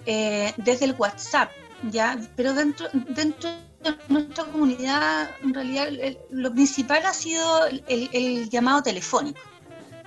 eh, 0.05 0.53
desde 0.57 0.85
el 0.85 0.95
WhatsApp, 0.97 1.51
¿ya? 1.91 2.17
Pero 2.35 2.53
dentro, 2.53 2.87
dentro 2.93 3.49
de 3.83 3.95
nuestra 4.09 4.45
comunidad, 4.45 5.29
en 5.43 5.53
realidad, 5.53 5.87
lo 6.31 6.51
principal 6.51 7.05
ha 7.05 7.13
sido 7.13 7.65
el, 7.67 8.49
llamado 8.49 8.81
telefónico, 8.83 9.39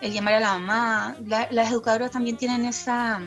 el 0.01 0.13
llamar 0.13 0.35
a 0.35 0.41
la 0.41 0.59
mamá. 0.59 1.17
las 1.51 1.71
educadoras 1.71 2.11
también 2.11 2.37
tienen 2.37 2.65
esa, 2.65 3.21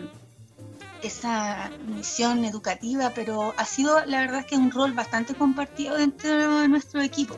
esa 1.01 1.71
misión 1.87 2.45
educativa, 2.45 3.11
pero 3.13 3.53
ha 3.57 3.65
sido, 3.65 4.05
la 4.05 4.21
verdad, 4.21 4.45
que 4.45 4.55
un 4.55 4.71
rol 4.71 4.93
bastante 4.93 5.33
compartido 5.33 5.97
dentro 5.97 6.61
de 6.61 6.67
nuestro 6.67 7.01
equipo. 7.01 7.37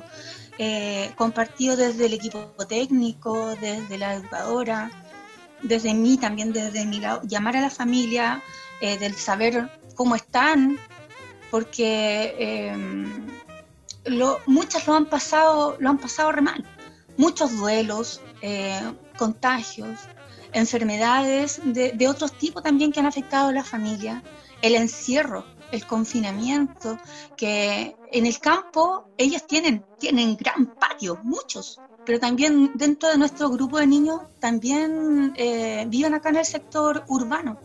Eh, 0.59 1.11
compartido 1.15 1.75
desde 1.75 2.05
el 2.05 2.13
equipo 2.13 2.39
técnico, 2.67 3.55
desde 3.55 3.97
la 3.97 4.13
educadora, 4.13 4.91
desde 5.63 5.93
mí 5.93 6.17
también, 6.17 6.53
desde 6.53 6.85
mi 6.85 6.99
lado, 6.99 7.21
llamar 7.23 7.57
a 7.57 7.61
la 7.61 7.69
familia, 7.71 8.41
eh, 8.81 8.97
del 8.97 9.15
saber 9.15 9.69
cómo 9.95 10.15
están, 10.15 10.77
porque 11.51 12.35
eh, 12.37 12.77
muchas 14.45 14.87
lo 14.87 14.95
han 14.95 15.05
pasado, 15.05 15.77
lo 15.79 15.89
han 15.89 15.97
pasado 15.97 16.31
re. 16.31 16.43
Muchos 17.15 17.55
duelos, 17.57 18.21
eh, 18.41 18.81
contagios, 19.17 19.99
enfermedades 20.51 21.61
de, 21.63 21.91
de, 21.91 22.07
otros 22.07 22.33
tipos 22.33 22.63
también 22.63 22.91
que 22.91 22.99
han 22.99 23.05
afectado 23.05 23.49
a 23.49 23.51
la 23.53 23.63
familia, 23.63 24.23
el 24.61 24.75
encierro, 24.75 25.45
el 25.71 25.85
confinamiento, 25.85 26.97
que 27.37 27.95
en 28.11 28.25
el 28.25 28.39
campo 28.39 29.07
ellos 29.17 29.45
tienen, 29.47 29.85
tienen 29.99 30.35
gran 30.35 30.73
patio, 30.75 31.19
muchos, 31.23 31.79
pero 32.05 32.19
también 32.19 32.71
dentro 32.75 33.09
de 33.09 33.17
nuestro 33.17 33.49
grupo 33.49 33.77
de 33.77 33.87
niños 33.87 34.21
también 34.39 35.33
viven 35.87 36.13
acá 36.13 36.29
en 36.29 36.37
el 36.37 36.45
sector 36.45 37.05
urbano. 37.07 37.59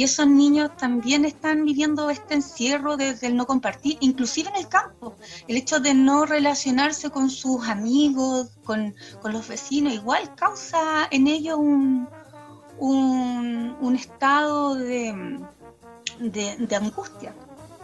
Y 0.00 0.04
esos 0.04 0.26
niños 0.26 0.74
también 0.78 1.26
están 1.26 1.62
viviendo 1.66 2.08
este 2.08 2.32
encierro 2.32 2.96
desde 2.96 3.26
el 3.26 3.36
no 3.36 3.46
compartir, 3.46 3.98
inclusive 4.00 4.48
en 4.48 4.56
el 4.56 4.66
campo. 4.66 5.14
El 5.46 5.58
hecho 5.58 5.78
de 5.78 5.92
no 5.92 6.24
relacionarse 6.24 7.10
con 7.10 7.28
sus 7.28 7.68
amigos, 7.68 8.48
con, 8.64 8.94
los 9.24 9.46
vecinos, 9.46 9.92
igual 9.92 10.34
causa 10.36 11.06
en 11.10 11.26
ellos 11.26 11.58
un, 11.58 12.08
un, 12.78 13.94
estado 13.94 14.74
de, 14.74 15.38
de, 16.18 16.76
angustia 16.76 17.34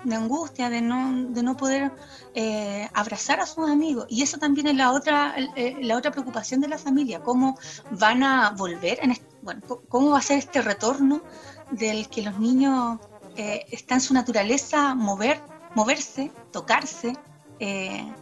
de 0.04 0.14
angustia, 0.14 0.70
de 0.70 0.80
no, 0.80 1.32
de 1.34 1.42
no 1.42 1.54
poder 1.54 1.92
eh, 2.34 2.88
abrazar 2.94 3.40
a 3.40 3.46
sus 3.46 3.68
amigos. 3.68 4.06
Y 4.08 4.22
eso 4.22 4.38
también 4.38 4.68
es 4.68 4.76
la 4.76 4.92
otra, 4.92 5.34
eh, 5.56 5.76
la 5.82 5.98
otra 5.98 6.12
preocupación 6.12 6.62
de 6.62 6.68
la 6.68 6.78
familia, 6.78 7.20
cómo 7.20 7.58
van 7.90 8.22
a 8.22 8.50
volver, 8.50 9.00
en 9.02 9.10
bueno, 9.46 9.62
cómo 9.88 10.10
va 10.10 10.18
a 10.18 10.22
ser 10.22 10.38
este 10.38 10.60
retorno 10.60 11.22
del 11.70 12.08
que 12.08 12.22
los 12.22 12.38
niños 12.38 12.98
eh, 13.36 13.64
está 13.70 13.94
en 13.94 14.00
su 14.00 14.12
naturaleza 14.12 14.96
mover, 14.96 15.40
moverse, 15.76 16.32
tocarse, 16.50 17.16
eh, 17.60 18.12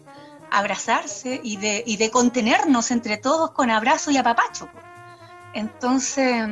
abrazarse 0.50 1.40
y 1.42 1.56
de, 1.56 1.82
y 1.87 1.96
de 1.96 2.10
contenernos 2.10 2.90
entre 2.90 3.16
todos 3.16 3.52
con 3.52 3.70
abrazo 3.70 4.10
y 4.10 4.18
apapacho. 4.18 4.68
Entonces, 5.54 6.46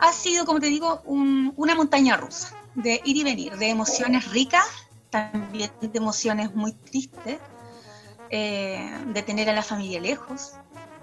ha 0.00 0.12
sido, 0.12 0.46
como 0.46 0.58
te 0.58 0.68
digo, 0.68 1.02
una 1.04 1.74
montaña 1.74 2.16
rusa 2.16 2.56
de 2.74 3.02
ir 3.04 3.18
y 3.18 3.24
venir, 3.24 3.58
de 3.58 3.68
emociones 3.68 4.30
ricas, 4.30 4.64
también 5.10 5.70
de 5.82 5.98
emociones 5.98 6.54
muy 6.54 6.72
tristes, 6.72 7.38
eh, 8.30 8.90
de 9.08 9.22
tener 9.22 9.50
a 9.50 9.52
la 9.52 9.62
familia 9.62 10.00
lejos, 10.00 10.52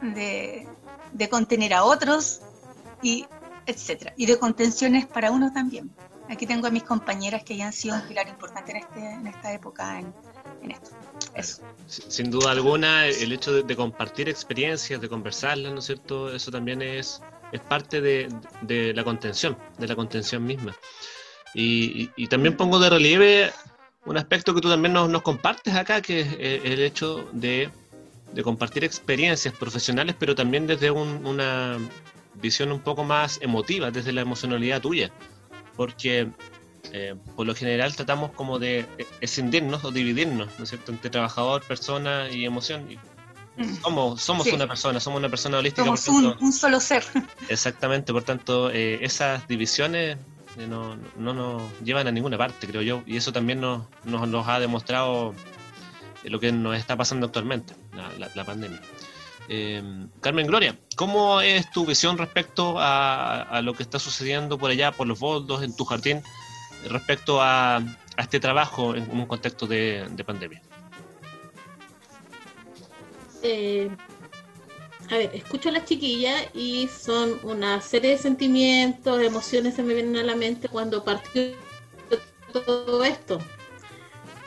de, 0.01 0.67
de 1.13 1.29
contener 1.29 1.75
a 1.75 1.83
otros 1.83 2.41
y 3.01 3.25
etcétera. 3.65 4.13
Y 4.17 4.25
de 4.25 4.37
contenciones 4.37 5.05
para 5.05 5.31
uno 5.31 5.51
también. 5.53 5.91
Aquí 6.29 6.45
tengo 6.45 6.67
a 6.67 6.69
mis 6.69 6.83
compañeras 6.83 7.43
que 7.43 7.57
ya 7.57 7.67
han 7.67 7.73
sido 7.73 7.95
un 7.95 8.01
pilar 8.07 8.27
importante 8.27 8.71
en, 8.71 8.77
este, 8.77 8.99
en 8.99 9.27
esta 9.27 9.51
época, 9.53 9.99
en, 9.99 10.13
esto. 10.71 10.91
Eso. 11.33 11.63
Sin 11.87 12.29
duda 12.29 12.51
alguna, 12.51 13.07
el 13.07 13.31
hecho 13.31 13.63
de, 13.63 13.75
compartir 13.75 14.29
experiencias, 14.29 15.01
de 15.01 15.09
conversarlas, 15.09 15.73
¿no 15.73 15.79
es 15.79 15.85
cierto? 15.85 16.31
Eso 16.33 16.51
también 16.51 16.81
es, 16.81 17.21
es 17.51 17.61
parte 17.61 18.01
de, 18.01 18.29
de 18.61 18.93
la 18.93 19.03
contención, 19.03 19.57
de 19.77 19.87
la 19.87 19.95
contención 19.95 20.45
misma. 20.45 20.75
Y, 21.55 22.11
y, 22.15 22.27
también 22.27 22.55
pongo 22.55 22.77
de 22.77 22.91
relieve 22.91 23.51
un 24.05 24.17
aspecto 24.17 24.53
que 24.53 24.61
tú 24.61 24.69
también 24.69 24.93
nos, 24.93 25.09
nos 25.09 25.23
compartes 25.23 25.73
acá, 25.75 26.01
que 26.01 26.21
es 26.21 26.27
eh, 26.33 26.61
el 26.63 26.81
hecho 26.81 27.27
de, 27.31 27.71
de 28.33 28.43
compartir 28.43 28.83
experiencias 28.83 29.53
profesionales, 29.55 30.15
pero 30.19 30.35
también 30.35 30.67
desde 30.67 30.91
un, 30.91 31.25
una, 31.25 31.77
visión 32.41 32.71
un 32.71 32.79
poco 32.79 33.03
más 33.03 33.39
emotiva, 33.41 33.91
desde 33.91 34.11
la 34.11 34.21
emocionalidad 34.21 34.81
tuya, 34.81 35.11
porque 35.75 36.29
eh, 36.91 37.15
por 37.35 37.45
lo 37.45 37.53
general 37.53 37.95
tratamos 37.95 38.31
como 38.31 38.59
de 38.59 38.85
escindirnos 39.21 39.83
o 39.83 39.91
dividirnos, 39.91 40.49
¿no 40.57 40.63
es 40.63 40.69
cierto?, 40.69 40.91
entre 40.91 41.09
trabajador, 41.09 41.63
persona 41.63 42.29
y 42.31 42.45
emoción. 42.45 42.87
Mm. 43.57 43.75
somos 43.81 44.21
somos 44.21 44.47
una 44.47 44.67
persona, 44.67 44.99
somos 44.99 45.19
una 45.19 45.29
persona 45.29 45.57
holística. 45.57 45.83
Somos 45.97 46.37
un, 46.39 46.53
solo 46.53 46.79
ser. 46.79 47.03
Exactamente, 47.49 48.13
por 48.13 48.23
tanto, 48.23 48.71
eh, 48.71 48.99
esas 49.01 49.47
divisiones 49.47 50.17
eh, 50.57 50.67
no, 50.67 50.97
no, 51.17 51.33
nos 51.33 51.61
llevan 51.83 52.07
a 52.07 52.11
ninguna 52.11 52.37
parte, 52.37 52.67
creo 52.67 52.81
yo, 52.81 53.03
y 53.05 53.17
eso 53.17 53.31
también 53.33 53.59
nos, 53.59 53.83
nos, 54.05 54.47
ha 54.47 54.59
demostrado 54.59 55.35
lo 56.23 56.39
que 56.39 56.51
nos 56.51 56.77
está 56.77 56.97
pasando 56.97 57.27
actualmente, 57.27 57.73
la 58.17 58.45
pandemia. 58.45 58.81
Eh, 59.51 59.81
Carmen 60.21 60.45
Gloria, 60.45 60.79
¿cómo 60.95 61.41
es 61.41 61.71
tu 61.71 61.83
visión 61.83 62.19
respecto 62.19 62.75
a, 62.77 63.59
lo 63.63 63.73
que 63.73 63.81
está 63.81 63.97
sucediendo 63.97 64.59
por 64.59 64.69
allá, 64.69 64.91
por 64.91 65.07
los 65.07 65.19
boldos, 65.19 65.63
en 65.63 65.75
tu 65.75 65.85
jardín, 65.85 66.21
respecto 66.87 67.41
a, 67.41 67.83
este 68.15 68.39
trabajo 68.39 68.95
en 68.95 69.09
un 69.09 69.25
contexto 69.25 69.65
de, 69.65 70.07
pandemia? 70.23 70.61
Eh, 73.41 73.89
a 75.09 75.17
ver, 75.17 75.31
escucho 75.33 75.69
a 75.69 75.71
las 75.71 75.85
chiquillas 75.85 76.45
y 76.53 76.87
son 76.87 77.39
una 77.41 77.81
serie 77.81 78.11
de 78.11 78.17
sentimientos, 78.19 79.19
emociones 79.19 79.73
se 79.73 79.81
me 79.81 79.95
vienen 79.95 80.17
a 80.17 80.23
la 80.23 80.35
mente 80.35 80.67
cuando 80.67 81.03
partió 81.03 81.55
todo 82.53 83.03
esto 83.03 83.39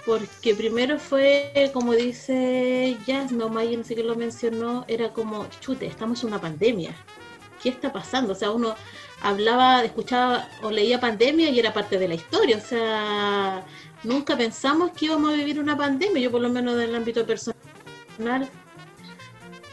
porque 0.05 0.55
primero 0.55 0.99
fue, 0.99 1.71
como 1.73 1.95
dice 1.95 2.97
Jazz, 3.07 3.33
no 3.33 3.49
Maya, 3.49 3.77
no 3.77 3.85
sé 3.85 3.95
qué 3.95 4.03
lo 4.03 4.17
mencionó, 4.17 4.85
era 4.89 5.13
como, 5.13 5.47
chute, 5.61 5.87
estamos 5.87 6.23
en 6.23 6.29
una 6.29 6.41
pandemia. 6.41 6.95
¿qué 7.63 7.69
está 7.69 7.93
pasando? 7.93 8.33
O 8.33 8.37
sea, 8.37 8.51
uno 8.51 8.75
hablaba, 9.23 9.85
escuchaba 9.85 10.49
o 10.63 10.71
leía 10.71 11.01
pandemia 11.01 11.49
y 11.51 11.59
era 11.59 11.73
parte 11.73 11.99
de 11.99 12.09
la 12.09 12.15
historia, 12.15 12.57
o 12.57 12.61
sea, 12.61 13.65
nunca 14.03 14.37
pensamos 14.37 14.91
que 14.91 15.07
íbamos 15.07 15.33
a 15.33 15.37
vivir 15.37 15.61
una 15.61 15.77
pandemia, 15.77 16.21
yo 16.21 16.31
por 16.31 16.41
lo 16.41 16.49
menos 16.49 16.75
en 16.75 16.81
el 16.81 16.95
ámbito 16.95 17.25
personal 17.25 18.51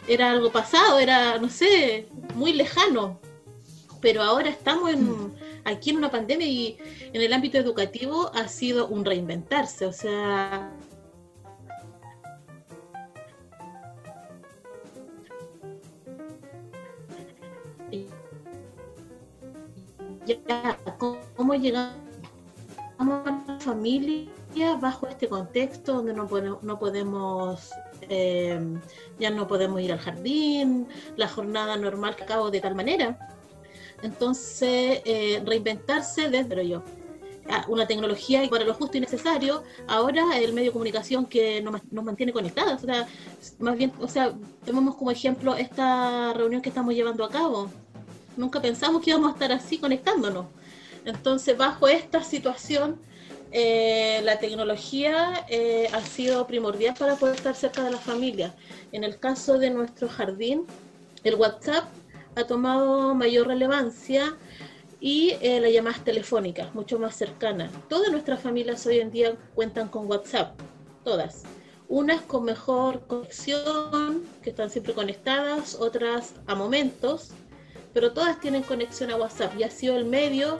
era 0.07 0.31
algo 0.31 0.51
pasado, 0.51 0.99
era, 0.99 1.39
no 1.39 1.49
sé, 1.49 2.07
muy 2.35 2.53
lejano, 2.53 3.19
pero 4.01 4.21
ahora 4.21 4.49
estamos 4.49 4.91
en, 4.91 5.33
aquí 5.65 5.89
en 5.91 5.97
una 5.97 6.11
pandemia 6.11 6.47
y 6.47 6.77
en 7.13 7.21
el 7.21 7.33
ámbito 7.33 7.57
educativo 7.57 8.31
ha 8.33 8.47
sido 8.47 8.87
un 8.87 9.05
reinventarse, 9.05 9.85
o 9.85 9.93
sea, 9.93 10.71
ya, 20.25 20.77
cómo 21.35 21.55
llegamos 21.55 21.95
a 22.99 23.43
la 23.47 23.59
familia 23.59 24.29
bajo 24.79 25.07
este 25.07 25.27
contexto 25.27 25.93
donde 25.93 26.13
no 26.13 26.27
podemos, 26.27 26.61
no 26.63 26.77
podemos 26.77 27.71
eh, 28.09 28.59
ya 29.19 29.29
no 29.29 29.47
podemos 29.47 29.81
ir 29.81 29.91
al 29.91 29.99
jardín, 29.99 30.87
la 31.15 31.27
jornada 31.27 31.77
normal 31.77 32.15
que 32.15 32.23
acabo 32.23 32.51
de 32.51 32.61
tal 32.61 32.75
manera. 32.75 33.38
Entonces, 34.01 35.01
eh, 35.05 35.41
reinventarse 35.45 36.29
desde 36.29 36.67
yo. 36.67 36.83
Una 37.67 37.87
tecnología 37.87 38.47
para 38.47 38.63
lo 38.63 38.75
justo 38.75 38.97
y 38.97 39.01
necesario, 39.01 39.63
ahora 39.87 40.37
el 40.37 40.53
medio 40.53 40.67
de 40.67 40.73
comunicación 40.73 41.25
que 41.25 41.61
nos, 41.61 41.81
nos 41.91 42.03
mantiene 42.03 42.31
conectados. 42.31 42.83
O 42.83 42.85
sea, 42.85 43.07
más 43.57 43.75
bien, 43.75 43.91
o 43.99 44.07
sea, 44.07 44.35
tomemos 44.63 44.95
como 44.95 45.09
ejemplo 45.09 45.55
esta 45.55 46.31
reunión 46.33 46.61
que 46.61 46.69
estamos 46.69 46.93
llevando 46.93 47.25
a 47.25 47.29
cabo 47.29 47.69
nunca 48.39 48.61
pensamos 48.61 49.03
que 49.03 49.11
íbamos 49.11 49.29
a 49.29 49.33
estar 49.33 49.51
así 49.51 49.77
conectándonos. 49.77 50.47
Entonces, 51.05 51.57
bajo 51.57 51.87
esta 51.87 52.23
situación, 52.23 52.99
eh, 53.51 54.21
la 54.23 54.39
tecnología 54.39 55.45
eh, 55.49 55.87
ha 55.91 56.01
sido 56.01 56.47
primordial 56.47 56.95
para 56.97 57.15
poder 57.15 57.35
estar 57.35 57.55
cerca 57.55 57.83
de 57.83 57.91
la 57.91 57.97
familia. 57.97 58.55
En 58.91 59.03
el 59.03 59.19
caso 59.19 59.59
de 59.59 59.69
nuestro 59.69 60.07
jardín, 60.07 60.65
el 61.23 61.35
WhatsApp 61.35 61.85
ha 62.35 62.43
tomado 62.45 63.15
mayor 63.15 63.47
relevancia 63.47 64.35
y 64.99 65.35
eh, 65.41 65.59
las 65.59 65.71
llamadas 65.71 66.03
telefónicas, 66.03 66.73
mucho 66.75 66.99
más 66.99 67.15
cercanas. 67.15 67.71
Todas 67.87 68.11
nuestras 68.11 68.41
familias 68.41 68.85
hoy 68.85 68.99
en 68.99 69.11
día 69.11 69.35
cuentan 69.55 69.87
con 69.87 70.07
WhatsApp, 70.09 70.59
todas. 71.03 71.43
Unas 71.87 72.21
con 72.21 72.43
mejor 72.43 73.07
conexión, 73.07 74.23
que 74.43 74.51
están 74.51 74.69
siempre 74.69 74.93
conectadas, 74.93 75.75
otras 75.75 76.33
a 76.45 76.53
momentos, 76.53 77.29
pero 77.93 78.11
todas 78.11 78.39
tienen 78.39 78.63
conexión 78.63 79.09
a 79.09 79.15
WhatsApp 79.15 79.53
y 79.57 79.63
ha 79.63 79.71
sido 79.71 79.97
el 79.97 80.05
medio 80.05 80.59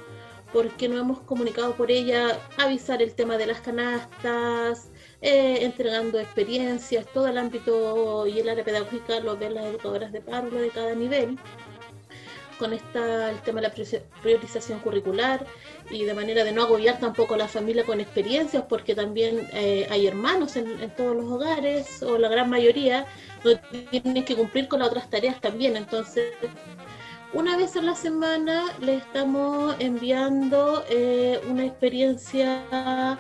porque 0.52 0.90
nos 0.90 1.02
hemos 1.02 1.20
comunicado 1.20 1.76
por 1.76 1.92
ella, 1.92 2.40
avisar 2.58 3.02
el 3.02 3.14
tema 3.14 3.38
de 3.38 3.46
las 3.46 3.62
canastas, 3.62 4.90
eh, 5.22 5.66
entregando 5.66 6.18
experiencias, 6.18 7.06
todo 7.14 7.28
el 7.28 7.38
ámbito 7.38 8.26
y 8.26 8.40
el 8.40 8.48
área 8.48 8.64
pedagógica 8.64 9.20
lo 9.20 9.36
ven 9.38 9.56
las 9.56 9.66
educadoras 9.66 10.14
de 10.14 10.22
párvulo 10.22 10.62
de 10.62 10.70
cada 10.70 10.96
nivel. 10.96 11.38
Con 12.58 12.74
esta, 12.74 13.30
el 13.30 13.40
tema 13.42 13.62
de 13.62 13.68
la 13.68 13.74
priorización 14.22 14.80
curricular 14.80 15.46
y 15.90 16.04
de 16.04 16.14
manera 16.14 16.44
de 16.44 16.52
no 16.52 16.64
agobiar 16.64 17.00
tampoco 17.00 17.34
a 17.34 17.38
la 17.38 17.48
familia 17.48 17.86
con 17.86 18.00
experiencias, 18.00 18.64
porque 18.68 18.96
también 18.96 19.48
eh, 19.54 19.88
hay 19.90 20.08
hermanos 20.08 20.56
en, 20.56 20.90
todos 20.96 21.16
los 21.16 21.26
hogares, 21.26 22.04
o 22.04 22.18
la 22.18 22.28
gran 22.30 22.50
mayoría, 22.50 23.06
donde 23.44 23.62
tienen 23.92 24.26
que 24.26 24.36
cumplir 24.36 24.68
con 24.68 24.80
las 24.80 24.90
otras 24.90 25.10
tareas 25.10 25.40
también. 25.40 25.78
Entonces, 25.78 26.34
una 27.34 27.56
vez 27.58 27.76
a 27.76 27.82
la 27.82 27.96
semana 27.96 28.66
le 28.82 28.96
estamos 28.96 29.76
enviando 29.80 30.84
eh, 30.90 31.40
una 31.50 31.66
experiencia 31.66 33.18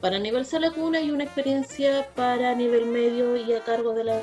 para 0.00 0.18
nivel 0.18 0.44
sala 0.44 0.70
cuna 0.70 1.00
y 1.00 1.10
una 1.10 1.24
experiencia 1.24 2.08
para 2.14 2.54
nivel 2.54 2.86
medio 2.86 3.36
y 3.36 3.52
a 3.52 3.64
cargo 3.64 3.94
de 3.94 4.04
las 4.04 4.22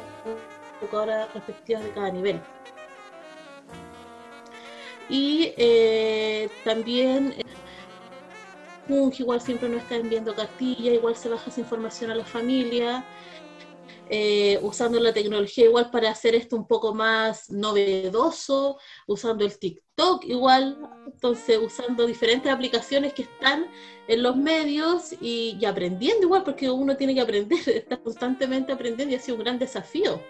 educadoras 0.82 1.34
respectivas 1.34 1.84
de 1.84 1.92
cada 1.92 2.10
nivel. 2.12 2.40
Y 5.10 5.54
eh, 5.58 6.50
también 6.64 7.34
eh, 7.38 7.44
igual 9.18 9.42
siempre 9.42 9.70
nos 9.70 9.82
está 9.82 9.96
enviando 9.96 10.36
cartilla, 10.36 10.92
igual 10.92 11.16
se 11.16 11.30
baja 11.30 11.50
esa 11.50 11.60
información 11.60 12.12
a 12.12 12.16
la 12.16 12.26
familia. 12.26 13.04
Eh, 14.10 14.60
usando 14.62 15.00
la 15.00 15.14
tecnología 15.14 15.66
igual 15.66 15.90
para 15.90 16.12
hacer 16.12 16.36
esto 16.36 16.58
un 16.58 16.68
poco 16.68 16.94
más 16.94 17.50
novedoso, 17.50 18.78
usando 19.08 19.46
el 19.46 19.58
TikTok 19.58 20.26
igual, 20.26 20.78
entonces 21.06 21.58
usando 21.58 22.06
diferentes 22.06 22.52
aplicaciones 22.52 23.14
que 23.14 23.24
están 23.24 23.66
en 24.08 24.22
los 24.22 24.36
medios 24.36 25.16
y, 25.22 25.58
aprendiendo 25.66 26.24
igual, 26.26 26.44
porque 26.44 26.70
uno 26.70 26.98
tiene 26.98 27.16
que 27.16 27.22
aprender, 27.22 27.60
está 27.68 27.98
constantemente 27.98 28.74
aprendiendo 28.74 29.14
y 29.14 29.18
ha 29.18 29.22
sido 29.22 29.38
un 29.38 29.44
gran 29.44 29.58
desafío. 29.58 30.22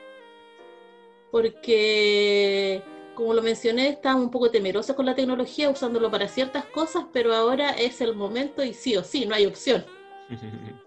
Porque, 1.32 2.84
como 3.16 3.34
lo 3.34 3.42
mencioné, 3.42 3.90
estamos 3.90 4.24
un 4.24 4.30
poco 4.30 4.52
temerosos 4.52 4.96
con 4.96 5.08
la 5.08 5.16
tecnología, 5.16 5.72
usándolo 5.72 6.12
para 6.12 6.28
ciertas 6.28 6.66
cosas, 6.66 7.06
pero 7.12 7.34
ahora 7.34 7.72
es 7.72 8.02
el 8.02 8.14
momento 8.14 8.64
y 8.64 8.74
sí 8.74 8.96
o 8.96 9.04
sí, 9.04 9.26
no 9.26 9.34
hay 9.34 9.48
opción. 9.48 9.84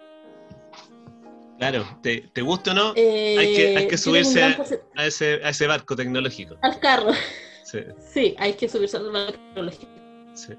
Claro, 1.58 1.86
te, 2.02 2.28
te 2.32 2.42
gusta 2.42 2.72
o 2.72 2.74
no, 2.74 2.88
hay, 2.90 3.54
que, 3.54 3.74
hay 3.76 3.88
que 3.88 3.94
eh, 3.94 3.98
subirse 3.98 4.42
a, 4.42 5.06
ese, 5.06 5.40
a 5.42 5.50
ese 5.50 5.66
barco 5.66 5.96
tecnológico. 5.96 6.56
Al 6.62 6.78
carro. 6.80 7.12
Sí. 7.64 7.80
sí, 8.12 8.34
hay 8.38 8.52
que 8.52 8.68
subirse 8.68 8.96
al 8.96 9.10
barco 9.10 9.32
tecnológico. 9.32 9.92
Sí. 10.34 10.52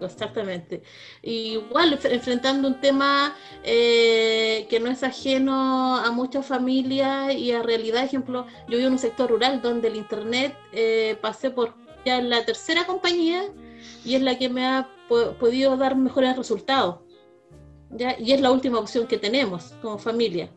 Exactamente. 0.00 0.82
Igual, 1.22 1.98
enfrentando 2.04 2.68
un 2.68 2.80
tema 2.80 3.36
eh, 3.64 4.66
que 4.70 4.80
no 4.80 4.90
es 4.90 5.02
ajeno 5.02 5.96
a 5.96 6.10
muchas 6.12 6.46
familias 6.46 7.34
y 7.34 7.52
a 7.52 7.62
realidad, 7.62 8.04
ejemplo, 8.04 8.46
yo 8.68 8.76
vivo 8.76 8.86
en 8.86 8.94
un 8.94 8.98
sector 8.98 9.30
rural 9.30 9.60
donde 9.60 9.88
el 9.88 9.96
Internet 9.96 10.56
eh, 10.72 11.16
pasé 11.20 11.50
por 11.50 11.74
ya 12.04 12.20
la 12.22 12.44
tercera 12.44 12.86
compañía 12.86 13.44
y 14.04 14.14
es 14.14 14.22
la 14.22 14.38
que 14.38 14.48
me 14.48 14.66
ha 14.66 14.88
podido 15.38 15.76
dar 15.76 15.96
mejores 15.96 16.36
resultados 16.36 17.00
y 17.96 18.32
es 18.32 18.40
la 18.40 18.50
última 18.50 18.78
opción 18.78 19.06
que 19.06 19.18
tenemos 19.18 19.74
como 19.80 19.98
familia, 19.98 20.50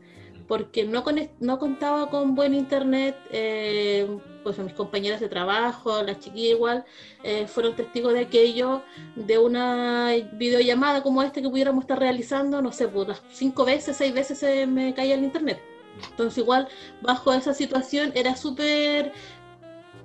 porque 0.47 0.83
no, 0.83 1.03
no 1.39 1.59
contaba 1.59 2.09
con 2.09 2.35
buen 2.35 2.53
internet, 2.53 3.15
eh, 3.31 4.05
pues 4.43 4.57
mis 4.59 4.73
compañeras 4.73 5.21
de 5.21 5.29
trabajo, 5.29 6.03
las 6.03 6.19
chiquillas 6.19 6.55
igual, 6.55 6.85
eh, 7.23 7.47
fueron 7.47 7.75
testigos 7.75 8.13
de 8.13 8.21
aquello, 8.21 8.81
de 9.15 9.37
una 9.37 10.11
videollamada 10.33 11.03
como 11.03 11.23
esta 11.23 11.41
que 11.41 11.49
pudiéramos 11.49 11.83
estar 11.83 11.99
realizando, 11.99 12.61
no 12.61 12.71
sé, 12.71 12.87
pues 12.87 13.07
las 13.07 13.21
cinco 13.31 13.63
veces, 13.65 13.95
seis 13.97 14.13
veces 14.13 14.39
se 14.39 14.67
me 14.67 14.93
caía 14.93 15.15
el 15.15 15.23
internet. 15.23 15.61
Entonces 16.09 16.37
igual 16.39 16.67
bajo 17.01 17.33
esa 17.33 17.53
situación 17.53 18.11
era 18.15 18.35
súper 18.35 19.13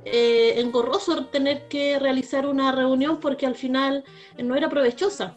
eh, 0.05 0.61
engorroso 0.61 1.27
tener 1.27 1.67
que 1.69 1.99
realizar 1.99 2.47
una 2.47 2.71
reunión 2.73 3.19
porque 3.19 3.47
al 3.47 3.57
final 3.57 4.05
no 4.39 4.55
era 4.55 4.69
provechosa. 4.69 5.37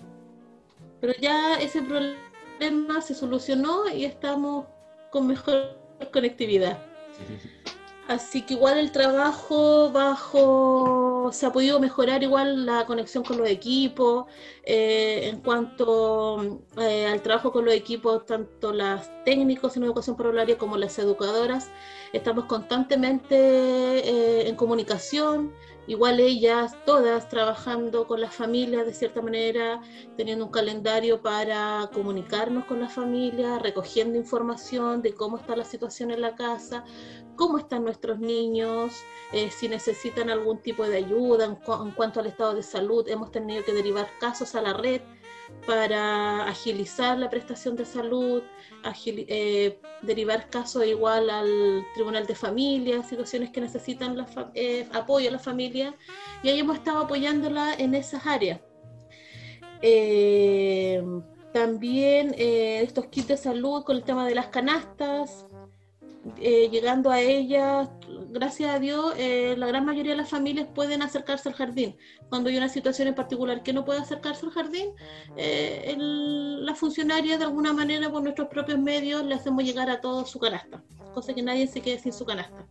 Pero 1.01 1.13
ya 1.19 1.55
ese 1.55 1.81
problema 1.81 3.01
se 3.01 3.15
solucionó 3.15 3.89
y 3.89 4.05
estamos 4.05 4.65
con 5.12 5.27
mejor 5.27 5.77
conectividad. 6.12 6.79
Así 8.09 8.41
que 8.41 8.55
igual 8.55 8.79
el 8.79 8.91
trabajo 8.91 9.91
bajo, 9.91 11.29
se 11.31 11.45
ha 11.45 11.51
podido 11.51 11.79
mejorar 11.79 12.23
igual 12.23 12.65
la 12.65 12.88
conexión 12.88 13.23
con 13.23 13.38
los 13.38 13.47
equipos, 13.47 14.25
eh, 14.63 15.29
en 15.29 15.41
cuanto 15.41 16.63
eh, 16.79 17.05
al 17.05 17.21
trabajo 17.21 17.51
con 17.51 17.65
los 17.65 17.73
equipos, 17.75 18.25
tanto 18.25 18.73
las 18.73 19.12
técnicos 19.25 19.77
en 19.77 19.83
educación 19.83 20.17
parvularia 20.17 20.57
como 20.57 20.75
las 20.75 20.97
educadoras, 20.97 21.69
estamos 22.12 22.45
constantemente 22.45 23.35
eh, 23.38 24.49
en 24.49 24.55
comunicación, 24.55 25.53
igual 25.89 26.19
ellas 26.19 26.78
todas 26.86 27.28
trabajando 27.30 28.06
con 28.06 28.21
las 28.21 28.36
familias 28.36 28.86
de 28.86 28.93
cierta 28.93 29.23
manera, 29.23 29.82
teniendo 30.15 30.45
un 30.45 30.52
calendario 30.52 31.23
para 31.23 31.89
comunicarnos 31.91 32.65
con 32.65 32.80
las 32.80 32.93
familias, 32.93 33.60
recogiendo 33.60 34.15
información 34.15 35.02
de 35.02 35.15
cómo 35.15 35.38
está 35.38 35.56
la 35.56 35.65
situación 35.65 36.12
en 36.12 36.21
la 36.21 36.36
casa, 36.36 36.84
cómo 37.36 37.58
están 37.58 37.84
nuestros 37.86 38.19
niños, 38.19 38.93
eh, 39.34 39.49
si 39.49 39.67
necesitan 39.67 40.30
algún 40.30 40.60
tipo 40.60 40.84
de 40.84 40.97
ayuda 40.97 41.45
en, 41.45 41.58
en 41.86 41.91
cuanto 41.91 42.19
al 42.19 42.28
estado 42.28 42.54
de 42.54 42.63
salud. 42.63 43.10
Hemos 43.10 43.32
tenido 43.32 43.63
que 43.63 43.73
derivar 43.73 44.08
casos 44.19 44.54
a 44.54 44.62
la 44.62 44.73
red 44.73 45.02
para 45.69 46.45
agilizar 46.47 47.17
la 47.19 47.29
prestación 47.29 47.75
de 47.75 47.85
salud, 47.85 48.41
eh, 49.05 49.79
derivar 50.01 50.49
casos 50.49 50.83
igual 50.85 51.29
al 51.29 51.85
Tribunal 51.93 52.25
de 52.25 52.33
Familia, 52.33 53.03
situaciones 53.03 53.51
que 53.51 53.62
necesitan 53.62 54.17
eh, 54.55 54.88
apoyo 54.93 55.29
a 55.29 55.33
la 55.33 55.39
familia, 55.39 55.95
y 56.41 56.49
ahí 56.49 56.59
hemos 56.59 56.77
estado 56.77 57.03
apoyándola 57.03 57.75
en 57.75 57.93
esas 57.93 58.25
áreas. 58.25 58.62
Eh, 59.81 61.03
también 61.53 62.33
estos 62.38 63.05
kits 63.07 63.27
de 63.27 63.38
salud 63.38 63.83
con 63.83 63.95
el 63.95 64.03
tema 64.03 64.25
de 64.27 64.35
las 64.35 64.47
canastas, 64.47 65.45
llegando 66.38 67.12
a 67.12 67.21
ellas, 67.21 67.89
gracias 68.31 68.73
a 68.73 68.79
Dios, 68.79 69.13
eh, 69.17 69.55
la 69.57 69.67
gran 69.67 69.85
mayoría 69.85 70.11
de 70.11 70.17
las 70.17 70.29
familias 70.29 70.67
pueden 70.73 71.01
acercarse 71.01 71.49
al 71.49 71.55
jardín. 71.55 71.97
Cuando 72.29 72.49
hay 72.49 72.57
una 72.57 72.69
situación 72.69 73.07
en 73.07 73.15
particular 73.15 73.63
que 73.63 73.73
no 73.73 73.85
puede 73.85 73.99
acercarse 73.99 74.45
al 74.45 74.51
jardín, 74.51 74.89
eh, 75.35 75.95
la 75.97 76.75
funcionaria 76.75 77.37
de 77.37 77.43
alguna 77.43 77.73
manera 77.73 78.09
por 78.11 78.23
nuestros 78.23 78.47
propios 78.47 78.79
medios 78.79 79.23
le 79.23 79.35
hacemos 79.35 79.63
llegar 79.63 79.89
a 79.89 80.01
todos 80.01 80.29
su 80.29 80.39
canasta, 80.39 80.83
cosa 81.13 81.33
que 81.33 81.41
nadie 81.41 81.67
se 81.67 81.81
quede 81.81 81.99
sin 81.99 82.13
su 82.13 82.25
canasta. 82.25 82.65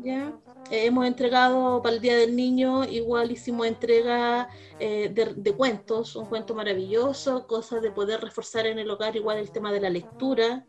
¿Ya? 0.00 0.32
Eh, 0.70 0.86
hemos 0.86 1.06
entregado 1.06 1.80
para 1.82 1.94
el 1.94 2.00
Día 2.00 2.16
del 2.16 2.34
Niño, 2.34 2.84
igual 2.84 3.30
hicimos 3.30 3.66
entrega 3.66 4.48
de, 4.78 5.34
de, 5.36 5.52
cuentos, 5.52 6.16
un 6.16 6.26
cuento 6.26 6.54
maravilloso, 6.54 7.46
cosas 7.46 7.82
de 7.82 7.92
poder 7.92 8.20
reforzar 8.20 8.66
en 8.66 8.78
el 8.78 8.90
hogar, 8.90 9.14
igual 9.14 9.38
el 9.38 9.52
tema 9.52 9.70
de 9.70 9.80
la 9.80 9.90
lectura, 9.90 10.66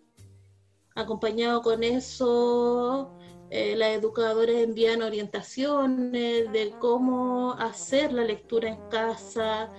acompañado 0.95 1.61
con 1.61 1.83
eso, 1.83 3.11
eh, 3.55 3.75
las 3.75 3.89
educadoras 3.89 4.55
envían 4.55 5.03
orientaciones 5.03 6.51
de 6.51 6.73
cómo 6.79 7.53
hacer 7.53 8.11
la 8.11 8.23
lectura 8.23 8.67
en 8.67 8.89
casa, 8.89 9.71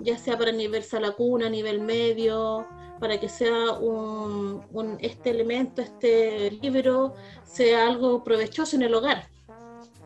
ya 0.00 0.18
sea 0.18 0.36
para 0.36 0.50
nivel 0.50 0.82
sala 0.82 1.12
cuna, 1.12 1.48
nivel 1.48 1.80
medio, 1.80 2.66
para 2.98 3.20
que 3.20 3.28
sea 3.28 3.74
un, 3.74 4.98
este 4.98 5.30
elemento, 5.30 5.80
este 5.80 6.50
libro, 6.60 7.14
sea 7.44 7.86
algo 7.86 8.24
provechoso 8.24 8.74
en 8.74 8.82
el 8.82 8.94
hogar. 8.94 9.30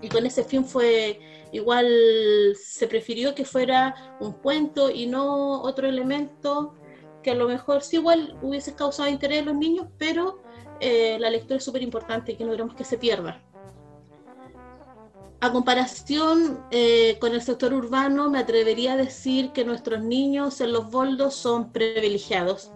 Y 0.03 0.11
con 0.11 0.27
ese 0.27 0.45
fin 0.45 0.63
fue, 0.63 1.19
igual 1.51 2.55
se 2.63 2.87
prefirió 2.89 3.35
que 3.35 3.47
fuera 3.47 4.19
un 4.21 4.33
cuento 4.33 4.91
y 4.91 5.07
no 5.07 5.63
otro 5.63 5.89
elemento 5.89 6.75
que 7.23 7.31
a 7.31 7.35
lo 7.35 7.49
mejor 7.49 7.83
sí 7.83 7.97
igual 7.97 8.37
hubiese 8.43 8.75
causado 8.75 9.09
interés 9.09 9.39
en 9.39 9.47
los 9.47 9.55
niños, 9.55 9.87
pero 9.97 10.44
eh, 10.81 11.17
la 11.21 11.31
lectura 11.31 11.57
es 11.57 11.65
súper 11.65 11.83
importante 11.83 12.33
y 12.33 12.37
que 12.37 12.45
no 12.45 12.51
queremos 12.51 12.75
que 12.75 12.85
se 12.85 12.99
pierda. 12.99 13.41
A 15.41 15.53
comparación 15.53 16.65
eh, 16.71 17.19
con 17.21 17.35
el 17.35 17.43
sector 17.43 17.75
urbano, 17.75 18.31
me 18.31 18.39
atrevería 18.39 18.95
a 18.95 18.97
decir 18.97 19.53
que 19.53 19.65
nuestros 19.65 20.03
niños 20.03 20.61
en 20.63 20.73
los 20.73 20.91
boldos 20.91 21.35
son 21.35 21.71
privilegiados. 21.71 22.73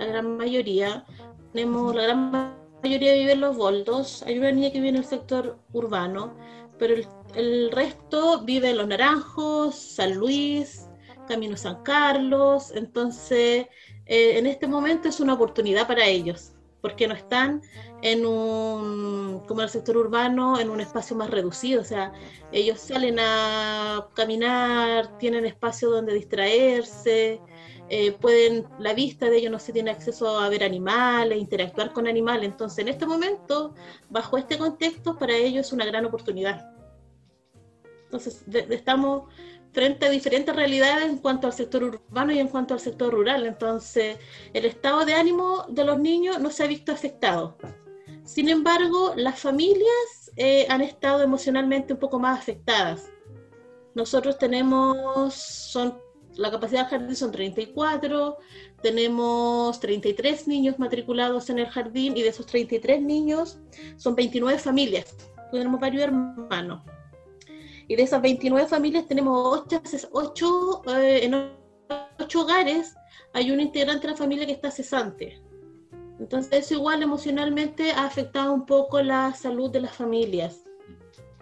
La 0.00 0.06
gran 0.06 0.36
mayoría, 0.36 1.04
tenemos, 1.52 1.94
la 1.94 2.02
gran 2.02 2.52
mayoría 2.82 3.14
vive 3.14 3.32
en 3.32 3.40
los 3.40 3.56
boldos. 3.56 4.24
Hay 4.24 4.38
una 4.38 4.50
niña 4.50 4.72
que 4.72 4.78
vive 4.78 4.88
en 4.88 4.96
el 4.96 5.04
sector 5.04 5.56
urbano, 5.72 6.34
pero 6.80 6.96
el, 7.36 7.70
resto 7.70 8.42
vive 8.42 8.70
en 8.70 8.78
Los 8.78 8.88
Naranjos, 8.88 9.76
San 9.76 10.14
Luis, 10.14 10.88
Camino 11.28 11.56
San 11.56 11.84
Carlos. 11.84 12.72
Entonces, 12.74 13.66
eh, 14.06 14.38
en 14.38 14.46
este 14.46 14.66
momento 14.66 15.08
es 15.08 15.20
una 15.20 15.34
oportunidad 15.34 15.86
para 15.86 16.04
ellos 16.06 16.57
porque 16.80 17.08
no 17.08 17.14
están 17.14 17.62
en 18.02 18.24
un, 18.24 19.42
como 19.46 19.62
el 19.62 19.68
sector 19.68 19.96
urbano, 19.96 20.58
en 20.60 20.70
un 20.70 20.80
espacio 20.80 21.16
más 21.16 21.30
reducido, 21.30 21.80
o 21.80 21.84
sea, 21.84 22.12
ellos 22.52 22.80
salen 22.80 23.18
a 23.18 24.08
caminar, 24.14 25.18
tienen 25.18 25.44
espacio 25.44 25.90
donde 25.90 26.14
distraerse, 26.14 27.40
eh, 27.90 28.12
pueden, 28.12 28.66
la 28.78 28.92
vista 28.92 29.30
de 29.30 29.38
ellos 29.38 29.50
no 29.50 29.58
se 29.58 29.72
tiene 29.72 29.90
acceso 29.90 30.38
a 30.38 30.48
ver 30.48 30.62
animales, 30.62 31.38
interactuar 31.38 31.92
con 31.92 32.06
animales, 32.06 32.50
entonces 32.50 32.78
en 32.78 32.88
este 32.88 33.06
momento, 33.06 33.74
bajo 34.10 34.36
este 34.36 34.58
contexto, 34.58 35.18
para 35.18 35.34
ellos 35.34 35.66
es 35.66 35.72
una 35.72 35.86
gran 35.86 36.04
oportunidad. 36.04 36.72
Entonces, 38.04 38.42
estamos 38.70 39.24
frente 39.78 40.06
a 40.06 40.10
diferentes 40.10 40.56
realidades 40.56 41.04
en 41.04 41.18
cuanto 41.18 41.46
al 41.46 41.52
sector 41.52 41.84
urbano 41.84 42.32
y 42.32 42.40
en 42.40 42.48
cuanto 42.48 42.74
al 42.74 42.80
sector 42.80 43.12
rural. 43.14 43.46
Entonces, 43.46 44.18
el 44.52 44.64
estado 44.64 45.04
de 45.04 45.14
ánimo 45.14 45.66
de 45.68 45.84
los 45.84 46.00
niños 46.00 46.40
no 46.40 46.50
se 46.50 46.64
ha 46.64 46.66
visto 46.66 46.90
afectado. 46.90 47.56
Sin 48.24 48.48
embargo, 48.48 49.12
las 49.14 49.38
familias 49.38 50.32
eh, 50.34 50.66
han 50.68 50.80
estado 50.80 51.22
emocionalmente 51.22 51.92
un 51.92 52.00
poco 52.00 52.18
más 52.18 52.40
afectadas. 52.40 53.08
Nosotros 53.94 54.36
tenemos, 54.36 55.32
son, 55.36 55.96
la 56.34 56.50
capacidad 56.50 56.80
del 56.80 56.98
jardín 56.98 57.14
son 57.14 57.30
34, 57.30 58.36
tenemos 58.82 59.78
33 59.78 60.48
niños 60.48 60.76
matriculados 60.80 61.50
en 61.50 61.60
el 61.60 61.68
jardín 61.68 62.16
y 62.16 62.22
de 62.22 62.30
esos 62.30 62.46
33 62.46 63.00
niños 63.00 63.60
son 63.96 64.16
29 64.16 64.58
familias. 64.58 65.14
Tenemos 65.52 65.78
varios 65.78 66.02
hermanos. 66.02 66.82
Y 67.88 67.96
de 67.96 68.02
esas 68.02 68.20
29 68.20 68.68
familias 68.68 69.06
tenemos 69.06 69.64
8, 70.12 70.82
eh, 70.94 71.20
en 71.24 71.52
8 72.18 72.40
hogares 72.40 72.94
hay 73.32 73.50
un 73.50 73.60
integrante 73.60 74.06
de 74.06 74.12
la 74.12 74.16
familia 74.16 74.46
que 74.46 74.52
está 74.52 74.70
cesante. 74.70 75.40
Entonces 76.18 76.52
eso 76.52 76.74
igual 76.74 77.02
emocionalmente 77.02 77.92
ha 77.92 78.04
afectado 78.04 78.52
un 78.52 78.66
poco 78.66 79.00
la 79.00 79.32
salud 79.34 79.70
de 79.70 79.80
las 79.80 79.96
familias. 79.96 80.64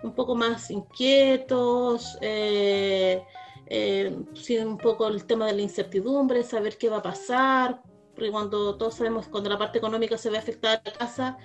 Un 0.03 0.15
poco 0.15 0.37
más 0.37 0.71
inquietos, 0.71 2.17
eh, 2.21 3.23
eh, 3.67 4.17
un 4.65 4.79
poco 4.79 5.09
el 5.09 5.25
tema 5.25 5.47
de 5.47 5.55
la 5.55 5.63
incertidumbre, 5.63 6.45
saber 6.45 6.79
qué 6.79 6.89
va 6.89 6.99
a 6.99 7.03
pasar, 7.03 7.83
porque 8.15 8.31
cuando 8.31 8.77
todos 8.77 8.95
sabemos, 8.95 9.27
cuando 9.29 9.51
la 9.51 9.59
parte 9.59 9.79
económica 9.79 10.17
se 10.17 10.31
ve 10.31 10.39
afectada 10.39 10.77
a 10.77 10.83
la 10.85 10.93
casa, 10.93 11.39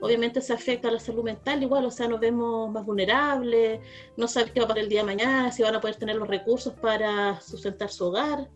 obviamente 0.00 0.40
se 0.40 0.52
afecta 0.52 0.88
a 0.88 0.92
la 0.92 1.00
salud 1.00 1.24
mental 1.24 1.62
igual, 1.62 1.84
o 1.84 1.90
sea, 1.90 2.08
nos 2.08 2.20
vemos 2.20 2.70
más 2.70 2.84
vulnerables, 2.84 3.80
no 4.16 4.28
sabemos 4.28 4.52
qué 4.54 4.60
va 4.60 4.64
a 4.64 4.68
pasar 4.68 4.82
el 4.82 4.88
día 4.88 5.00
de 5.00 5.06
mañana, 5.06 5.52
si 5.52 5.62
van 5.62 5.74
a 5.74 5.80
poder 5.80 5.96
tener 5.96 6.16
los 6.16 6.28
recursos 6.28 6.74
para 6.74 7.40
sustentar 7.40 7.90
su 7.90 8.06
hogar, 8.06 8.48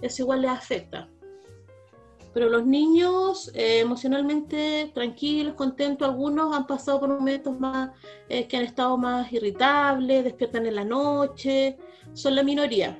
eso 0.00 0.22
igual 0.22 0.42
les 0.42 0.50
afecta. 0.50 1.08
Pero 2.32 2.48
los 2.48 2.66
niños 2.66 3.50
eh, 3.54 3.78
emocionalmente 3.78 4.90
tranquilos, 4.92 5.54
contentos, 5.54 6.08
algunos 6.08 6.54
han 6.54 6.66
pasado 6.66 6.98
por 6.98 7.08
momentos 7.08 7.58
más 7.60 7.90
eh, 8.28 8.48
que 8.48 8.56
han 8.56 8.64
estado 8.64 8.98
más 8.98 9.32
irritables, 9.32 10.24
despiertan 10.24 10.66
en 10.66 10.74
la 10.74 10.84
noche, 10.84 11.76
son 12.12 12.34
la 12.34 12.42
minoría. 12.42 12.98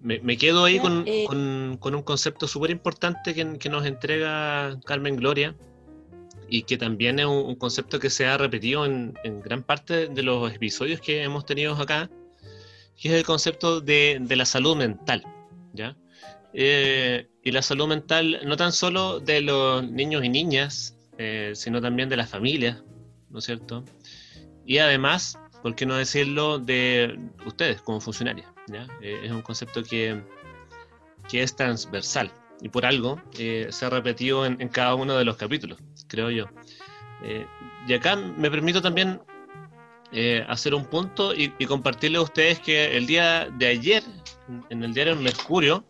Me, 0.00 0.36
quedo 0.36 0.64
ahí 0.64 0.80
eh, 1.06 1.24
con, 1.26 1.94
un 1.94 2.02
concepto 2.02 2.46
súper 2.48 2.70
importante 2.70 3.34
que, 3.34 3.68
nos 3.68 3.86
entrega 3.86 4.78
Carmen 4.84 5.16
Gloria 5.16 5.54
y 6.48 6.62
que 6.62 6.76
también 6.76 7.18
es 7.18 7.26
un, 7.26 7.54
concepto 7.56 7.98
que 7.98 8.10
se 8.10 8.26
ha 8.26 8.36
repetido 8.36 8.84
en, 8.84 9.14
gran 9.42 9.62
parte 9.62 10.08
de 10.08 10.22
los 10.22 10.52
episodios 10.52 11.00
que 11.00 11.22
hemos 11.22 11.46
tenido 11.46 11.74
acá, 11.74 12.10
que 13.00 13.08
es 13.08 13.14
el 13.14 13.24
concepto 13.24 13.80
de, 13.80 14.20
la 14.28 14.44
salud 14.44 14.76
mental. 14.76 15.24
¿ya? 15.72 15.96
Eh, 16.52 17.28
y 17.42 17.52
la 17.52 17.62
salud 17.62 17.86
mental 17.86 18.40
no 18.44 18.56
tan 18.56 18.72
solo 18.72 19.20
de 19.20 19.40
los 19.40 19.88
niños 19.88 20.24
y 20.24 20.28
niñas, 20.28 20.96
eh, 21.18 21.52
sino 21.54 21.80
también 21.80 22.08
de 22.08 22.16
las 22.16 22.28
familias, 22.28 22.82
¿no 23.30 23.38
es 23.38 23.44
cierto? 23.44 23.84
Y 24.64 24.78
además, 24.78 25.38
¿por 25.62 25.74
qué 25.74 25.86
no 25.86 25.96
decirlo 25.96 26.58
de 26.58 27.18
ustedes 27.46 27.82
como 27.82 28.00
funcionarios? 28.00 28.46
Eh, 29.00 29.20
es 29.24 29.30
un 29.30 29.42
concepto 29.42 29.82
que, 29.82 30.22
que, 31.28 31.42
es 31.42 31.56
transversal 31.56 32.30
y 32.60 32.68
por 32.68 32.86
algo 32.86 33.20
eh, 33.38 33.68
se 33.70 33.86
ha 33.86 33.90
repetido 33.90 34.46
en, 34.46 34.68
cada 34.68 34.94
uno 34.94 35.16
de 35.16 35.24
los 35.24 35.36
capítulos, 35.36 35.78
creo 36.06 36.30
yo. 36.30 36.46
Eh, 37.22 37.46
y 37.86 37.94
acá 37.94 38.16
me 38.16 38.50
permito 38.50 38.80
también 38.80 39.20
hacer 40.48 40.74
un 40.74 40.86
punto 40.86 41.32
y, 41.34 41.54
y, 41.56 41.66
compartirle 41.66 42.18
a 42.18 42.22
ustedes 42.22 42.58
que 42.58 42.96
el 42.96 43.06
día 43.06 43.48
de 43.48 43.68
ayer, 43.68 44.02
en 44.68 44.82
el 44.82 44.92
diario 44.92 45.14
Mercurio, 45.14 45.84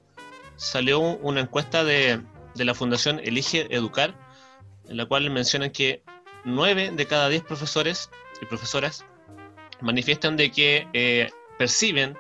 salió 0.57 1.01
una 1.01 1.41
encuesta 1.41 1.85
de, 1.85 2.21
de 2.55 2.65
la 2.67 2.75
Fundación 2.75 3.19
Elige 3.21 3.75
Educar, 3.75 4.15
en 4.89 4.99
la 4.99 5.07
cual 5.07 5.31
mencionan 5.31 5.71
que 5.71 6.03
9 6.45 6.93
de 6.93 7.07
cada 7.07 7.31
10 7.31 7.45
profesores 7.45 8.11
y 8.43 8.47
profesoras 8.47 9.07
manifiestan 9.83 10.37
de 10.37 10.51
que 10.51 11.31
perciben 11.59 12.17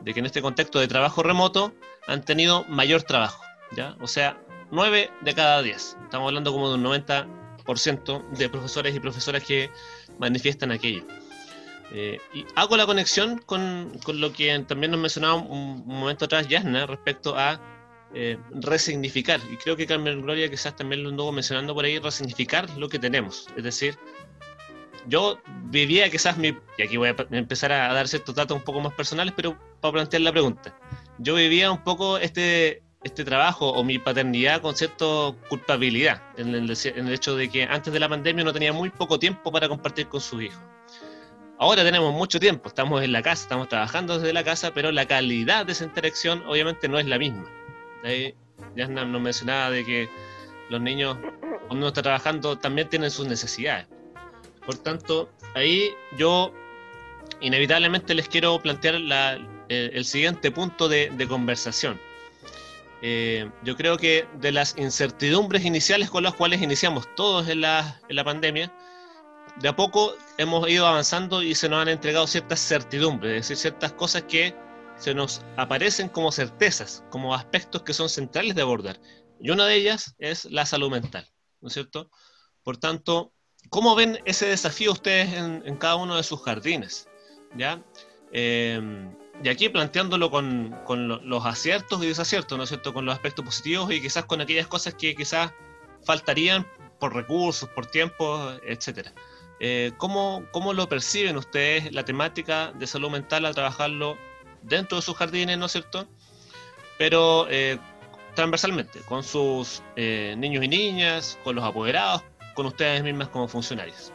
de 0.00 0.14
que 0.14 0.20
en 0.20 0.26
este 0.26 0.42
contexto 0.42 0.78
de 0.78 0.88
trabajo 0.88 1.22
remoto 1.22 1.72
han 2.06 2.24
tenido 2.24 2.64
mayor 2.64 3.02
trabajo, 3.02 3.42
¿ya? 3.72 3.96
O 4.00 4.06
sea, 4.06 4.40
9 4.70 5.10
de 5.20 5.34
cada 5.34 5.62
10. 5.62 5.96
Estamos 6.04 6.28
hablando 6.28 6.52
como 6.52 6.68
de 6.68 6.74
un 6.76 6.84
90% 6.84 8.30
de 8.30 8.48
profesores 8.48 8.94
y 8.94 9.00
profesoras 9.00 9.42
que 9.42 9.70
manifiestan 10.18 10.72
aquello. 10.72 11.04
Eh, 11.90 12.20
y 12.34 12.44
hago 12.54 12.76
la 12.76 12.84
conexión 12.84 13.38
con, 13.38 13.98
con, 14.04 14.20
lo 14.20 14.32
que 14.32 14.58
también 14.66 14.90
nos 14.92 15.00
mencionaba 15.00 15.36
un, 15.36 15.86
momento 15.86 16.26
atrás 16.26 16.46
Yasna 16.46 16.86
respecto 16.86 17.36
a 17.36 17.60
eh, 18.14 18.38
resignificar. 18.50 19.40
Y 19.50 19.56
creo 19.56 19.76
que 19.76 19.86
Carmen 19.86 20.20
Gloria 20.20 20.50
quizás 20.50 20.76
también 20.76 21.02
lo 21.02 21.08
anduvo 21.08 21.32
mencionando 21.32 21.74
por 21.74 21.84
ahí, 21.84 21.98
resignificar 21.98 22.68
lo 22.78 22.88
que 22.88 22.98
tenemos. 22.98 23.46
Es 23.56 23.64
decir, 23.64 23.98
yo 25.06 25.38
vivía 25.64 26.10
quizás 26.10 26.36
mi, 26.36 26.56
y 26.76 26.82
aquí 26.82 26.96
voy 26.96 27.08
a 27.08 27.16
empezar 27.30 27.72
a 27.72 27.92
dar 27.92 28.08
ciertos 28.08 28.34
datos 28.34 28.56
un 28.56 28.62
poco 28.62 28.80
más 28.80 28.92
personales, 28.94 29.32
pero 29.36 29.58
para 29.80 29.92
plantear 29.92 30.22
la 30.22 30.32
pregunta, 30.32 30.76
yo 31.18 31.34
vivía 31.34 31.70
un 31.70 31.82
poco 31.82 32.18
este, 32.18 32.82
este 33.02 33.24
trabajo 33.24 33.70
o 33.70 33.84
mi 33.84 33.98
paternidad 33.98 34.60
con 34.60 34.74
cierta 34.76 35.04
culpabilidad, 35.48 36.22
en 36.36 36.54
el, 36.54 36.70
hecho 37.10 37.36
de 37.36 37.48
que 37.48 37.64
antes 37.64 37.92
de 37.92 38.00
la 38.00 38.08
pandemia 38.08 38.44
no 38.44 38.52
tenía 38.52 38.72
muy 38.72 38.90
poco 38.90 39.18
tiempo 39.18 39.52
para 39.52 39.68
compartir 39.68 40.08
con 40.08 40.20
sus 40.20 40.42
hijos. 40.42 40.62
Ahora 41.60 41.82
tenemos 41.82 42.12
mucho 42.12 42.38
tiempo, 42.38 42.68
estamos 42.68 43.02
en 43.02 43.12
la 43.12 43.22
casa, 43.22 43.42
estamos 43.42 43.68
trabajando 43.68 44.18
desde 44.18 44.32
la 44.32 44.44
casa, 44.44 44.72
pero 44.72 44.92
la 44.92 45.06
calidad 45.06 45.66
de 45.66 45.72
esa 45.72 45.84
interacción 45.84 46.44
obviamente 46.46 46.88
no 46.88 46.98
es 46.98 47.06
la 47.06 47.18
misma. 47.18 47.46
Ahí 48.04 48.34
ya 48.76 48.86
nos 48.86 49.20
mencionaba 49.20 49.70
de 49.70 49.84
que 49.84 50.08
los 50.70 50.80
niños 50.80 51.16
cuando 51.68 51.84
uno 51.84 51.88
está 51.88 52.02
trabajando 52.02 52.56
también 52.58 52.88
tienen 52.88 53.10
sus 53.10 53.26
necesidades. 53.26 53.88
Por 54.68 54.76
tanto, 54.76 55.30
ahí 55.54 55.94
yo 56.18 56.52
inevitablemente 57.40 58.14
les 58.14 58.28
quiero 58.28 58.60
plantear 58.60 58.96
el, 59.70 60.04
siguiente 60.04 60.50
punto 60.50 60.90
de, 60.90 61.26
conversación. 61.26 61.98
Eh, 63.00 63.50
yo 63.64 63.78
creo 63.78 63.96
que 63.96 64.28
de 64.34 64.52
las 64.52 64.76
incertidumbres 64.76 65.64
iniciales 65.64 66.10
con 66.10 66.22
las 66.22 66.34
cuales 66.34 66.60
iniciamos 66.60 67.08
todos 67.16 67.48
en 67.48 67.62
la, 67.62 67.98
en 68.10 68.16
la 68.16 68.24
pandemia, 68.24 68.70
de 69.56 69.68
a 69.68 69.74
poco 69.74 70.14
hemos 70.36 70.68
ido 70.68 70.86
avanzando 70.86 71.42
y 71.42 71.54
se 71.54 71.70
nos 71.70 71.80
han 71.80 71.88
entregado 71.88 72.26
ciertas 72.26 72.60
certidumbres, 72.60 73.40
es 73.40 73.48
decir, 73.48 73.56
ciertas 73.56 73.94
cosas 73.94 74.24
que 74.24 74.54
se 74.98 75.14
nos 75.14 75.40
aparecen 75.56 76.10
como 76.10 76.30
certezas, 76.30 77.02
como 77.08 77.34
aspectos 77.34 77.84
que 77.84 77.94
son 77.94 78.10
centrales 78.10 78.54
de 78.54 78.60
abordar. 78.60 79.00
Y 79.40 79.48
una 79.48 79.64
de 79.64 79.76
ellas 79.76 80.14
es 80.18 80.44
la 80.44 80.66
salud 80.66 80.90
mental, 80.90 81.26
¿no 81.62 81.68
es 81.68 81.72
cierto? 81.72 82.10
Por 82.62 82.76
tanto, 82.76 83.32
¿cómo 83.70 83.94
ven 83.94 84.20
ese 84.24 84.46
desafío 84.46 84.92
ustedes 84.92 85.32
en, 85.32 85.76
cada 85.76 85.96
uno 85.96 86.16
de 86.16 86.22
sus 86.22 86.42
jardines? 86.42 87.08
¿Ya? 87.56 87.82
Eh, 88.32 88.80
y 89.42 89.48
aquí 89.48 89.68
planteándolo 89.68 90.30
con, 90.30 90.74
los 91.24 91.46
aciertos 91.46 92.02
y 92.02 92.08
desaciertos, 92.08 92.58
¿no 92.58 92.64
es 92.64 92.70
cierto? 92.70 92.92
Con 92.92 93.04
los 93.04 93.14
aspectos 93.14 93.44
positivos 93.44 93.92
y 93.92 94.00
quizás 94.00 94.24
con 94.24 94.40
aquellas 94.40 94.66
cosas 94.66 94.94
que 94.94 95.14
quizás 95.14 95.52
faltarían 96.04 96.66
por 96.98 97.14
recursos, 97.14 97.68
por 97.68 97.86
tiempo, 97.86 98.52
etcétera. 98.64 99.12
Eh, 99.60 99.92
¿cómo, 99.96 100.44
¿Cómo 100.50 100.72
lo 100.72 100.88
perciben 100.88 101.36
ustedes 101.36 101.92
la 101.92 102.04
temática 102.04 102.72
de 102.72 102.86
salud 102.86 103.10
mental 103.10 103.44
al 103.44 103.54
trabajarlo 103.54 104.16
dentro 104.62 104.96
de 104.96 105.02
sus 105.02 105.16
jardines, 105.16 105.56
¿no 105.58 105.66
es 105.66 105.72
cierto? 105.72 106.08
Pero 106.96 107.46
eh, 107.48 107.78
transversalmente, 108.34 109.00
con 109.00 109.22
sus 109.22 109.82
eh, 109.94 110.34
niños 110.36 110.64
y 110.64 110.68
niñas, 110.68 111.38
con 111.44 111.54
los 111.54 111.64
apoderados, 111.64 112.22
con 112.58 112.66
ustedes 112.66 113.04
mismas 113.04 113.28
como 113.28 113.46
funcionarios. 113.46 114.12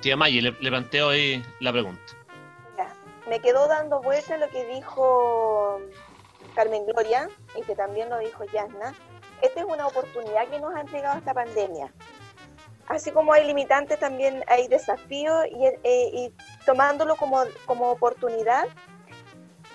Tía 0.00 0.16
Maggi, 0.16 0.40
le, 0.40 0.52
planteo 0.52 1.08
ahí 1.08 1.44
la 1.58 1.72
pregunta. 1.72 2.00
me 3.28 3.40
quedó 3.40 3.66
dando 3.66 4.00
vuelta 4.00 4.36
lo 4.36 4.48
que 4.50 4.64
dijo 4.66 5.80
Carmen 6.54 6.86
Gloria 6.86 7.28
y 7.56 7.62
que 7.62 7.74
también 7.74 8.08
lo 8.08 8.20
dijo 8.20 8.44
Yasna. 8.44 8.94
Esta 9.42 9.60
es 9.62 9.66
una 9.66 9.88
oportunidad 9.88 10.46
que 10.46 10.60
nos 10.60 10.72
ha 10.76 10.82
entregado 10.82 11.18
esta 11.18 11.34
pandemia 11.34 11.92
así 12.86 13.12
como 13.12 13.32
hay 13.32 13.46
limitantes, 13.46 13.98
también 14.00 14.44
hay 14.48 14.66
desafíos 14.66 15.44
eh, 15.46 16.10
y, 16.12 16.32
tomándolo 16.66 17.14
como, 17.16 17.44
como 17.64 17.90
oportunidad, 17.90 18.66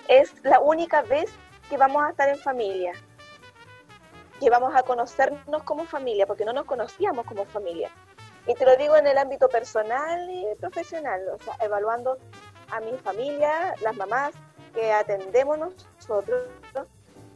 es 0.06 0.32
la 0.44 0.60
única 0.60 1.00
vez 1.02 1.30
que 1.70 1.78
vamos 1.78 2.04
a 2.04 2.10
estar 2.10 2.28
en 2.28 2.38
familia, 2.38 2.92
que 4.38 4.50
vamos 4.50 4.74
a 4.74 4.82
conocernos 4.82 5.62
como 5.62 5.84
familia, 5.84 6.26
porque 6.26 6.44
no 6.44 6.52
nos 6.52 6.66
conocíamos 6.66 7.26
como 7.26 7.44
familia. 7.46 7.90
Y 8.46 8.54
te 8.54 8.64
lo 8.64 8.76
digo 8.76 8.96
en 8.96 9.06
el 9.06 9.18
ámbito 9.18 9.48
personal 9.48 10.30
y 10.30 10.54
profesional, 10.60 11.20
o 11.34 11.38
sea, 11.42 11.56
evaluando 11.60 12.18
a 12.70 12.80
mi 12.80 12.96
familia, 12.98 13.74
las 13.82 13.96
mamás 13.96 14.34
que 14.72 14.92
atendemos 14.92 15.58
nosotros, 15.58 16.46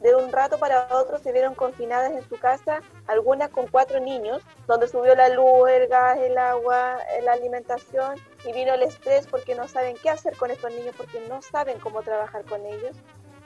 de 0.01 0.14
un 0.14 0.32
rato 0.32 0.59
para 0.59 0.88
otro 0.96 1.18
se 1.18 1.30
vieron 1.30 1.55
confinadas 1.55 2.12
en 2.12 2.26
su 2.26 2.38
casa, 2.38 2.80
algunas 3.07 3.51
con 3.51 3.66
cuatro 3.66 4.01
niños, 4.01 4.42
donde 4.66 4.88
subió 4.88 5.14
la 5.14 5.28
luz, 5.28 5.68
el 5.68 5.88
gas, 5.88 6.18
el 6.18 6.38
agua, 6.38 6.98
la 7.22 7.32
alimentación 7.32 8.14
y 8.46 8.53
vino 8.53 8.72
el 8.72 8.82
estrés 8.82 9.26
porque 9.26 9.55
no 9.55 9.68
saben 9.68 9.96
qué 10.03 10.09
hacer 10.09 10.36
con 10.38 10.51
estos 10.51 10.72
niños, 10.72 10.94
porque 10.96 11.20
no 11.28 11.42
saben 11.42 11.78
cómo 11.80 12.03
trabajar 12.03 12.44
con 12.44 12.64
ellos 12.64 12.96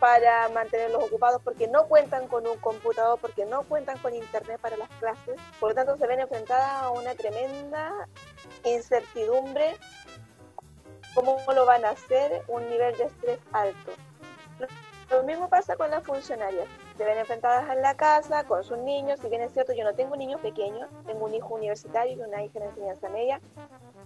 para 0.05 0.51
mantenerlos 0.51 1.03
ocupados, 1.03 1.41
porque 1.43 1.67
no 1.67 1.87
cuentan 1.87 2.29
con 2.29 2.47
un 2.47 2.59
computador, 2.59 3.19
porque 3.19 3.47
no 3.47 3.63
cuentan 3.63 3.97
con 4.01 4.15
internet 4.15 4.61
para 4.61 4.77
las 4.77 4.91
clases. 5.01 5.41
Por 5.59 5.71
lo 5.71 5.75
tanto, 5.75 5.97
se 5.97 6.07
ven 6.07 6.21
enfrentadas 6.21 6.83
a 6.83 6.91
una 6.91 7.15
tremenda 7.15 8.07
incertidumbre 8.67 9.79
cómo 11.15 11.39
lo 11.55 11.65
van 11.65 11.87
a 11.87 11.91
hacer, 11.93 12.43
un 12.49 12.69
nivel 12.69 12.95
de 12.99 13.05
estrés 13.05 13.39
alto. 13.53 13.93
Lo 15.11 15.23
mismo 15.23 15.49
pasa 15.49 15.75
con 15.75 15.91
las 15.91 16.05
funcionarias. 16.05 16.67
Se 16.99 17.05
ven 17.07 17.17
enfrentadas 17.17 17.71
en 17.71 17.81
la 17.81 17.97
casa 17.97 18.45
con 18.45 18.63
sus 18.63 18.77
niños. 18.77 19.21
Si 19.21 19.31
bien 19.31 19.41
es 19.41 19.55
cierto, 19.55 19.73
yo 19.73 19.85
no 19.85 19.95
tengo 19.95 20.17
niños 20.17 20.43
pequeños, 20.43 20.91
tengo 21.07 21.25
un 21.25 21.33
hijo 21.33 21.55
universitario 21.55 22.15
y 22.15 22.21
una 22.21 22.43
hija 22.43 22.59
de 22.59 22.67
enseñanza 22.67 23.09
media, 23.09 23.41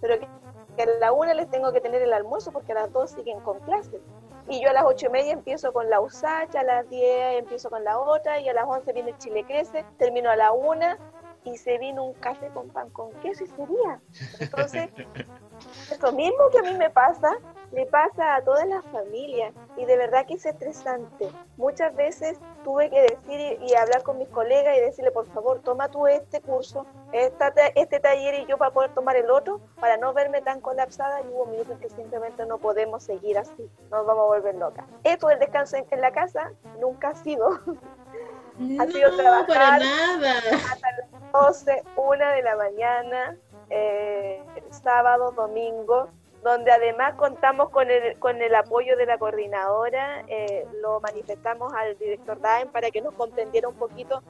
pero 0.01 0.14
que, 0.20 0.82
a 0.82 0.86
la 1.01 1.11
una 1.11 1.34
les 1.34 1.51
tengo 1.51 1.72
que 1.72 1.80
tener 1.80 2.03
el 2.03 2.12
almuerzo 2.12 2.53
porque 2.53 2.70
a 2.70 2.76
las 2.76 2.92
dos 2.92 3.11
siguen 3.11 3.40
con 3.40 3.59
clases. 3.59 4.01
Y 4.49 4.62
yo 4.62 4.70
a 4.70 4.72
las 4.72 4.84
ocho 4.84 5.07
y 5.07 5.11
media 5.11 5.32
empiezo 5.32 5.72
con 5.72 5.90
la 5.90 6.01
USACH, 6.01 6.55
a 6.57 6.62
las 6.62 6.88
diez 6.88 7.38
empiezo 7.38 7.68
con 7.68 7.84
la 7.84 7.99
otra, 7.99 8.40
y 8.40 8.49
a 8.49 8.55
las 8.55 8.64
once 8.66 8.92
viene 8.92 9.11
el 9.11 9.18
Chile 9.18 9.44
Crece, 9.44 9.84
termino 9.99 10.30
a 10.30 10.36
la 10.36 10.53
una 10.53 10.99
y 11.44 11.57
se 11.57 11.78
vino 11.78 12.05
un 12.05 12.14
café 12.14 12.49
con 12.49 12.68
pan 12.68 12.90
con 12.90 13.12
queso 13.20 13.44
y 13.44 13.46
sería. 13.49 14.01
Entonces, 14.40 14.88
esto 15.90 16.12
mismo 16.12 16.48
que 16.50 16.59
a 16.59 16.62
mí 16.62 16.74
me 16.76 16.90
pasa, 16.90 17.38
le 17.72 17.86
pasa 17.86 18.36
a 18.36 18.42
todas 18.42 18.66
las 18.66 18.84
familias 18.86 19.52
y 19.76 19.84
de 19.84 19.96
verdad 19.96 20.26
que 20.26 20.34
es 20.34 20.46
estresante. 20.46 21.30
Muchas 21.56 21.94
veces 21.94 22.38
tuve 22.64 22.90
que 22.90 23.00
decir 23.02 23.59
y, 23.61 23.74
hablar 23.74 24.02
con 24.02 24.18
mis 24.18 24.28
colegas 24.28 24.76
y 24.76 24.80
decirle, 24.80 25.11
por 25.11 25.26
favor, 25.26 25.61
toma 25.61 25.88
tú 25.88 26.06
este 26.06 26.40
curso, 26.40 26.86
este 27.12 28.00
taller 28.00 28.34
y 28.40 28.46
yo 28.46 28.56
para 28.59 28.70
poder 28.70 28.94
tomar 28.94 29.16
el 29.16 29.30
otro, 29.30 29.61
para 29.80 29.96
no 29.96 30.12
verme 30.12 30.40
tan 30.40 30.61
colapsada 30.61 31.20
y 31.22 31.28
hubo 31.28 31.46
minutos 31.46 31.78
que 31.78 31.90
simplemente 31.90 32.46
no 32.46 32.59
podemos 32.59 33.02
seguir 33.02 33.38
así, 33.38 33.70
nos 33.90 34.06
vamos 34.06 34.24
a 34.24 34.26
volver 34.26 34.54
locas. 34.54 34.86
Esto 35.04 35.28
del 35.28 35.38
descanso 35.38 35.76
en, 35.76 36.00
la 36.00 36.12
casa 36.12 36.52
nunca 36.80 37.09
ha 37.09 37.14
sido. 37.14 37.50
ha 38.80 38.86
sido 38.86 39.16
trabajar 39.16 39.46
para 39.46 39.78
nada. 39.78 40.38
hasta 40.72 40.88
las 40.92 41.32
12, 41.32 41.82
1 41.96 42.28
de 42.28 42.42
la 42.42 42.56
mañana, 42.56 43.36
eh, 43.70 44.42
sábado, 44.70 45.32
domingo, 45.32 46.08
donde 46.42 46.70
además 46.70 47.14
contamos 47.14 47.70
con 47.70 47.90
el, 47.90 48.18
con 48.18 48.40
el 48.40 48.54
apoyo 48.54 48.96
de 48.96 49.06
la 49.06 49.18
coordinadora, 49.18 50.24
eh, 50.28 50.66
lo 50.80 51.00
manifestamos 51.00 51.72
al 51.74 51.98
director 51.98 52.40
DAEM 52.40 52.68
para 52.70 52.90
que 52.90 53.00
nos 53.00 53.14
comprendiera 53.14 53.68
un 53.68 53.74
poquito, 53.74 54.22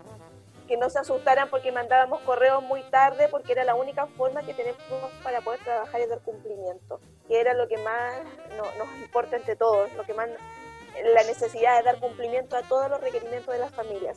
que 0.66 0.76
no 0.76 0.90
se 0.90 0.98
asustaran 0.98 1.48
porque 1.48 1.72
mandábamos 1.72 2.20
correos 2.20 2.62
muy 2.62 2.82
tarde, 2.90 3.28
porque 3.28 3.52
era 3.52 3.64
la 3.64 3.74
única 3.74 4.06
forma 4.06 4.42
que 4.42 4.54
tenemos 4.54 4.82
para 5.22 5.40
poder 5.40 5.60
trabajar 5.60 6.00
y 6.00 6.06
dar 6.06 6.20
cumplimiento, 6.20 7.00
que 7.26 7.40
era 7.40 7.54
lo 7.54 7.68
que 7.68 7.78
más 7.78 8.14
nos 8.56 8.88
importa 9.00 9.36
entre 9.36 9.56
todos, 9.56 9.92
lo 9.94 10.04
que 10.04 10.14
más 10.14 10.28
la 11.04 11.22
necesidad 11.24 11.78
de 11.78 11.84
dar 11.84 12.00
cumplimiento 12.00 12.56
a 12.56 12.62
todos 12.62 12.90
los 12.90 13.00
requerimientos 13.00 13.52
de 13.52 13.60
las 13.60 13.72
familias. 13.72 14.16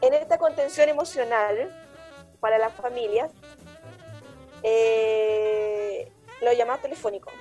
En 0.00 0.12
esta 0.12 0.38
contención 0.38 0.88
emocional 0.88 1.85
para 2.46 2.58
las 2.58 2.74
familias, 2.74 3.32
eh, 4.62 6.12
lo 6.40 6.52
llamado 6.52 6.78
telefónico. 6.78 7.32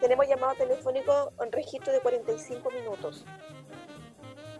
Tenemos 0.00 0.26
llamado 0.26 0.54
telefónico 0.54 1.32
en 1.40 1.52
registro 1.52 1.92
de 1.92 2.00
45 2.00 2.68
minutos, 2.72 3.24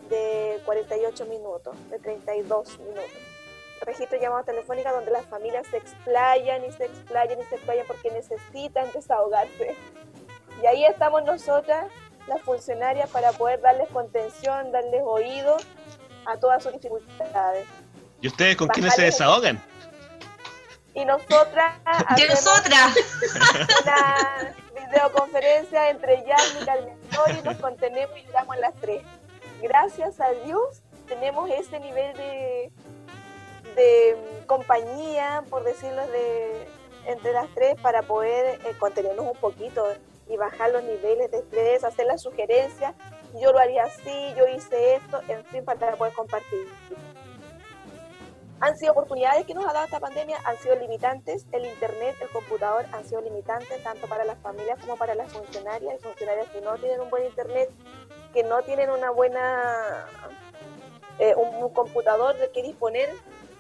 de 0.09 0.61
48 0.64 1.26
minutos, 1.26 1.74
de 1.90 1.99
32 1.99 2.78
minutos. 2.78 3.11
Registro 3.80 4.18
de 4.18 4.24
llamada 4.24 4.44
telefónica 4.44 4.92
donde 4.92 5.11
las 5.11 5.26
familias 5.26 5.66
se 5.66 5.78
explayan 5.78 6.64
y 6.64 6.70
se 6.70 6.84
explayan 6.84 7.40
y 7.40 7.42
se 7.46 7.57
explayan 7.57 7.86
porque 7.88 8.12
necesitan 8.12 8.92
desahogarse. 8.94 9.74
Y 10.62 10.66
ahí 10.66 10.84
estamos 10.84 11.24
nosotras, 11.24 11.90
las 12.28 12.40
funcionarias, 12.42 13.11
para 13.11 13.32
poder 13.32 13.61
darles 13.61 13.88
contención, 13.88 14.70
darles 14.70 15.03
oído 15.05 15.57
a 16.24 16.36
todas 16.36 16.62
sus 16.62 16.72
dificultades. 16.74 17.66
¿Y 18.20 18.28
ustedes 18.28 18.57
con 18.57 18.68
quiénes 18.68 18.94
se 18.94 19.03
desahogan? 19.03 19.61
Y 20.99 21.05
nosotras 21.05 21.78
¿De 22.16 22.28
nosotras? 22.28 22.96
una 23.82 24.55
videoconferencia 24.86 25.90
entre 25.90 26.24
Jan 26.24 26.62
y 26.62 26.64
Carmen 26.64 26.99
y 27.38 27.42
nos 27.46 27.57
contenemos 27.57 28.16
y 28.18 28.24
lloramos 28.24 28.59
las 28.59 28.74
tres. 28.80 29.03
Gracias 29.62 30.20
a 30.20 30.30
Dios 30.44 30.82
tenemos 31.07 31.51
ese 31.51 31.80
nivel 31.80 32.16
de, 32.16 32.70
de 33.74 34.16
compañía, 34.46 35.42
por 35.49 35.64
decirlo, 35.64 36.07
de, 36.09 36.68
entre 37.07 37.32
las 37.32 37.49
tres 37.55 37.80
para 37.80 38.03
poder 38.03 38.61
eh, 38.64 38.74
contenernos 38.78 39.26
un 39.26 39.36
poquito 39.38 39.86
y 40.28 40.36
bajar 40.36 40.70
los 40.70 40.82
niveles 40.84 41.30
de 41.30 41.38
estrés, 41.38 41.84
hacer 41.84 42.07
las 42.07 42.22
sugerencias. 42.22 42.94
Yo 43.40 43.53
lo 43.53 43.59
haría 43.59 43.84
así, 43.84 44.34
yo 44.36 44.46
hice 44.46 44.96
esto, 44.96 45.20
en 45.28 45.44
fin, 45.46 45.64
para 45.64 45.96
poder 45.96 46.12
compartir 46.12 46.66
han 48.61 48.76
sido 48.76 48.92
oportunidades 48.92 49.46
que 49.46 49.54
nos 49.54 49.66
ha 49.66 49.72
dado 49.72 49.84
esta 49.84 50.00
pandemia, 50.00 50.38
han 50.44 50.56
sido 50.59 50.74
limitantes, 50.76 51.46
el 51.52 51.64
Internet, 51.64 52.16
el 52.20 52.28
computador 52.28 52.86
han 52.92 53.04
sido 53.04 53.20
limitantes 53.20 53.82
tanto 53.82 54.09
para 54.09 54.24
las 54.24 54.38
familias 54.38 54.78
como 54.80 54.96
para 54.96 55.14
las 55.14 55.32
funcionarias, 55.32 55.94
y 55.94 56.02
funcionarias 56.02 56.48
que 56.48 56.61
no 56.61 56.76
tienen 56.76 57.00
un 57.00 57.11
buen 57.11 57.24
Internet, 57.24 57.70
que 58.32 58.42
no 58.42 58.62
tienen 58.62 58.90
una 58.90 59.11
buena, 59.11 60.06
eh, 61.18 61.34
un, 61.36 61.68
computador 61.72 62.36
de 62.36 62.50
que 62.50 62.62
disponer, 62.62 63.09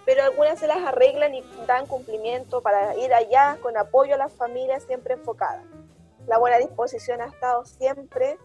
pero 0.04 0.24
algunas 0.24 0.58
se 0.58 0.66
las 0.66 0.78
arreglan 0.78 1.34
y 1.34 1.44
dan 1.66 1.86
cumplimiento 1.86 2.60
para 2.60 2.96
ir 2.96 3.12
allá 3.14 3.58
con 3.62 3.76
apoyo 3.76 4.14
a 4.14 4.18
las 4.18 4.32
familias 4.32 4.82
siempre 4.82 5.14
enfocadas. 5.14 5.64
La 6.26 6.38
buena 6.38 6.58
disposición 6.58 7.20
ha 7.20 7.26
estado 7.26 7.64
siempre, 7.64 8.38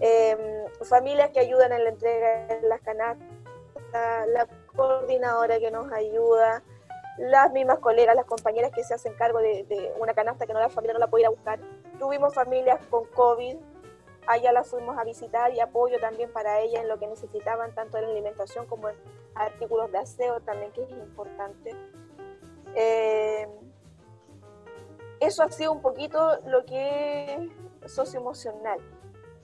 em, 0.00 0.38
familias 0.84 1.30
que 1.30 1.40
ayudan 1.40 1.72
en 1.72 1.84
la 1.84 1.90
entrega 1.90 2.46
de 2.46 2.68
las 2.68 2.80
canastas, 2.82 3.26
la 4.28 4.46
coordinadora 4.76 5.58
que 5.58 5.70
nos 5.70 5.92
ayuda, 5.92 6.62
las 7.18 7.52
mismas 7.52 7.78
colegas, 7.78 8.16
las 8.16 8.24
compañeras 8.24 8.70
que 8.72 8.84
se 8.84 8.94
hacen 8.94 9.14
cargo 9.14 9.38
de, 9.38 9.92
una 9.98 10.14
canasta 10.14 10.46
que 10.46 10.52
no 10.52 10.60
la 10.60 10.68
familia 10.68 10.94
no 10.94 10.98
la 10.98 11.08
puede 11.08 11.22
ir 11.22 11.26
a 11.26 11.30
buscar. 11.30 11.60
Tuvimos 11.98 12.34
familias 12.34 12.80
con 12.90 13.04
COVID, 13.06 13.56
allá 14.26 14.52
las 14.52 14.68
fuimos 14.68 14.96
a 14.98 15.04
visitar 15.04 15.52
y 15.52 15.60
apoyo 15.60 16.00
también 16.00 16.32
para 16.32 16.60
ellas 16.60 16.82
en 16.82 16.88
lo 16.88 16.98
que 16.98 17.06
necesitaban, 17.06 17.74
tanto 17.74 17.98
en 17.98 18.04
alimentación 18.04 18.66
como 18.66 18.88
en 18.88 18.96
artículos 19.34 19.90
de 19.92 19.98
aseo 19.98 20.40
también, 20.40 20.72
que 20.72 20.82
es 20.82 20.90
importante. 20.90 21.76
Eh, 22.74 23.48
eso 25.20 25.42
ha 25.42 25.50
sido 25.50 25.72
un 25.72 25.82
poquito 25.82 26.40
lo 26.46 26.64
que 26.64 27.48
es 27.84 27.92
socioemocional. 27.92 28.80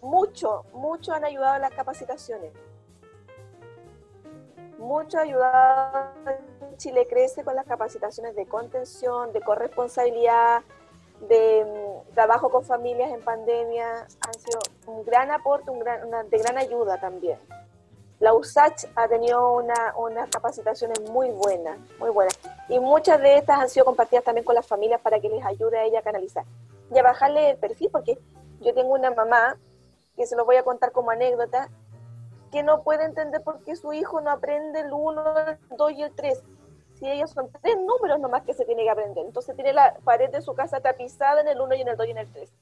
Mucho, 0.01 0.65
mucho 0.73 1.13
han 1.13 1.25
ayudado 1.25 1.59
las 1.59 1.73
capacitaciones. 1.73 2.53
Mucho 4.79 5.19
ayudado 5.19 6.13
Chile 6.77 7.07
Crece 7.09 7.45
con 7.45 7.57
las 7.57 7.67
capacitaciones 7.67 8.35
de 8.37 8.47
contención, 8.47 9.33
de 9.33 9.41
corresponsabilidad, 9.41 10.63
de 11.29 11.65
mm, 11.65 12.15
trabajo 12.15 12.49
con 12.49 12.65
familias 12.65 13.11
en 13.11 13.21
pandemia. 13.21 14.07
Han 14.27 14.35
sido 14.35 14.61
un 14.87 15.05
gran 15.05 15.31
aporte, 15.31 15.71
un 15.71 15.81
gran, 15.81 16.31
de 16.31 16.39
gran 16.39 16.57
ayuda 16.59 17.01
también. 17.01 17.39
La 18.21 18.35
USACH 18.35 18.87
ha 18.97 19.09
tenido 19.09 19.53
una, 19.53 19.95
unas 19.97 20.29
capacitaciones 20.29 21.01
muy 21.11 21.31
buenas, 21.31 21.79
muy 21.99 22.11
buenas. 22.11 22.39
Y 22.69 22.81
muchas 22.81 23.21
de 23.21 23.37
estas 23.37 23.61
han 23.61 23.69
sido 23.69 23.85
compartidas 23.85 24.25
también 24.25 24.45
con 24.45 24.55
las 24.55 24.67
familias 24.67 25.01
para 25.01 25.21
que 25.21 25.29
les 25.29 25.45
ayude 25.45 25.79
a 25.79 25.85
ella 25.85 26.01
a 26.01 26.03
canalizar. 26.03 26.45
Y 26.93 26.99
a 26.99 27.03
bajarle 27.03 27.51
el 27.51 27.59
perfil, 27.59 27.91
porque 27.93 28.19
yo 28.61 28.75
tengo 28.75 28.95
una 28.95 29.11
mamá, 29.11 29.57
que 30.17 30.27
se 30.27 30.35
lo 30.35 30.45
voy 30.45 30.57
a 30.57 30.65
contar 30.65 30.91
como 30.91 31.13
anécdota, 31.13 31.69
que 32.51 32.63
no 32.63 32.83
puede 32.83 33.05
entender 33.05 33.43
por 33.43 33.63
qué 33.65 33.77
su 33.77 33.93
hijo 33.93 34.21
no 34.21 34.31
aprende 34.31 34.81
el 34.81 34.93
1, 34.93 35.39
el 35.39 35.59
2 35.77 35.93
y 35.93 36.03
el 36.03 36.15
3. 36.15 36.43
Si 36.95 37.09
ellos 37.09 37.31
son 37.31 37.51
tres 37.63 37.77
números 37.77 38.19
nomás 38.19 38.43
que 38.43 38.55
se 38.55 38.65
tiene 38.65 38.83
que 38.83 38.91
aprender. 38.91 39.25
Entonces 39.25 39.55
tiene 39.55 39.73
la 39.73 39.97
pared 40.05 40.31
de 40.31 40.43
su 40.43 40.55
casa 40.55 40.81
tapizada 40.81 41.41
en 41.41 41.49
el 41.49 41.61
1 41.61 41.75
y 41.77 41.81
en 41.83 41.89
el 41.89 41.97
2 41.97 42.07
y 42.07 42.11
en 42.11 42.19
el 42.19 42.33
3. 42.33 42.53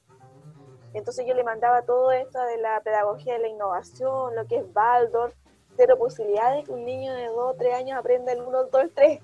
Entonces 0.93 1.25
yo 1.25 1.33
le 1.33 1.43
mandaba 1.43 1.81
todo 1.83 2.11
esto 2.11 2.39
de 2.39 2.57
la 2.57 2.79
pedagogía 2.81 3.33
de 3.33 3.39
la 3.39 3.47
innovación, 3.47 4.35
lo 4.35 4.45
que 4.47 4.57
es 4.57 4.73
Baldor, 4.73 5.33
cero 5.75 5.97
posibilidad 5.97 6.55
de 6.55 6.63
que 6.63 6.71
un 6.71 6.85
niño 6.85 7.13
de 7.13 7.27
2 7.27 7.35
o 7.37 7.55
3 7.57 7.73
años 7.75 7.99
aprenda 7.99 8.31
el 8.31 8.41
1, 8.41 8.61
el 8.61 8.71
2, 8.71 8.81
el 8.81 8.93
3. 8.93 9.19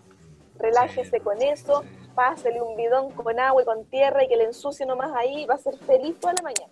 Relájese 0.60 1.20
con 1.20 1.42
eso, 1.42 1.84
pásele 2.16 2.62
un 2.62 2.76
bidón 2.76 3.12
con 3.12 3.40
agua 3.40 3.62
y 3.62 3.66
con 3.66 3.86
tierra 3.86 4.24
y 4.24 4.28
que 4.28 4.38
le 4.38 4.46
ensucie 4.46 4.86
nomás 4.86 5.12
ahí, 5.16 5.46
va 5.46 5.56
a 5.56 5.58
ser 5.58 5.78
feliz 5.78 6.20
toda 6.20 6.34
la 6.34 6.44
mañana. 6.44 6.72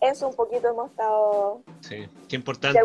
Eso 0.00 0.28
un 0.28 0.36
poquito 0.36 0.68
hemos 0.68 0.90
estado. 0.90 1.62
Sí, 1.80 2.06
qué 2.28 2.36
importante. 2.36 2.80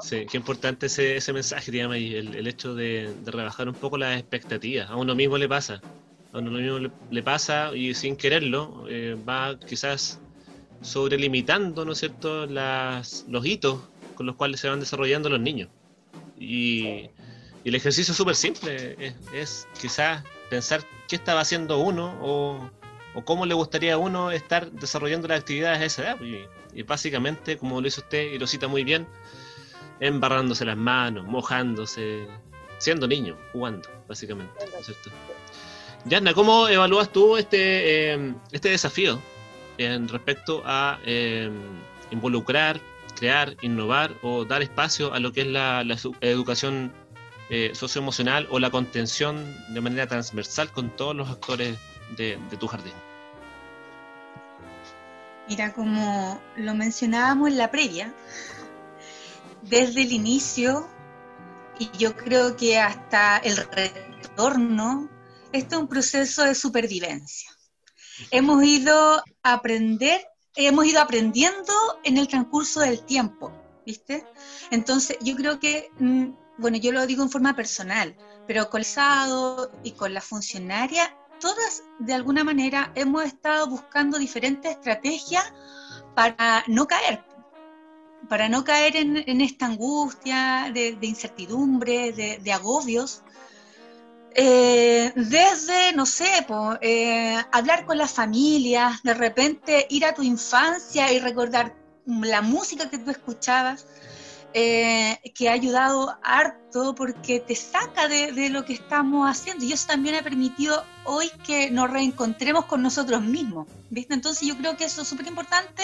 Sí, 0.00 0.26
qué 0.30 0.36
importante 0.36 0.86
ese, 0.86 1.16
ese 1.16 1.32
mensaje, 1.32 1.70
digamos, 1.70 1.96
y 1.96 2.14
el, 2.16 2.46
hecho 2.46 2.74
de, 2.74 3.14
rebajar 3.24 3.68
un 3.68 3.74
poco 3.74 3.98
las 3.98 4.18
expectativas. 4.18 4.90
A 4.90 4.96
uno 4.96 5.14
mismo 5.14 5.38
le 5.38 5.48
pasa. 5.48 5.80
A 6.32 6.38
uno 6.38 6.50
mismo 6.50 6.90
le, 7.10 7.22
pasa 7.22 7.74
y 7.74 7.94
sin 7.94 8.16
quererlo 8.16 8.86
eh, 8.88 9.16
va 9.28 9.58
quizás 9.58 10.20
sobrelimitando, 10.80 11.84
¿no 11.84 11.92
es 11.92 11.98
cierto?, 11.98 12.46
las, 12.46 13.24
los 13.28 13.46
hitos 13.46 13.80
con 14.14 14.26
los 14.26 14.36
cuales 14.36 14.60
se 14.60 14.68
van 14.68 14.80
desarrollando 14.80 15.28
los 15.28 15.40
niños. 15.40 15.68
Y, 16.38 17.10
el 17.64 17.74
ejercicio 17.74 18.12
es 18.12 18.18
súper 18.18 18.36
simple, 18.36 18.94
es, 19.02 19.14
es 19.32 19.68
quizás 19.80 20.22
pensar 20.50 20.82
qué 21.08 21.16
estaba 21.16 21.40
haciendo 21.40 21.78
uno 21.78 22.14
o 22.20 22.70
o 23.14 23.24
cómo 23.24 23.46
le 23.46 23.54
gustaría 23.54 23.94
a 23.94 23.98
uno 23.98 24.30
estar 24.30 24.70
desarrollando 24.72 25.28
las 25.28 25.40
actividades 25.40 25.80
a 25.80 25.84
esa 25.84 26.02
edad. 26.02 26.18
Y, 26.74 26.82
básicamente, 26.82 27.56
como 27.56 27.80
lo 27.80 27.86
hizo 27.86 28.00
usted 28.00 28.32
y 28.32 28.38
lo 28.38 28.46
cita 28.46 28.66
muy 28.66 28.84
bien, 28.84 29.06
embarrándose 30.00 30.64
las 30.64 30.76
manos, 30.76 31.24
mojándose, 31.24 32.26
siendo 32.78 33.06
niño, 33.06 33.36
jugando, 33.52 33.88
básicamente. 34.08 34.52
¿no 36.20 36.34
¿cómo 36.34 36.68
evalúas 36.68 37.10
tú 37.10 37.36
este, 37.36 38.12
eh, 38.12 38.34
este 38.52 38.70
desafío 38.70 39.20
en 39.78 40.08
respecto 40.08 40.62
a 40.64 40.98
eh, 41.04 41.50
involucrar, 42.10 42.80
crear, 43.16 43.56
innovar 43.62 44.12
o 44.22 44.44
dar 44.44 44.62
espacio 44.62 45.14
a 45.14 45.20
lo 45.20 45.32
que 45.32 45.42
es 45.42 45.46
la, 45.46 45.84
educación 46.20 46.92
eh, 47.50 47.70
socioemocional 47.74 48.46
o 48.50 48.58
la 48.58 48.70
contención 48.70 49.44
de 49.68 49.80
manera 49.80 50.06
transversal 50.06 50.70
con 50.70 50.90
todos 50.90 51.14
los 51.14 51.28
actores 51.28 51.78
de, 52.16 52.38
tu 52.58 52.66
jardín? 52.66 52.92
Mira, 55.48 55.72
como 55.72 56.40
lo 56.56 56.74
mencionábamos 56.74 57.48
en 57.48 57.58
la 57.58 57.70
previa, 57.70 58.14
desde 59.62 60.02
el 60.02 60.12
inicio, 60.12 60.88
y 61.78 61.90
yo 61.98 62.16
creo 62.16 62.56
que 62.56 62.78
hasta 62.78 63.38
el 63.38 63.56
retorno, 63.56 65.10
esto 65.52 65.76
es 65.76 65.80
un 65.82 65.88
proceso 65.88 66.44
de 66.44 66.54
supervivencia. 66.54 67.50
Hemos 68.30 68.62
ido 68.64 69.22
a 69.42 69.52
aprender, 69.52 70.24
hemos 70.54 70.86
ido 70.86 71.00
aprendiendo 71.00 71.72
en 72.04 72.16
el 72.16 72.28
transcurso 72.28 72.80
del 72.80 73.04
tiempo, 73.04 73.52
¿viste? 73.84 74.24
Entonces, 74.70 75.18
yo 75.20 75.34
creo 75.36 75.58
que, 75.58 75.90
mm, 75.98 76.26
bueno, 76.58 76.76
yo 76.78 76.92
lo 76.92 77.06
digo 77.06 77.22
en 77.22 77.30
forma 77.30 77.56
personal, 77.56 78.16
pero 78.46 78.70
con 78.70 78.82
el 78.82 79.70
y 79.82 79.92
con 79.92 80.14
la 80.14 80.20
funcionaria 80.20 81.14
todas 81.40 81.82
de 81.98 82.14
alguna 82.14 82.44
manera 82.44 82.92
hemos 82.94 83.24
estado 83.24 83.66
buscando 83.66 84.18
diferentes 84.18 84.72
estrategias 84.72 85.52
para 86.14 86.64
no 86.66 86.86
caer, 86.86 87.22
para 88.28 88.48
no 88.48 88.64
caer 88.64 88.96
en, 88.96 89.40
esta 89.40 89.66
angustia 89.66 90.70
de, 90.72 90.96
incertidumbre, 91.02 92.12
de, 92.12 92.52
agobios. 92.52 93.22
Eh, 94.36 95.12
desde, 95.14 95.92
no 95.94 96.06
sé, 96.06 96.46
eh, 96.80 97.36
hablar 97.52 97.86
con 97.86 97.98
las 97.98 98.12
familias, 98.12 99.00
de 99.04 99.14
repente 99.14 99.86
ir 99.90 100.04
a 100.04 100.14
tu 100.14 100.22
infancia 100.22 101.12
y 101.12 101.20
recordar 101.20 101.74
la 102.06 102.42
música 102.42 102.90
que 102.90 102.98
tú 102.98 103.10
escuchabas, 103.10 103.86
eh, 104.56 105.18
que 105.34 105.48
ha 105.48 105.52
ayudado 105.52 106.16
harto 106.22 106.94
porque 106.94 107.40
te 107.40 107.56
saca 107.56 108.06
de, 108.06 108.50
lo 108.50 108.64
que 108.64 108.74
estamos 108.74 109.28
haciendo 109.28 109.64
y 109.64 109.72
eso 109.72 109.88
también 109.88 110.14
ha 110.14 110.22
permitido 110.22 110.84
hoy 111.02 111.28
que 111.44 111.72
nos 111.72 111.90
reencontremos 111.90 112.66
con 112.66 112.80
nosotros 112.80 113.20
mismos, 113.20 113.66
¿viste? 113.90 114.14
Entonces 114.14 114.46
yo 114.46 114.56
creo 114.56 114.76
que 114.76 114.84
eso 114.84 115.02
es 115.02 115.08
súper 115.08 115.26
importante 115.26 115.82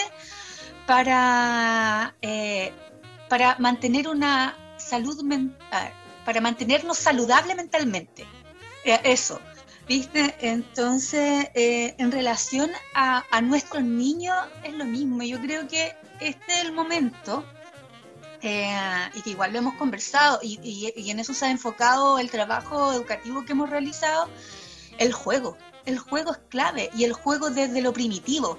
para, 0.87 2.15
eh, 2.23 2.73
para 3.29 3.57
mantener 3.59 4.07
una 4.07 4.57
salud 4.77 5.21
mental, 5.25 5.93
para 6.25 6.41
mantenernos 6.41 6.97
saludables 6.97 7.57
mentalmente, 7.57 8.25
eh, 8.85 9.01
eso. 9.03 9.41
¿Viste? 9.89 10.37
Entonces, 10.43 11.49
en 11.55 12.13
relación 12.13 12.71
a, 12.95 13.25
a 13.33 13.41
nuestros 13.41 13.83
niños 13.83 14.37
es 14.63 14.73
lo 14.75 14.85
mismo. 14.85 15.25
Yo 15.25 15.41
creo 15.41 15.67
que 15.67 15.97
este 16.21 16.53
es 16.53 16.65
el 16.67 16.71
momento 16.71 17.45
eh, 18.43 19.11
y 19.15 19.23
que 19.23 19.31
igual 19.31 19.53
lo 19.53 19.59
hemos 19.59 19.75
conversado 19.75 20.39
y, 20.43 20.93
en 20.95 21.19
eso 21.21 21.35
se 21.35 21.45
ha 21.45 21.51
enfocado 21.51 22.19
el 22.19 22.31
trabajo 22.31 22.93
educativo 22.93 23.45
que 23.45 23.53
hemos 23.53 23.69
realizado, 23.69 24.29
el 24.99 25.13
juego. 25.13 25.59
El 25.85 25.99
juego 25.99 26.33
es 26.33 26.39
clave 26.49 26.91
y 26.95 27.05
el 27.05 27.13
juego 27.13 27.51
desde 27.51 27.83
lo 27.83 27.93
primitivo. 27.93 28.59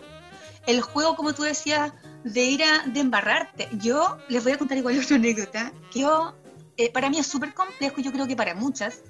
El 0.67 0.81
juego, 0.81 1.15
como 1.15 1.33
tú 1.33 1.43
decías, 1.43 1.93
de 2.23 2.43
ir 2.43 2.63
a 2.63 2.83
de 2.85 2.99
embarrarte. 2.99 3.69
Yo 3.73 4.17
les 4.29 4.43
voy 4.43 4.53
a 4.53 4.57
contar 4.57 4.77
igual 4.77 4.99
otra 5.03 5.15
anécdota. 5.15 5.71
Yo, 5.93 6.35
eh, 6.77 6.91
para 6.91 7.09
mí 7.09 7.17
es 7.17 7.27
súper 7.27 7.53
complejo, 7.53 8.01
yo 8.01 8.11
creo 8.11 8.27
que 8.27 8.35
para 8.35 8.53
muchas, 8.53 9.01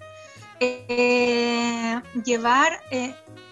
eh, 0.60 2.00
llevar 2.24 2.82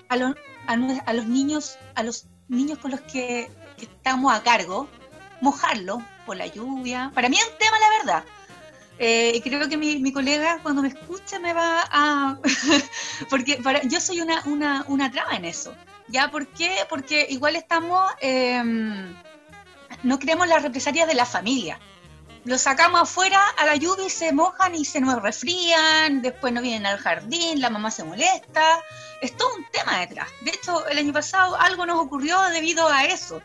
a, 0.07 0.15
los, 0.15 0.35
a, 0.67 1.13
los 1.13 1.25
niños, 1.25 1.77
a 1.95 2.03
los 2.03 2.27
niños 2.47 2.77
con 2.77 2.91
los 2.91 3.01
que, 3.01 3.49
que 3.77 3.85
estamos 3.85 4.33
a 4.33 4.41
cargo, 4.43 4.87
mojarlo 5.41 6.01
por 6.29 6.37
la 6.37 6.45
lluvia. 6.45 7.11
Para 7.15 7.27
mí 7.27 7.37
es 7.37 7.43
un 7.43 7.57
tema, 7.57 7.79
la 7.79 7.89
verdad. 7.97 8.23
Eh, 8.99 9.31
y 9.33 9.41
creo 9.41 9.67
que 9.67 9.77
mi, 9.77 10.13
colega 10.13 10.59
cuando 10.61 10.83
me 10.83 10.89
escucha 10.89 11.39
me 11.39 11.53
va 11.53 11.83
a... 11.89 12.37
porque 13.31 13.57
para, 13.63 13.81
yo 13.81 13.99
soy 13.99 14.21
una, 14.21 14.43
una, 14.45 14.85
una 14.89 15.09
traba 15.09 15.31
en 15.35 15.45
eso. 15.45 15.73
¿Ya? 16.07 16.29
¿Por 16.29 16.45
qué? 16.45 16.85
Porque 16.87 17.25
igual 17.31 17.55
estamos... 17.55 18.11
Em, 18.21 19.15
no 20.03 20.19
creemos 20.19 20.47
las 20.47 20.61
represalias 20.61 21.07
de 21.07 21.15
la 21.15 21.25
familia. 21.25 21.79
Los 22.45 22.61
sacamos 22.61 23.01
afuera 23.01 23.41
a 23.57 23.65
la 23.65 23.75
lluvia 23.75 24.05
y 24.05 24.11
se 24.11 24.31
mojan 24.31 24.75
y 24.75 24.85
se 24.85 25.01
nos 25.01 25.19
resfrían, 25.23 26.21
después 26.21 26.53
no 26.53 26.61
vienen 26.61 26.85
al 26.85 26.99
jardín, 26.99 27.59
la 27.59 27.71
mamá 27.71 27.89
se 27.89 28.03
molesta. 28.03 28.83
Es 29.19 29.35
todo 29.35 29.49
un 29.55 29.65
tema 29.71 29.97
detrás. 30.01 30.27
De 30.41 30.51
hecho, 30.51 30.85
el 30.89 30.99
año 30.99 31.11
pasado 31.11 31.55
algo 31.55 31.87
nos 31.87 31.97
ocurrió 31.97 32.39
debido 32.51 32.87
a 32.87 33.05
eso. 33.05 33.41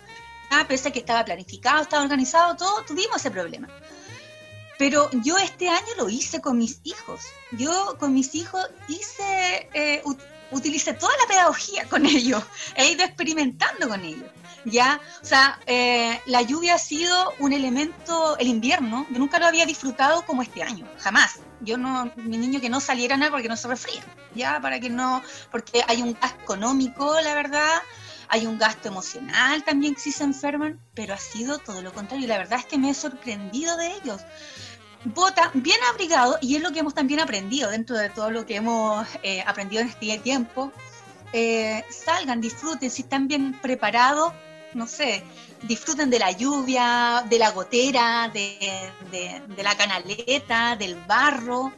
Ah, 0.51 0.65
pese 0.69 0.89
a 0.89 0.93
que 0.93 1.01
estaba 1.01 1.25
planificado, 1.25 1.83
estaba 1.83 2.03
organizado, 2.03 2.57
todo, 2.57 2.83
tuvimos 2.85 3.17
ese 3.17 3.31
problema. 3.31 3.69
Pero 4.79 5.11
yo 5.23 5.37
este 5.39 5.69
año 5.69 5.95
lo 5.97 6.09
hice 6.09 6.41
con 6.41 6.59
mis 6.59 6.81
hijos. 6.85 7.21
Yo 7.53 7.97
con 7.99 8.13
mis 8.13 8.35
hijos 8.35 8.67
hice, 8.89 9.69
eh, 9.73 10.03
utilicé 10.51 10.95
toda 10.95 11.13
la 11.21 11.29
pedagogía 11.29 11.89
con 11.89 12.07
ellos. 12.17 12.43
He 12.77 12.91
ido 12.91 13.05
experimentando 13.05 13.89
con 13.89 14.05
ellos. 14.05 14.31
¿ya? 14.65 15.01
O 15.23 15.25
sea, 15.25 15.61
eh, 15.67 16.21
la 16.27 16.43
lluvia 16.43 16.75
ha 16.75 16.79
sido 16.79 17.33
un 17.39 17.53
elemento, 17.53 18.37
el 18.39 18.49
invierno, 18.49 19.07
yo 19.11 19.19
nunca 19.19 19.39
lo 19.39 19.47
había 19.47 19.67
disfrutado 19.67 20.25
como 20.27 20.43
este 20.43 20.63
año, 20.63 20.87
jamás. 20.99 21.41
Yo 21.61 21.79
no, 21.79 22.11
mi 22.17 22.37
niño 22.37 22.61
que 22.61 22.69
no 22.69 22.81
saliera 22.81 23.17
nada 23.17 23.31
porque 23.31 23.49
no 23.49 23.57
se 23.57 23.69
resfría, 23.69 24.03
¿ya? 24.35 24.61
Para 24.61 24.81
que 24.81 24.91
no, 24.91 25.23
porque 25.51 25.83
hay 25.87 26.03
un 26.03 26.15
gasto 26.21 26.43
económico, 26.43 27.21
la 27.21 27.35
verdad, 27.35 27.83
hay 28.35 28.47
un 28.47 28.59
gasto 28.59 28.89
emocional 28.89 29.63
también 29.63 29.97
si 29.97 30.11
se 30.11 30.25
enferman, 30.25 30.81
pero 30.93 31.15
ha 31.15 31.19
sido 31.19 31.59
todo 31.59 31.83
lo 31.83 31.93
contrario. 31.93 32.25
Y 32.25 32.29
la 32.29 32.39
verdad 32.39 32.59
es 32.59 32.67
que 32.67 32.79
me 32.79 32.91
he 32.91 32.95
sorprendido 32.95 33.77
de 33.77 33.95
ellos. 33.95 34.23
Bota 35.05 35.53
bien 35.55 35.79
abrigado, 35.93 36.37
y 36.41 36.57
es 36.57 36.63
lo 36.63 36.73
que 36.73 36.81
hemos 36.81 36.95
también 36.95 37.21
aprendido 37.21 37.71
dentro 37.71 37.97
de 37.97 38.09
todo 38.11 38.31
lo 38.33 38.45
que 38.45 38.57
hemos 38.57 39.07
eh, 39.23 39.45
aprendido 39.47 39.83
en 39.83 39.89
este 39.89 40.19
tiempo. 40.19 40.73
Eh, 41.33 41.85
salgan, 41.91 42.41
disfruten, 42.41 42.91
si 42.91 43.03
están 43.03 43.29
bien 43.29 43.53
preparados, 43.63 44.33
no 44.73 44.89
sé, 44.89 45.23
disfruten 45.63 46.11
de 46.11 46.19
la 46.19 46.33
lluvia, 46.33 47.25
de 47.31 47.39
la 47.39 47.53
gotera, 47.53 48.33
de, 48.35 49.63
la 49.63 49.77
canaleta, 49.77 50.75
del 50.75 50.97
barro, 51.07 51.73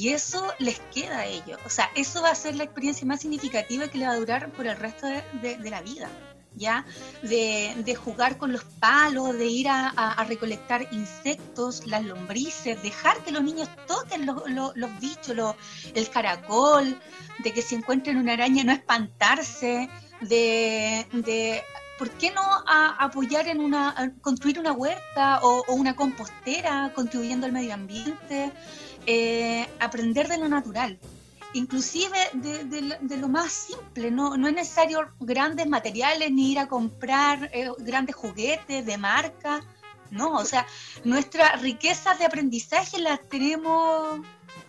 y 0.00 0.14
eso 0.14 0.54
les 0.58 0.80
queda 0.94 1.18
a 1.18 1.26
ellos. 1.26 1.60
O 1.66 1.68
sea, 1.68 1.90
eso 1.94 2.22
va 2.22 2.30
a 2.30 2.34
ser 2.34 2.54
la 2.54 2.64
experiencia 2.64 3.06
más 3.06 3.20
significativa 3.20 3.86
que 3.86 3.98
le 3.98 4.06
va 4.06 4.12
a 4.12 4.16
durar 4.16 4.50
por 4.50 4.66
el 4.66 4.74
resto 4.78 5.06
de, 5.06 5.58
la 5.68 5.82
vida. 5.82 6.08
¿Ya? 6.56 6.86
De, 7.22 7.94
jugar 8.02 8.38
con 8.38 8.50
los 8.50 8.64
palos, 8.64 9.34
de 9.34 9.44
ir 9.44 9.68
a, 9.68 10.24
recolectar 10.26 10.88
insectos, 10.92 11.86
las 11.86 12.02
lombrices, 12.02 12.82
dejar 12.82 13.22
que 13.22 13.30
los 13.30 13.42
niños 13.42 13.68
toquen 13.86 14.24
los, 14.24 15.00
bichos, 15.00 15.54
el 15.94 16.08
caracol, 16.08 16.98
de 17.40 17.52
que 17.52 17.60
si 17.60 17.74
encuentran 17.74 18.16
una 18.16 18.32
araña 18.32 18.64
no 18.64 18.72
espantarse, 18.72 19.90
de 20.22 21.62
¿por 22.00 22.08
qué 22.12 22.30
no 22.30 22.40
apoyar 22.66 23.46
en 23.48 23.60
una, 23.60 24.14
construir 24.22 24.58
una 24.58 24.72
huerta 24.72 25.40
o, 25.42 25.62
una 25.74 25.94
compostera 25.94 26.90
contribuyendo 26.94 27.44
al 27.44 27.52
medio 27.52 27.74
ambiente? 27.74 28.50
Eh, 29.06 29.66
aprender 29.80 30.28
de 30.28 30.38
lo 30.38 30.48
natural, 30.48 30.98
inclusive 31.54 32.18
de, 32.34 33.16
lo 33.16 33.28
más 33.28 33.52
simple, 33.52 34.10
no, 34.10 34.36
no, 34.36 34.48
es 34.48 34.54
necesario 34.54 35.10
grandes 35.20 35.66
materiales 35.66 36.30
ni 36.30 36.52
ir 36.52 36.58
a 36.58 36.68
comprar 36.68 37.50
eh, 37.52 37.70
grandes 37.78 38.14
juguetes 38.14 38.84
de 38.84 38.98
marca, 38.98 39.62
no, 40.10 40.32
o 40.34 40.44
sea, 40.44 40.66
nuestras 41.04 41.62
riquezas 41.62 42.18
de 42.18 42.26
aprendizaje 42.26 42.98
las 42.98 43.20
tenemos 43.28 44.20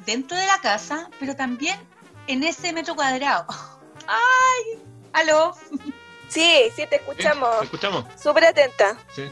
dentro 0.05 0.37
de 0.37 0.45
la 0.45 0.59
casa, 0.61 1.09
pero 1.19 1.35
también 1.35 1.77
en 2.27 2.43
ese 2.43 2.71
metro 2.73 2.95
cuadrado. 2.95 3.45
¡Ay! 4.07 4.81
¡Aló! 5.13 5.53
Sí, 6.27 6.69
sí, 6.75 6.85
te 6.89 6.95
escuchamos. 6.95 7.59
¿Te 7.59 7.65
escuchamos? 7.65 8.05
Súper 8.17 8.45
atenta. 8.45 8.97
Sí. 9.13 9.23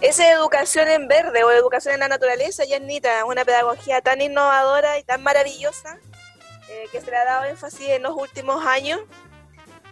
Esa 0.00 0.32
educación 0.32 0.88
en 0.88 1.08
verde 1.08 1.44
o 1.44 1.50
educación 1.50 1.94
en 1.94 2.00
la 2.00 2.08
naturaleza, 2.08 2.64
Yanita, 2.64 3.26
una 3.26 3.44
pedagogía 3.44 4.00
tan 4.00 4.22
innovadora 4.22 4.98
y 4.98 5.02
tan 5.02 5.22
maravillosa 5.22 5.98
eh, 6.70 6.86
que 6.90 7.02
se 7.02 7.10
le 7.10 7.18
ha 7.18 7.24
dado 7.26 7.44
énfasis 7.44 7.88
en 7.90 8.02
los 8.04 8.16
últimos 8.16 8.64
años 8.64 9.00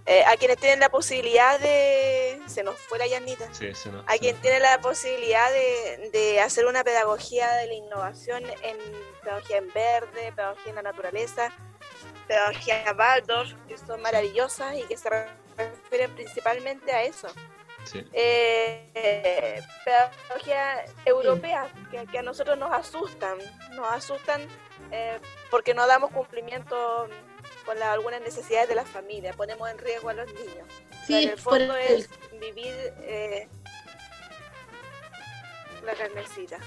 eh, 0.06 0.24
a 0.24 0.38
quienes 0.38 0.56
tienen 0.56 0.80
la 0.80 0.88
posibilidad 0.88 1.60
de... 1.60 2.40
Se 2.46 2.62
nos 2.62 2.76
fue 2.76 2.98
la 2.98 3.06
Yanita. 3.06 3.52
Sí, 3.52 3.70
a 4.06 4.16
quien 4.16 4.34
tiene 4.36 4.60
la 4.60 4.80
posibilidad 4.80 5.50
de, 5.50 6.08
de, 6.10 6.40
hacer 6.40 6.64
una 6.64 6.82
pedagogía 6.82 7.52
de 7.56 7.66
la 7.66 7.74
innovación 7.74 8.42
en 8.62 8.78
pedagogía 9.22 9.58
en 9.58 9.72
verde, 9.74 10.32
pedagogía 10.34 10.70
en 10.70 10.76
la 10.76 10.82
naturaleza, 10.82 11.52
pedagogía 12.26 12.96
Waldorf, 12.98 13.52
que 13.68 13.76
son 13.76 14.00
maravillosas 14.00 14.74
y 14.74 14.84
que 14.84 14.96
se 14.96 15.10
refieren 15.10 16.14
principalmente 16.14 16.92
a 16.92 17.02
eso. 17.02 17.28
Sí. 17.90 18.04
Eh, 18.12 19.62
pedagogía 19.84 20.84
europea, 21.04 21.68
que, 21.90 22.18
a 22.18 22.22
nosotros 22.22 22.58
nos 22.58 22.70
asustan, 22.72 23.38
nos 23.72 23.90
asustan 23.90 24.42
eh, 24.90 25.18
porque 25.50 25.74
no 25.74 25.86
damos 25.86 26.10
cumplimiento 26.10 27.08
con 27.64 27.82
algunas 27.82 28.20
necesidades 28.20 28.68
de 28.68 28.74
la 28.74 28.84
familia, 28.84 29.32
ponemos 29.32 29.70
en 29.70 29.78
riesgo 29.78 30.10
a 30.10 30.14
los 30.14 30.26
niños. 30.34 30.66
Sí, 31.06 31.14
en 31.22 31.30
el 31.30 31.38
fondo 31.38 31.76
es 31.76 32.08
vivir 32.38 32.74
eh, 33.02 33.48
la 35.84 35.94
carnecita. 35.94 36.58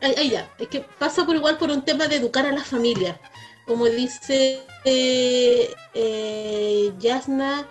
Ahí, 0.00 0.30
ya, 0.30 0.50
es 0.58 0.68
que 0.68 0.80
pasa 0.80 1.24
por 1.24 1.36
igual 1.36 1.58
por 1.58 1.70
un 1.70 1.84
tema 1.84 2.06
de 2.06 2.16
educar 2.16 2.46
a 2.46 2.52
la 2.52 2.64
familia. 2.64 3.18
Como 3.66 3.86
dice 3.86 4.60
eh, 4.84 5.74
eh 5.94 6.92
Yasna, 6.98 7.66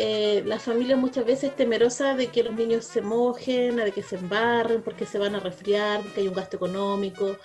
eh, 0.00 0.44
la 0.46 0.60
familia 0.60 0.96
muchas 0.96 1.26
veces 1.26 1.50
es 1.50 1.56
temerosa 1.56 2.14
de 2.14 2.28
que 2.28 2.44
los 2.44 2.54
niños 2.54 2.84
se 2.84 3.02
mojen, 3.02 3.74
de 3.76 3.90
que 3.90 4.04
se 4.04 4.14
embarren, 4.14 4.80
porque 4.80 5.04
se 5.04 5.18
van 5.18 5.34
a 5.34 5.40
resfriar, 5.40 6.02
porque 6.02 6.20
hay 6.20 6.28
un 6.28 6.34
gasto 6.34 6.56
económico, 6.56 7.36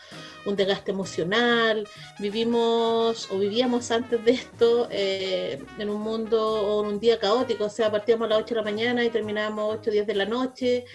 un 0.46 0.56
desgaste 0.56 0.92
emocional. 0.92 1.88
Vivimos 2.20 3.28
o 3.32 3.40
vivíamos 3.40 3.90
antes 3.90 4.24
de 4.24 4.32
esto 4.34 4.88
eh, 4.92 5.64
en 5.80 5.90
un 5.90 6.00
mundo 6.00 6.40
o 6.44 6.84
en 6.84 6.94
un 6.94 7.00
día 7.00 7.18
caótico, 7.18 7.66
o 7.66 7.70
sea, 7.70 7.92
partíamos 7.92 8.28
a 8.28 8.30
las 8.30 8.40
8 8.44 8.54
de 8.54 8.62
la 8.62 8.64
mañana 8.64 9.04
y 9.04 9.10
terminábamos 9.10 9.78
8 9.80 9.90
o 9.90 9.94
10 9.94 10.06
de 10.06 10.14
la 10.14 10.26
noche, 10.26 10.86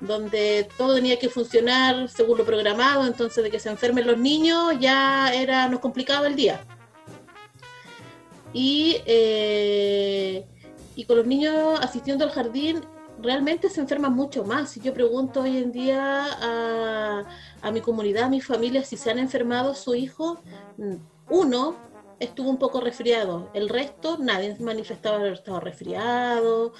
donde 0.00 0.68
todo 0.76 0.96
tenía 0.96 1.16
que 1.20 1.28
funcionar 1.28 2.08
según 2.08 2.38
lo 2.38 2.44
programado, 2.44 3.06
entonces 3.06 3.44
de 3.44 3.52
que 3.52 3.60
se 3.60 3.70
enfermen 3.70 4.04
los 4.08 4.18
niños 4.18 4.74
ya 4.80 5.32
era, 5.32 5.68
nos 5.68 5.78
complicaba 5.78 6.26
el 6.26 6.34
día. 6.34 6.60
Y 8.52 8.96
eh, 9.06 10.44
y 10.96 11.04
con 11.04 11.16
los 11.16 11.26
niños 11.26 11.78
asistiendo 11.80 12.24
al 12.24 12.30
jardín 12.30 12.80
realmente 13.20 13.68
se 13.68 13.80
enferman 13.80 14.14
mucho 14.14 14.44
más. 14.44 14.70
Si 14.70 14.80
yo 14.80 14.92
pregunto 14.92 15.42
hoy 15.42 15.58
en 15.58 15.72
día 15.72 16.26
a, 16.40 17.24
a 17.62 17.70
mi 17.70 17.80
comunidad, 17.80 18.24
a 18.24 18.28
mi 18.28 18.40
familia, 18.40 18.84
si 18.84 18.96
se 18.96 19.10
han 19.10 19.18
enfermado 19.18 19.74
su 19.74 19.94
hijo, 19.94 20.40
mm, 20.76 20.94
uno 21.30 21.76
estuvo 22.24 22.50
un 22.50 22.58
poco 22.58 22.80
resfriado. 22.80 23.50
El 23.54 23.68
resto, 23.68 24.18
nadie 24.18 24.56
manifestaba 24.60 25.16
haber 25.16 25.34
estado 25.34 25.60
resfriado, 25.60 26.72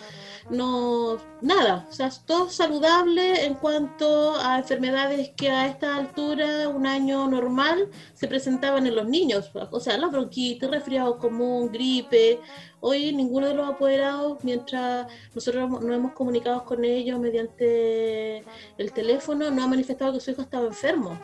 no, 0.51 1.19
nada. 1.41 1.87
O 1.89 1.93
sea, 1.93 2.11
todo 2.27 2.51
saludable 2.51 3.45
en 3.45 3.55
cuanto 3.55 4.37
a 4.37 4.59
enfermedades 4.59 5.31
que 5.37 5.51
a 5.51 5.67
esta 5.67 5.97
altura, 5.97 6.69
un 6.69 6.87
año 6.87 7.29
normal, 7.29 7.89
se 8.15 8.29
presentaban 8.29 8.87
en 8.87 8.97
los 8.97 9.07
niños. 9.07 9.51
O 9.71 9.81
sea, 9.81 9.97
la 9.99 10.09
bronquitis, 10.09 10.71
resfriado 10.71 11.19
común, 11.19 11.71
gripe. 11.73 12.41
Hoy 12.81 13.15
ninguno 13.15 13.49
de 13.49 13.55
los 13.55 13.69
apoderados, 13.69 14.45
mientras 14.45 15.07
nosotros 15.35 15.71
nos 15.71 15.97
hemos 15.97 16.13
comunicado 16.13 16.65
con 16.65 16.85
ellos 16.85 17.19
mediante 17.19 18.45
el 18.77 18.93
teléfono, 18.93 19.51
no 19.51 19.65
ha 19.65 19.67
manifestado 19.67 20.13
que 20.13 20.21
su 20.21 20.31
hijo 20.33 20.43
estaba 20.43 20.67
enfermo. 20.67 21.19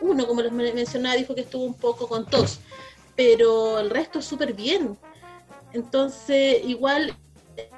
Uno, 0.00 0.26
como 0.26 0.42
les 0.42 0.52
mencionaba, 0.52 1.16
dijo 1.16 1.34
que 1.34 1.42
estuvo 1.42 1.64
un 1.64 1.74
poco 1.74 2.08
con 2.08 2.26
tos 2.26 2.60
pero 3.16 3.78
el 3.78 3.90
resto 3.90 4.20
súper 4.22 4.54
bien. 4.54 4.98
Entonces, 5.72 6.64
igual 6.64 7.16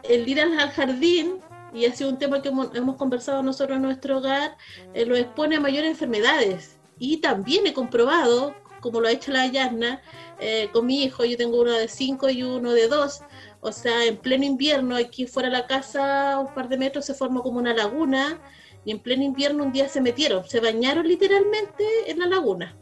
el 0.03 0.29
ir 0.29 0.41
al 0.41 0.57
jardín, 0.71 1.41
y 1.73 1.85
ha 1.85 1.95
sido 1.95 2.11
un 2.11 2.19
tema 2.19 2.41
que 2.41 2.49
hemos, 2.49 2.97
conversado 2.97 3.43
nosotros 3.43 3.77
en 3.77 3.83
nuestro 3.83 4.19
hogar, 4.19 4.57
eh, 4.95 5.05
lo 5.05 5.17
expone 5.17 5.57
a 5.57 5.61
mayores 5.61 5.91
enfermedades. 5.91 6.79
Y 6.99 7.19
también 7.19 7.67
he 7.67 7.75
comprobado, 7.75 8.55
como 8.81 9.01
lo 9.01 9.09
ha 9.09 9.13
hecho 9.13 9.33
la 9.33 9.47
Yasna, 9.47 10.01
eh, 10.41 10.71
con 10.73 10.87
mi 10.87 11.03
hijo, 11.03 11.25
yo 11.25 11.37
tengo 11.37 11.61
uno 11.61 11.73
de 11.73 11.89
5 11.89 12.31
y 12.31 12.43
uno 12.43 12.73
de 12.73 12.89
2, 12.89 13.21
o 13.61 13.73
sea, 13.73 14.05
en 14.05 14.17
pleno 14.17 14.45
invierno, 14.45 14.97
aquí 14.97 15.27
fuera 15.27 15.51
de 15.51 15.57
la 15.59 15.67
casa, 15.67 16.39
un 16.39 16.55
par 16.55 16.69
de 16.69 16.79
metros, 16.79 17.05
se 17.05 17.15
formó 17.15 17.43
como 17.43 17.59
una 17.59 17.75
laguna, 17.75 18.41
y 18.85 18.93
en 18.93 19.01
pleno 19.01 19.25
invierno 19.25 19.65
un 19.65 19.73
día 19.73 19.89
se 19.89 20.01
metieron, 20.01 20.49
se 20.49 20.61
bañaron 20.61 21.07
literalmente 21.07 21.85
en 22.07 22.21
la 22.21 22.27
laguna 22.27 22.77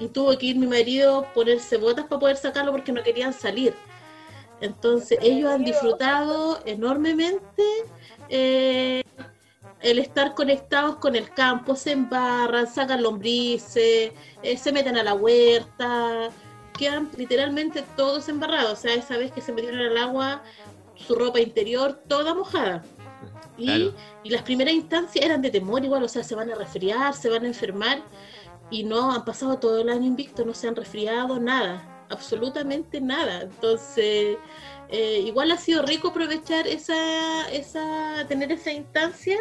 y 0.00 0.08
tuvo 0.08 0.36
que 0.36 0.46
ir 0.46 0.56
mi 0.56 0.66
marido 0.66 1.26
ponerse 1.34 1.76
botas 1.76 2.06
para 2.06 2.18
poder 2.18 2.36
sacarlo 2.36 2.72
porque 2.72 2.92
no 2.92 3.02
querían 3.02 3.32
salir. 3.32 3.74
Entonces 4.60 5.18
ellos 5.22 5.50
han 5.50 5.64
disfrutado 5.64 6.60
enormemente 6.64 7.62
eh, 8.28 9.02
el 9.80 9.98
estar 9.98 10.34
conectados 10.34 10.96
con 10.96 11.16
el 11.16 11.30
campo, 11.30 11.74
se 11.74 11.92
embarran, 11.92 12.66
sacan 12.66 13.02
lombrices, 13.02 14.12
eh, 14.42 14.56
se 14.56 14.72
meten 14.72 14.96
a 14.96 15.02
la 15.02 15.14
huerta, 15.14 16.30
quedan 16.78 17.10
literalmente 17.16 17.84
todos 17.96 18.28
embarrados. 18.28 18.72
O 18.72 18.76
sea, 18.76 18.94
esa 18.94 19.16
vez 19.16 19.32
que 19.32 19.40
se 19.40 19.52
metieron 19.52 19.80
al 19.80 19.96
agua, 19.96 20.42
su 20.94 21.14
ropa 21.14 21.40
interior 21.40 22.00
toda 22.08 22.34
mojada. 22.34 22.84
Y, 23.58 23.92
y 24.22 24.30
las 24.30 24.42
primeras 24.42 24.74
instancias 24.74 25.24
eran 25.24 25.42
de 25.42 25.50
temor 25.50 25.84
igual, 25.84 26.02
o 26.02 26.08
sea, 26.08 26.24
se 26.24 26.34
van 26.34 26.50
a 26.50 26.54
resfriar, 26.54 27.14
se 27.14 27.28
van 27.28 27.44
a 27.44 27.48
enfermar 27.48 28.00
y 28.72 28.84
no 28.84 29.12
han 29.12 29.24
pasado 29.24 29.58
todo 29.58 29.80
el 29.80 29.90
año 29.90 30.06
invicto, 30.06 30.46
no 30.46 30.54
se 30.54 30.66
han 30.66 30.74
resfriado 30.74 31.38
nada, 31.38 32.06
absolutamente 32.08 33.02
nada. 33.02 33.42
Entonces, 33.42 34.38
eh, 34.88 35.22
igual 35.26 35.50
ha 35.50 35.58
sido 35.58 35.82
rico 35.82 36.08
aprovechar 36.08 36.66
esa, 36.66 37.50
esa, 37.50 38.24
tener 38.28 38.50
esa 38.50 38.72
instancia 38.72 39.38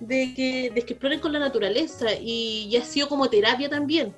de 0.00 0.32
que, 0.34 0.70
de 0.74 0.82
que 0.82 0.94
exploren 0.94 1.20
con 1.20 1.32
la 1.34 1.38
naturaleza 1.38 2.06
y, 2.18 2.74
ha 2.74 2.84
sido 2.84 3.08
como 3.08 3.28
terapia 3.28 3.68
también 3.68 4.14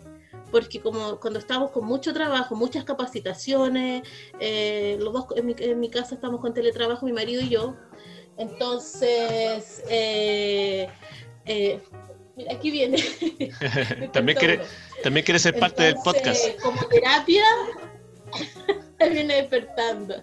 porque 0.52 0.82
como 0.82 1.18
cuando 1.18 1.38
estamos 1.38 1.70
con 1.70 1.86
mucho 1.86 2.12
trabajo, 2.12 2.54
muchas 2.54 2.84
capacitaciones, 2.84 4.02
eh, 4.38 4.98
los 5.00 5.14
dos 5.14 5.26
en 5.34 5.46
mi, 5.46 5.54
en 5.58 5.80
mi, 5.80 5.88
casa 5.88 6.14
estamos 6.14 6.42
con 6.42 6.52
teletrabajo, 6.52 7.06
mi 7.06 7.12
marido 7.14 7.40
y 7.40 7.48
yo, 7.48 7.74
Entonces, 8.36 9.82
eh, 9.88 10.90
mira, 12.36 12.52
aquí 12.52 12.70
viene. 12.70 12.98
también, 14.12 14.38
quiere, 14.38 14.60
también 15.02 15.24
quiere 15.24 15.38
ser 15.38 15.58
parte 15.58 15.84
del 15.84 15.96
podcast. 15.96 16.60
Como 16.62 16.82
terapia, 16.88 17.44
viene 19.10 19.36
despertando. 19.36 20.22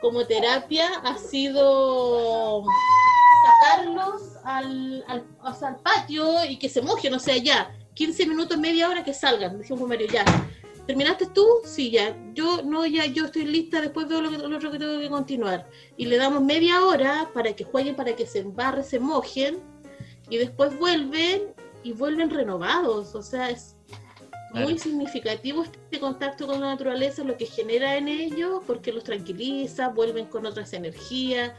Como 0.00 0.26
terapia 0.26 0.88
ha 1.04 1.16
sido 1.16 2.64
sacarlos 3.42 4.36
al, 4.44 5.04
al, 5.08 5.24
al 5.42 5.76
patio 5.80 6.44
y 6.44 6.58
que 6.58 6.68
se 6.68 6.82
mojen, 6.82 7.14
o 7.14 7.18
sea, 7.18 7.36
ya, 7.36 7.74
15 7.94 8.26
minutos, 8.26 8.58
media 8.58 8.88
hora 8.88 9.04
que 9.04 9.14
salgan, 9.14 9.58
decimos 9.58 9.88
Mario, 9.88 10.06
ya. 10.08 10.24
¿Terminaste 10.86 11.26
tú? 11.26 11.46
Sí, 11.64 11.90
ya. 11.90 12.16
Yo 12.34 12.62
no, 12.62 12.84
ya, 12.86 13.06
yo 13.06 13.26
estoy 13.26 13.44
lista, 13.44 13.80
después 13.80 14.08
veo 14.08 14.20
lo, 14.20 14.30
que, 14.30 14.38
lo 14.38 14.56
otro 14.56 14.70
que 14.70 14.78
tengo 14.78 14.98
que 14.98 15.08
continuar. 15.08 15.68
Y 15.96 16.06
le 16.06 16.16
damos 16.16 16.42
media 16.42 16.84
hora 16.84 17.30
para 17.32 17.52
que 17.52 17.64
jueguen, 17.64 17.94
para 17.94 18.16
que 18.16 18.26
se 18.26 18.40
embarren, 18.40 18.82
se 18.82 18.98
mojen, 18.98 19.60
y 20.28 20.38
después 20.38 20.78
vuelven 20.78 21.54
y 21.82 21.92
vuelven 21.92 22.30
renovados. 22.30 23.14
O 23.14 23.22
sea, 23.22 23.50
es 23.50 23.76
muy 24.52 24.78
significativo 24.78 25.62
este 25.62 25.98
contacto 25.98 26.46
con 26.46 26.60
la 26.60 26.68
naturaleza, 26.68 27.24
lo 27.24 27.36
que 27.36 27.46
genera 27.46 27.96
en 27.96 28.08
ellos, 28.08 28.62
porque 28.66 28.92
los 28.92 29.04
tranquiliza, 29.04 29.88
vuelven 29.88 30.26
con 30.26 30.44
otras 30.46 30.72
energías, 30.72 31.52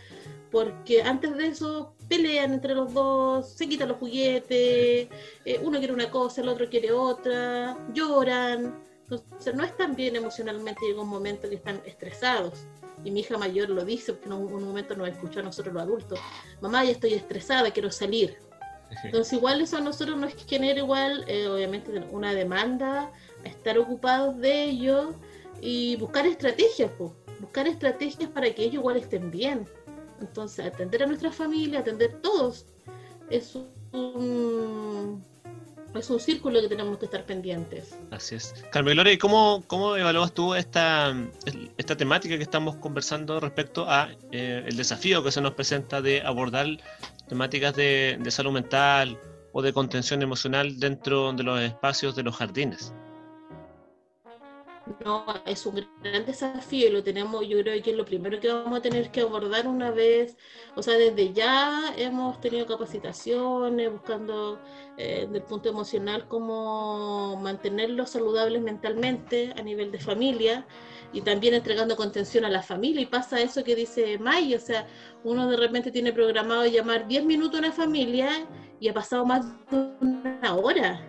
porque 0.52 1.02
antes 1.02 1.36
de 1.36 1.48
eso 1.48 1.96
pelean 2.08 2.54
entre 2.54 2.76
los 2.76 2.94
dos, 2.94 3.50
se 3.54 3.68
quitan 3.68 3.90
los 3.90 3.98
juguetes, 3.98 5.08
eh, 5.46 5.60
uno 5.64 5.80
quiere 5.80 5.94
una 5.94 6.12
cosa, 6.12 6.42
el 6.42 6.50
otro 6.50 6.70
quiere 6.70 6.92
otra, 6.92 7.78
lloran. 7.94 8.80
Entonces 9.02 9.56
no 9.56 9.64
están 9.64 9.96
bien 9.96 10.16
emocionalmente, 10.16 10.86
llega 10.86 11.02
un 11.02 11.10
momento 11.10 11.50
que 11.50 11.56
están 11.56 11.82
estresados. 11.86 12.66
Y 13.04 13.12
mi 13.12 13.22
hija 13.22 13.38
mayor 13.38 13.70
lo 13.70 13.84
dice, 13.84 14.14
porque 14.14 14.28
en 14.28 14.34
un, 14.34 14.64
momento 14.64 14.96
nos 14.96 15.10
escuchó 15.10 15.40
a 15.40 15.44
nosotros 15.44 15.74
los 15.74 15.84
adultos. 15.84 16.20
Mamá, 16.62 16.84
ya 16.86 16.92
estoy 16.92 17.14
estresada, 17.14 17.72
quiero 17.72 17.92
salir. 17.92 18.38
Entonces 19.04 19.34
igual 19.34 19.62
eso 19.62 19.78
a 19.78 19.82
nosotros 19.82 20.18
nos 20.18 20.34
genera 20.46 20.80
igual, 20.80 21.26
eh, 21.28 21.48
obviamente, 21.48 21.92
una 22.12 22.34
demanda, 22.34 23.12
estar 23.44 23.78
ocupados 23.78 24.38
de 24.40 24.64
ello 24.64 25.16
y 25.62 25.96
buscar 25.98 26.26
estrategias, 26.26 26.92
buscar 27.40 27.68
estrategias 27.68 28.30
para 28.30 28.54
que 28.54 28.64
ellos 28.64 28.76
igual 28.76 28.98
estén 28.98 29.32
bien. 29.32 29.68
Entonces, 30.20 30.66
atender 30.66 31.04
a 31.04 31.06
nuestra 31.06 31.32
familia, 31.32 31.80
atender 31.80 32.22
todos, 32.22 32.66
es 33.30 33.56
un, 33.92 35.24
es 35.96 36.10
un 36.10 36.20
círculo 36.20 36.62
que 36.62 36.68
tenemos 36.68 36.98
que 36.98 37.06
estar 37.06 37.26
pendientes. 37.26 37.98
Así 38.12 38.36
es. 38.36 38.54
Carmen 38.72 38.94
Gloria, 38.94 39.14
¿y 39.14 39.18
cómo, 39.18 39.64
cómo 39.68 39.96
evalúas 39.96 40.34
tú 40.34 40.56
esta, 40.56 41.16
esta 41.78 41.96
temática 41.96 42.38
que 42.38 42.44
estamos 42.44 42.76
conversando 42.78 43.40
respecto 43.40 43.90
a 43.90 44.10
eh, 44.32 44.64
el 44.66 44.76
desafío 44.78 45.24
que 45.24 45.32
se 45.32 45.42
nos 45.42 45.54
presenta 45.54 46.02
de 46.02 46.22
abordar 46.22 46.68
temáticas 47.28 47.76
de, 47.76 48.18
de 48.20 48.32
salud 48.32 48.52
mental 48.52 49.20
o 49.52 49.62
de 49.62 49.74
contención 49.74 50.22
emocional 50.22 50.80
dentro 50.80 51.34
de 51.34 51.44
los 51.44 51.60
espacios 51.62 52.16
de 52.16 52.24
los 52.24 52.36
jardines? 52.36 52.94
No, 55.06 55.26
es 55.46 55.66
un 55.66 55.88
gran 56.04 56.26
desafío 56.26 56.88
y 56.88 56.92
lo 56.92 57.04
tenemos, 57.04 57.48
yo 57.48 57.58
creo 57.62 57.82
que 57.82 57.92
es 57.92 57.96
lo 57.96 58.04
primero 58.04 58.40
que 58.42 58.52
vamos 58.52 58.80
a 58.80 58.82
tener 58.82 59.12
que 59.12 59.22
abordar 59.22 59.66
una 59.66 59.92
vez, 59.92 60.36
o 60.76 60.84
sea, 60.84 60.96
desde 60.96 61.32
ya 61.32 61.94
hemos 61.96 62.42
tenido 62.42 62.66
capacitaciones 62.66 63.90
buscando 63.90 64.60
eh, 64.98 65.22
desde 65.26 65.38
el 65.38 65.44
punto 65.44 65.70
emocional 65.70 66.28
cómo 66.28 67.40
mantenerlos 67.42 68.10
saludables 68.10 68.62
mentalmente 68.62 69.54
a 69.58 69.62
nivel 69.62 69.90
de 69.90 70.00
familia 70.00 70.68
y 71.14 71.22
también 71.22 71.54
entregando 71.54 71.96
contención 71.96 72.44
a 72.44 72.50
la 72.50 72.64
familia. 72.64 73.02
Y 73.02 73.06
pasa 73.06 73.40
eso 73.40 73.64
que 73.64 73.76
dice 73.76 74.18
May, 74.18 74.54
o 74.56 74.60
sea, 74.60 74.88
uno 75.24 75.48
de 75.48 75.58
repente 75.58 75.92
tiene 75.92 76.12
programado 76.12 76.66
llamar 76.66 77.08
10 77.08 77.26
minutos 77.26 77.56
a 77.56 77.60
una 77.60 77.72
familia 77.72 78.48
y 78.80 78.90
ha 78.90 78.94
pasado 78.94 79.26
más 79.26 79.46
de 79.70 79.78
una 80.02 80.56
hora. 80.56 81.02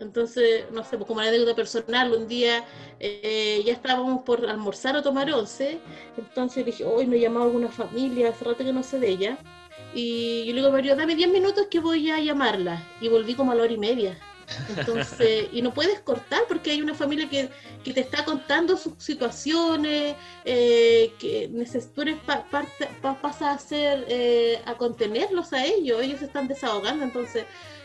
Entonces, 0.00 0.64
no 0.72 0.82
sé, 0.82 0.96
pues 0.96 1.06
como 1.06 1.20
anécdota 1.20 1.54
personal, 1.54 2.12
un 2.12 2.26
día 2.26 2.64
eh, 2.98 3.62
ya 3.64 3.72
estábamos 3.72 4.22
por 4.24 4.44
almorzar 4.44 4.96
o 4.96 5.02
tomar 5.02 5.32
once, 5.32 5.78
entonces 6.16 6.66
dije, 6.66 6.84
hoy 6.84 7.06
me 7.06 7.20
llamado 7.20 7.46
alguna 7.46 7.68
familia, 7.68 8.30
hace 8.30 8.44
rato 8.44 8.64
que 8.64 8.72
no 8.72 8.82
sé 8.82 8.98
de 8.98 9.08
ella, 9.08 9.38
y 9.94 10.44
yo 10.46 10.52
le 10.52 10.80
digo, 10.82 10.96
dame 10.96 11.14
10 11.14 11.30
minutos 11.30 11.68
que 11.70 11.78
voy 11.78 12.10
a 12.10 12.18
llamarla, 12.18 12.82
y 13.00 13.08
volví 13.08 13.34
como 13.34 13.52
a 13.52 13.54
la 13.54 13.62
hora 13.62 13.72
y 13.72 13.78
media. 13.78 14.18
Entonces, 14.76 15.48
y 15.52 15.62
no 15.62 15.72
puedes 15.72 16.00
cortar 16.00 16.42
porque 16.48 16.70
hay 16.70 16.82
una 16.82 16.94
familia 16.94 17.28
que, 17.28 17.48
que 17.82 17.92
te 17.92 18.00
está 18.00 18.24
contando 18.24 18.76
sus 18.76 18.94
situaciones, 18.98 20.16
eh, 20.44 21.12
que 21.18 21.48
tú 21.94 22.02
parte, 22.50 22.88
pasa 23.20 23.50
a 23.50 23.54
hacer, 23.54 24.04
eh, 24.08 24.60
a 24.64 24.74
contenerlos 24.74 25.52
a 25.52 25.64
ellos, 25.64 26.02
ellos 26.02 26.22
están 26.22 26.48
desahogando, 26.48 27.04
entonces 27.04 27.44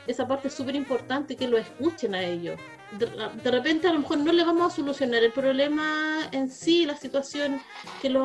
esa 0.09 0.27
parte 0.27 0.47
es 0.47 0.55
súper 0.55 0.75
importante 0.75 1.35
que 1.35 1.47
lo 1.47 1.57
escuchen 1.57 2.15
a 2.15 2.23
ellos. 2.23 2.59
De, 2.97 3.51
repente 3.51 3.87
a 3.87 3.93
lo 3.93 3.99
mejor 3.99 4.17
no 4.17 4.33
le 4.33 4.43
vamos 4.43 4.73
a 4.73 4.75
solucionar 4.75 5.23
el 5.23 5.31
problema 5.31 6.27
en 6.31 6.49
sí, 6.49 6.87
la 6.87 6.97
situación 6.97 7.61
que 8.01 8.09
lo 8.09 8.23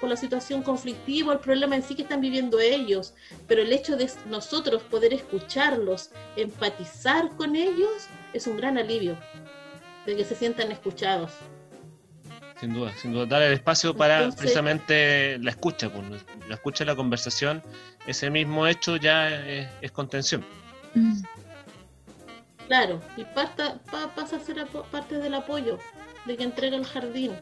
por 0.00 0.08
la 0.08 0.16
situación 0.16 0.62
conflictiva, 0.62 1.34
el 1.34 1.40
problema 1.40 1.76
en 1.76 1.82
sí 1.82 1.94
que 1.94 2.02
están 2.02 2.22
viviendo 2.22 2.58
ellos, 2.58 3.12
pero 3.46 3.60
el 3.60 3.70
hecho 3.70 3.98
de 3.98 4.10
nosotros 4.30 4.82
poder 4.84 5.12
escucharlos, 5.12 6.10
empatizar 6.36 7.28
con 7.36 7.54
ellos, 7.54 8.08
es 8.32 8.46
un 8.46 8.56
gran 8.56 8.78
alivio 8.78 9.18
de 10.06 10.16
que 10.16 10.24
se 10.24 10.34
sientan 10.34 10.72
escuchados. 10.72 11.32
Sin 12.58 12.72
duda, 12.72 12.94
sin 12.96 13.12
duda, 13.12 13.26
dar 13.26 13.42
el 13.42 13.52
espacio 13.52 13.94
para 13.94 14.30
precisamente 14.30 15.36
la 15.40 15.50
escucha, 15.50 15.90
pues, 15.90 16.24
la 16.48 16.54
escucha, 16.54 16.86
la 16.86 16.96
conversación, 16.96 17.62
ese 18.06 18.30
mismo 18.30 18.66
hecho 18.66 18.96
ya 18.96 19.28
es 19.28 19.92
contención. 19.92 20.42
Claro, 22.66 23.00
y 23.16 23.24
pasa 23.24 23.80
a 24.16 24.40
ser 24.40 24.66
parte 24.90 25.18
del 25.18 25.34
apoyo 25.34 25.78
de 26.24 26.36
que 26.36 26.44
entrega 26.44 26.76
el 26.76 26.86
jardín. 26.86 27.32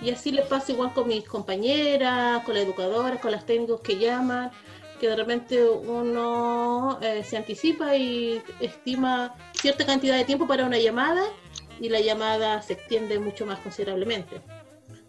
Y 0.00 0.10
así 0.10 0.32
le 0.32 0.42
pasa 0.42 0.72
igual 0.72 0.92
con 0.92 1.08
mis 1.08 1.24
compañeras, 1.26 2.42
con 2.44 2.54
las 2.54 2.64
educadoras, 2.64 3.20
con 3.20 3.30
las 3.30 3.46
técnicos 3.46 3.80
que 3.80 3.98
llaman, 3.98 4.50
que 5.00 5.08
de 5.08 5.16
repente 5.16 5.62
uno 5.64 6.98
eh, 7.00 7.24
se 7.24 7.36
anticipa 7.36 7.96
y 7.96 8.42
estima 8.60 9.34
cierta 9.54 9.84
cantidad 9.86 10.16
de 10.16 10.24
tiempo 10.24 10.46
para 10.46 10.64
una 10.64 10.78
llamada 10.78 11.22
y 11.80 11.88
la 11.88 12.00
llamada 12.00 12.62
se 12.62 12.74
extiende 12.74 13.18
mucho 13.18 13.46
más 13.46 13.58
considerablemente. 13.60 14.40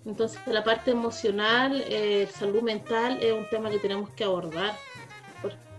Entonces 0.06 0.40
la 0.46 0.64
parte 0.64 0.92
emocional, 0.92 1.84
eh, 1.88 2.28
salud 2.34 2.62
mental 2.62 3.18
es 3.22 3.34
un 3.34 3.48
tema 3.50 3.70
que 3.70 3.80
tenemos 3.80 4.10
que 4.12 4.24
abordar 4.24 4.76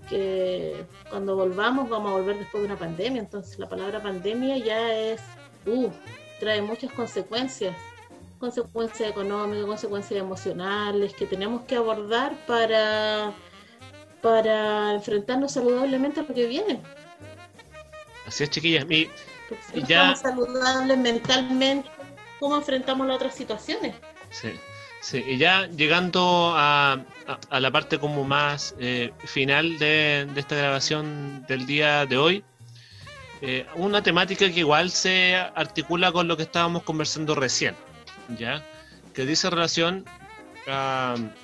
que 0.09 0.85
cuando 1.11 1.37
volvamos 1.37 1.89
vamos 1.89 2.11
a 2.11 2.15
volver 2.15 2.39
después 2.39 2.63
de 2.63 2.67
una 2.67 2.79
pandemia, 2.79 3.21
entonces 3.21 3.59
la 3.59 3.69
palabra 3.69 4.03
pandemia 4.03 4.59
ya 4.59 4.93
es, 4.93 5.21
uh, 5.67 5.91
trae 6.41 6.63
muchas 6.63 6.93
consecuencias, 6.93 7.77
consecuencias 8.39 9.11
económicas, 9.11 9.67
consecuencias 9.67 10.21
emocionales 10.21 11.15
que 11.15 11.27
tenemos 11.27 11.63
que 11.63 11.77
abordar 11.77 12.37
para, 12.47 13.33
para 14.23 14.93
enfrentarnos 14.95 15.53
saludablemente 15.53 16.21
a 16.21 16.23
lo 16.25 16.35
que 16.35 16.47
viene. 16.47 16.81
Así 18.27 18.45
es, 18.45 18.51
chiquillas. 18.51 18.85
Y, 18.91 19.09
ya... 19.87 20.17
saludables 20.17 20.99
mentalmente, 20.99 21.89
¿cómo 22.41 22.57
enfrentamos 22.57 23.07
las 23.07 23.17
otras 23.17 23.35
situaciones? 23.35 23.95
Sí. 24.31 24.51
Sí, 25.07 25.23
y 25.25 25.39
ya 25.39 25.69
llegando 25.69 26.53
a, 26.57 26.99
la 27.53 27.71
parte 27.71 28.01
como 28.01 28.25
más 28.25 28.75
eh, 28.81 29.13
final 29.19 29.79
de, 29.79 30.29
esta 30.35 30.57
grabación 30.57 31.47
del 31.47 31.65
día 31.65 32.07
de 32.07 32.17
hoy, 32.17 32.45
eh, 33.41 33.67
una 33.77 34.03
temática 34.03 34.51
que 34.51 34.59
igual 34.59 34.91
se 34.91 35.37
articula 35.37 36.11
con 36.11 36.27
lo 36.27 36.37
que 36.37 36.43
estábamos 36.43 36.83
conversando 36.83 37.37
recién, 37.37 37.77
¿ya? 38.37 38.65
Que 39.15 39.25
dice 39.25 39.49
relación, 39.49 40.05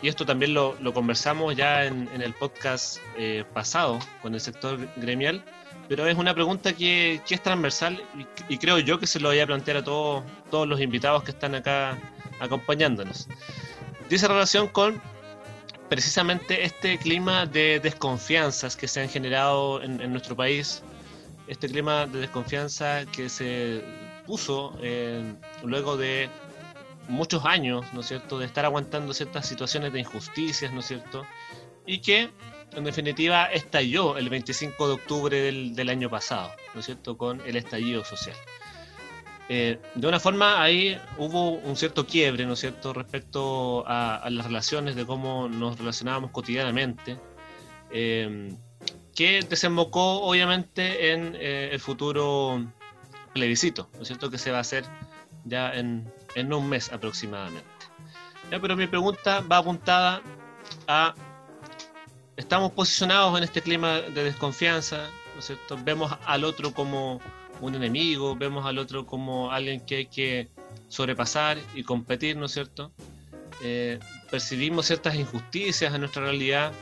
y 0.02 0.08
esto 0.08 0.26
también 0.26 0.54
lo, 0.54 0.76
conversamos 0.92 1.54
ya 1.54 1.84
en, 1.84 2.08
el 2.20 2.34
podcast 2.34 2.98
eh, 3.16 3.44
pasado 3.54 4.00
con 4.22 4.34
el 4.34 4.40
sector 4.40 4.76
gremial, 4.96 5.40
pero 5.88 6.08
es 6.08 6.18
una 6.18 6.34
pregunta 6.34 6.72
que, 6.72 7.20
es 7.28 7.42
transversal 7.44 8.02
y, 8.48 8.58
creo 8.58 8.80
yo 8.80 8.98
que 8.98 9.06
se 9.06 9.20
lo 9.20 9.28
voy 9.28 9.38
a 9.38 9.46
plantear 9.46 9.76
a 9.76 9.84
todos, 9.84 10.24
todos 10.50 10.66
los 10.66 10.80
invitados 10.80 11.22
que 11.22 11.30
están 11.30 11.54
acá 11.54 11.96
acompañándonos. 12.43 13.28
Dice 14.11 14.28
relación 14.28 14.68
con 14.68 15.01
precisamente 15.88 16.64
este 16.64 16.99
clima 16.99 17.47
de 17.47 17.80
desconfianzas 17.80 18.76
que 18.76 18.88
se 18.88 19.01
han 19.01 19.09
generado 19.09 19.82
en, 19.82 20.11
nuestro 20.11 20.36
país, 20.36 20.82
este 21.47 21.68
clima 21.68 22.07
de 22.07 22.20
desconfianza 22.20 23.05
que 23.07 23.28
se 23.28 23.82
puso 24.26 24.76
luego 25.62 25.97
de 25.97 26.28
muchos 27.09 27.45
años, 27.45 27.84
¿no 27.93 28.01
es 28.01 28.07
cierto?, 28.07 28.38
de 28.38 28.47
estar 28.47 28.64
aguantando 28.64 29.12
ciertas 29.12 29.47
situaciones 29.47 29.93
de 29.93 30.01
injusticias, 30.01 30.72
¿no 30.72 30.80
es 30.80 30.86
cierto?, 30.86 31.26
y 31.86 31.99
que 31.99 32.30
en 32.72 32.84
definitiva 32.84 33.47
estalló 33.47 34.16
el 34.16 34.28
25 34.28 34.88
de 34.88 34.95
octubre 34.95 35.40
del, 35.40 35.74
del 35.74 35.88
año 35.88 36.09
pasado, 36.09 36.53
¿no 36.74 36.80
es 36.80 36.86
cierto?, 36.86 37.16
con 37.16 37.40
el 37.47 37.57
estallido 37.57 38.05
social. 38.05 38.36
Eh, 39.49 39.80
de 39.95 40.07
una 40.07 40.20
forma 40.20 40.62
ahí 40.62 40.99
hubo 41.18 41.53
un 41.53 41.76
cierto 41.76 42.07
quiebre, 42.07 42.47
¿no 42.47 42.53
es 42.53 42.61
cierto?, 42.61 42.93
respecto 42.93 43.84
a, 43.86 44.28
las 44.30 44.47
relaciones, 44.47 44.95
de 44.95 45.05
cómo 45.05 45.49
nos 45.49 45.78
relacionábamos 45.78 46.30
cotidianamente, 46.30 47.18
eh, 47.90 48.55
que 49.14 49.40
desembocó 49.49 50.22
obviamente 50.22 51.12
en 51.12 51.36
eh, 51.38 51.70
el 51.72 51.80
futuro 51.80 52.64
plebiscito, 53.34 53.90
¿no 53.95 54.03
es 54.03 54.09
cierto?, 54.09 54.30
que 54.30 54.38
se 54.38 54.51
va 54.51 54.59
a 54.59 54.62
hacer 54.62 54.84
ya 55.45 55.74
en, 55.74 56.11
en 56.34 56.53
un 56.53 56.68
mes 56.68 56.93
aproximadamente. 56.93 57.66
pero 58.49 58.76
mi 58.76 58.86
pregunta 58.86 59.40
va 59.40 59.59
apuntada 59.59 60.22
a, 60.86 61.14
estamos 62.36 62.72
posicionados 62.72 63.36
en 63.36 63.45
este 63.45 63.61
clima 63.61 64.01
de 64.01 64.24
desconfianza, 64.24 65.09
¿no 65.34 65.43
cierto?, 65.43 65.78
vemos 65.82 66.16
al 66.26 66.45
otro 66.45 66.72
como 66.72 67.20
un 67.62 67.76
enemigo, 67.76 68.36
vemos 68.36 68.66
al 68.66 68.78
otro 68.78 69.06
como 69.06 69.52
alguien 69.52 69.80
que 69.80 69.96
hay 69.96 70.06
que 70.06 70.48
sobrepasar 70.88 71.58
y 71.74 71.84
competir, 71.84 72.36
¿no 72.36 72.46
es 72.46 72.52
cierto? 72.52 72.92
Eh, 73.62 74.00
percibimos 74.30 74.86
ciertas 74.86 75.14
injusticias 75.14 75.94
en 75.94 76.00
nuestra 76.00 76.22
realidad. 76.22 76.72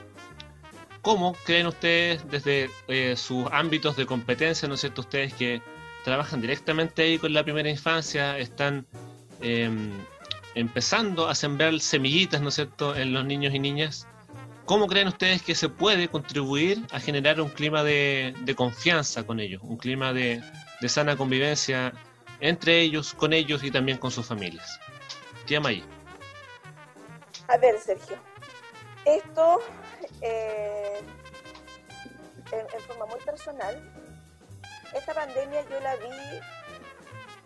¿Cómo 1.03 1.35
creen 1.45 1.67
ustedes 1.67 2.29
desde 2.31 2.71
eh, 2.89 3.15
sus 3.17 3.47
ámbitos 3.53 3.97
de 3.97 4.07
competencia, 4.07 4.67
¿no 4.67 4.75
es 4.75 4.81
cierto? 4.81 5.03
Ustedes 5.03 5.35
que 5.35 5.61
trabajan 6.03 6.41
directamente 6.41 7.03
ahí 7.03 7.19
con 7.19 7.35
la 7.35 7.45
primera 7.45 7.69
infancia, 7.69 8.39
están 8.39 8.87
em, 9.43 9.91
empezando 10.55 11.29
a 11.29 11.35
sembrar 11.35 11.79
semillitas, 11.81 12.41
¿no 12.41 12.49
es 12.49 12.55
cierto?, 12.55 12.97
en 12.97 13.13
los 13.13 13.27
niños 13.27 13.55
y 13.55 13.59
niñas. 13.59 14.07
¿Cómo 14.65 14.87
creen 14.87 15.09
ustedes 15.09 15.43
que 15.43 15.55
se 15.55 15.69
puede 15.69 16.09
contribuir 16.09 16.81
a 16.91 17.01
generar 17.01 17.41
un 17.41 17.51
clima 17.51 17.85
de 17.85 18.55
confianza 18.57 19.25
con 19.25 19.41
ellos, 19.41 19.61
un 19.65 19.77
clima 19.77 20.13
de, 20.13 20.41
de 20.81 20.89
sana 20.89 21.17
convivencia 21.17 21.93
entre 22.41 22.81
ellos, 22.81 23.15
con 23.15 23.33
ellos 23.33 23.63
y 23.63 23.71
también 23.71 23.99
con 23.99 24.11
sus 24.11 24.27
familias. 24.27 24.81
Tía 25.47 25.61
May. 25.61 25.85
A 27.49 27.57
ver, 27.59 27.79
Sergio, 27.79 28.17
esto 29.05 29.61
eh, 30.23 31.01
en, 32.53 32.81
forma 32.83 33.07
muy 33.07 33.21
personal, 33.21 33.83
esta 34.95 35.15
pandemia 35.15 35.63
yo 35.69 35.81
la 35.81 35.97
vi, 35.97 36.41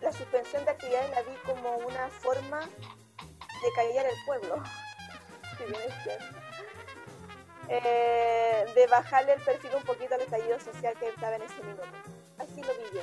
la 0.01 0.11
suspensión 0.11 0.63
de 0.65 0.71
actividades 0.71 1.09
la 1.11 1.21
vi 1.23 1.35
como 1.45 1.77
una 1.77 2.07
forma 2.09 2.61
de 2.61 3.71
callar 3.75 4.05
el 4.05 4.25
pueblo. 4.25 4.63
Eh, 7.67 8.63
de 8.75 8.85
bajarle 8.85 9.33
el 9.33 9.41
perfil 9.41 9.71
un 9.75 9.81
poquito 9.81 10.13
al 10.13 10.21
estallido 10.21 10.59
social 10.59 10.93
que 10.99 11.07
estaba 11.07 11.37
en 11.37 11.41
ese 11.41 11.63
minuto 11.63 11.81
así 12.37 12.61
lo 12.61 12.73
vi 12.73 12.97
yo. 12.97 13.01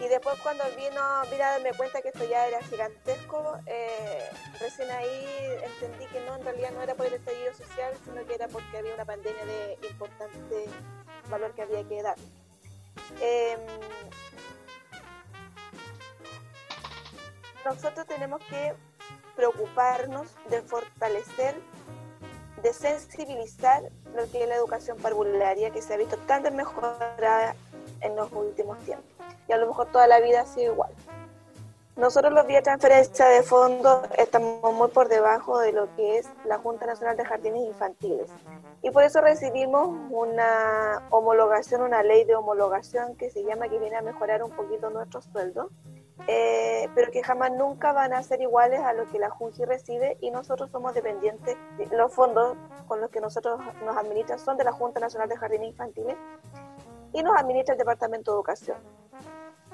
Y 0.00 0.08
después 0.08 0.38
cuando 0.42 0.64
vino, 0.76 1.00
vine 1.30 1.42
a 1.42 1.52
darme 1.52 1.74
cuenta 1.74 2.00
que 2.00 2.08
esto 2.08 2.24
ya 2.24 2.46
era 2.46 2.62
gigantesco, 2.62 3.58
eh, 3.66 4.30
recién 4.58 4.90
ahí 4.90 5.58
entendí 5.62 6.06
que 6.06 6.20
no, 6.24 6.36
en 6.36 6.44
realidad 6.44 6.70
no 6.72 6.80
era 6.80 6.94
por 6.94 7.06
el 7.06 7.14
estallido 7.14 7.52
social, 7.52 7.92
sino 8.04 8.24
que 8.26 8.34
era 8.34 8.48
porque 8.48 8.78
había 8.78 8.94
una 8.94 9.04
pandemia 9.04 9.44
de 9.44 9.78
importante 9.90 10.64
valor 11.28 11.54
que 11.54 11.62
había 11.62 11.86
que 11.86 12.02
dar. 12.02 12.16
Em, 13.20 13.60
nosotros 17.66 18.06
tenemos 18.06 18.42
que 18.46 18.74
preocuparnos 19.36 20.28
de 20.48 20.62
fortalecer, 20.62 21.60
de 22.62 22.72
sensibilizar 22.72 23.82
lo 24.14 24.30
que 24.30 24.42
es 24.42 24.48
la 24.48 24.56
educación 24.56 24.96
parvularia, 24.96 25.70
que 25.70 25.82
se 25.82 25.92
ha 25.92 25.96
visto 25.98 26.16
tan 26.18 26.42
desmejorada 26.42 27.54
en 28.00 28.16
los 28.16 28.30
últimos 28.32 28.78
tiempos. 28.80 29.10
Y 29.48 29.52
a 29.52 29.56
lo 29.56 29.66
mejor 29.66 29.90
toda 29.90 30.06
la 30.06 30.20
vida 30.20 30.42
ha 30.42 30.46
sido 30.46 30.72
igual. 30.72 30.90
Nosotros 32.00 32.32
los 32.32 32.46
vía 32.46 32.62
transferencia 32.62 33.26
de 33.26 33.42
fondos 33.42 34.08
estamos 34.16 34.72
muy 34.72 34.88
por 34.88 35.08
debajo 35.08 35.58
de 35.58 35.72
lo 35.72 35.94
que 35.96 36.16
es 36.16 36.26
la 36.46 36.56
Junta 36.56 36.86
Nacional 36.86 37.14
de 37.16 37.26
Jardines 37.26 37.66
Infantiles. 37.66 38.30
Y 38.80 38.90
por 38.90 39.04
eso 39.04 39.20
recibimos 39.20 39.90
una 40.08 41.02
homologación, 41.10 41.82
una 41.82 42.02
ley 42.02 42.24
de 42.24 42.36
homologación 42.36 43.16
que 43.16 43.28
se 43.28 43.44
llama 43.44 43.68
que 43.68 43.78
viene 43.78 43.96
a 43.96 44.00
mejorar 44.02 44.42
un 44.42 44.50
poquito 44.52 44.88
nuestros 44.88 45.24
sueldos, 45.26 45.70
eh, 46.26 46.88
pero 46.94 47.10
que 47.10 47.22
jamás 47.22 47.52
nunca 47.52 47.92
van 47.92 48.14
a 48.14 48.22
ser 48.22 48.40
iguales 48.40 48.80
a 48.80 48.94
lo 48.94 49.06
que 49.10 49.18
la 49.18 49.28
JUNGI 49.28 49.66
recibe 49.66 50.16
y 50.22 50.30
nosotros 50.30 50.70
somos 50.70 50.94
dependientes. 50.94 51.56
Los 51.90 52.14
fondos 52.14 52.56
con 52.86 53.02
los 53.02 53.10
que 53.10 53.20
nosotros 53.20 53.60
nos 53.84 53.96
administran 53.96 54.38
son 54.38 54.56
de 54.56 54.64
la 54.64 54.72
Junta 54.72 55.00
Nacional 55.00 55.28
de 55.28 55.36
Jardines 55.36 55.68
Infantiles 55.68 56.16
y 57.12 57.22
nos 57.22 57.36
administra 57.36 57.74
el 57.74 57.78
Departamento 57.78 58.30
de 58.30 58.36
Educación. 58.36 58.78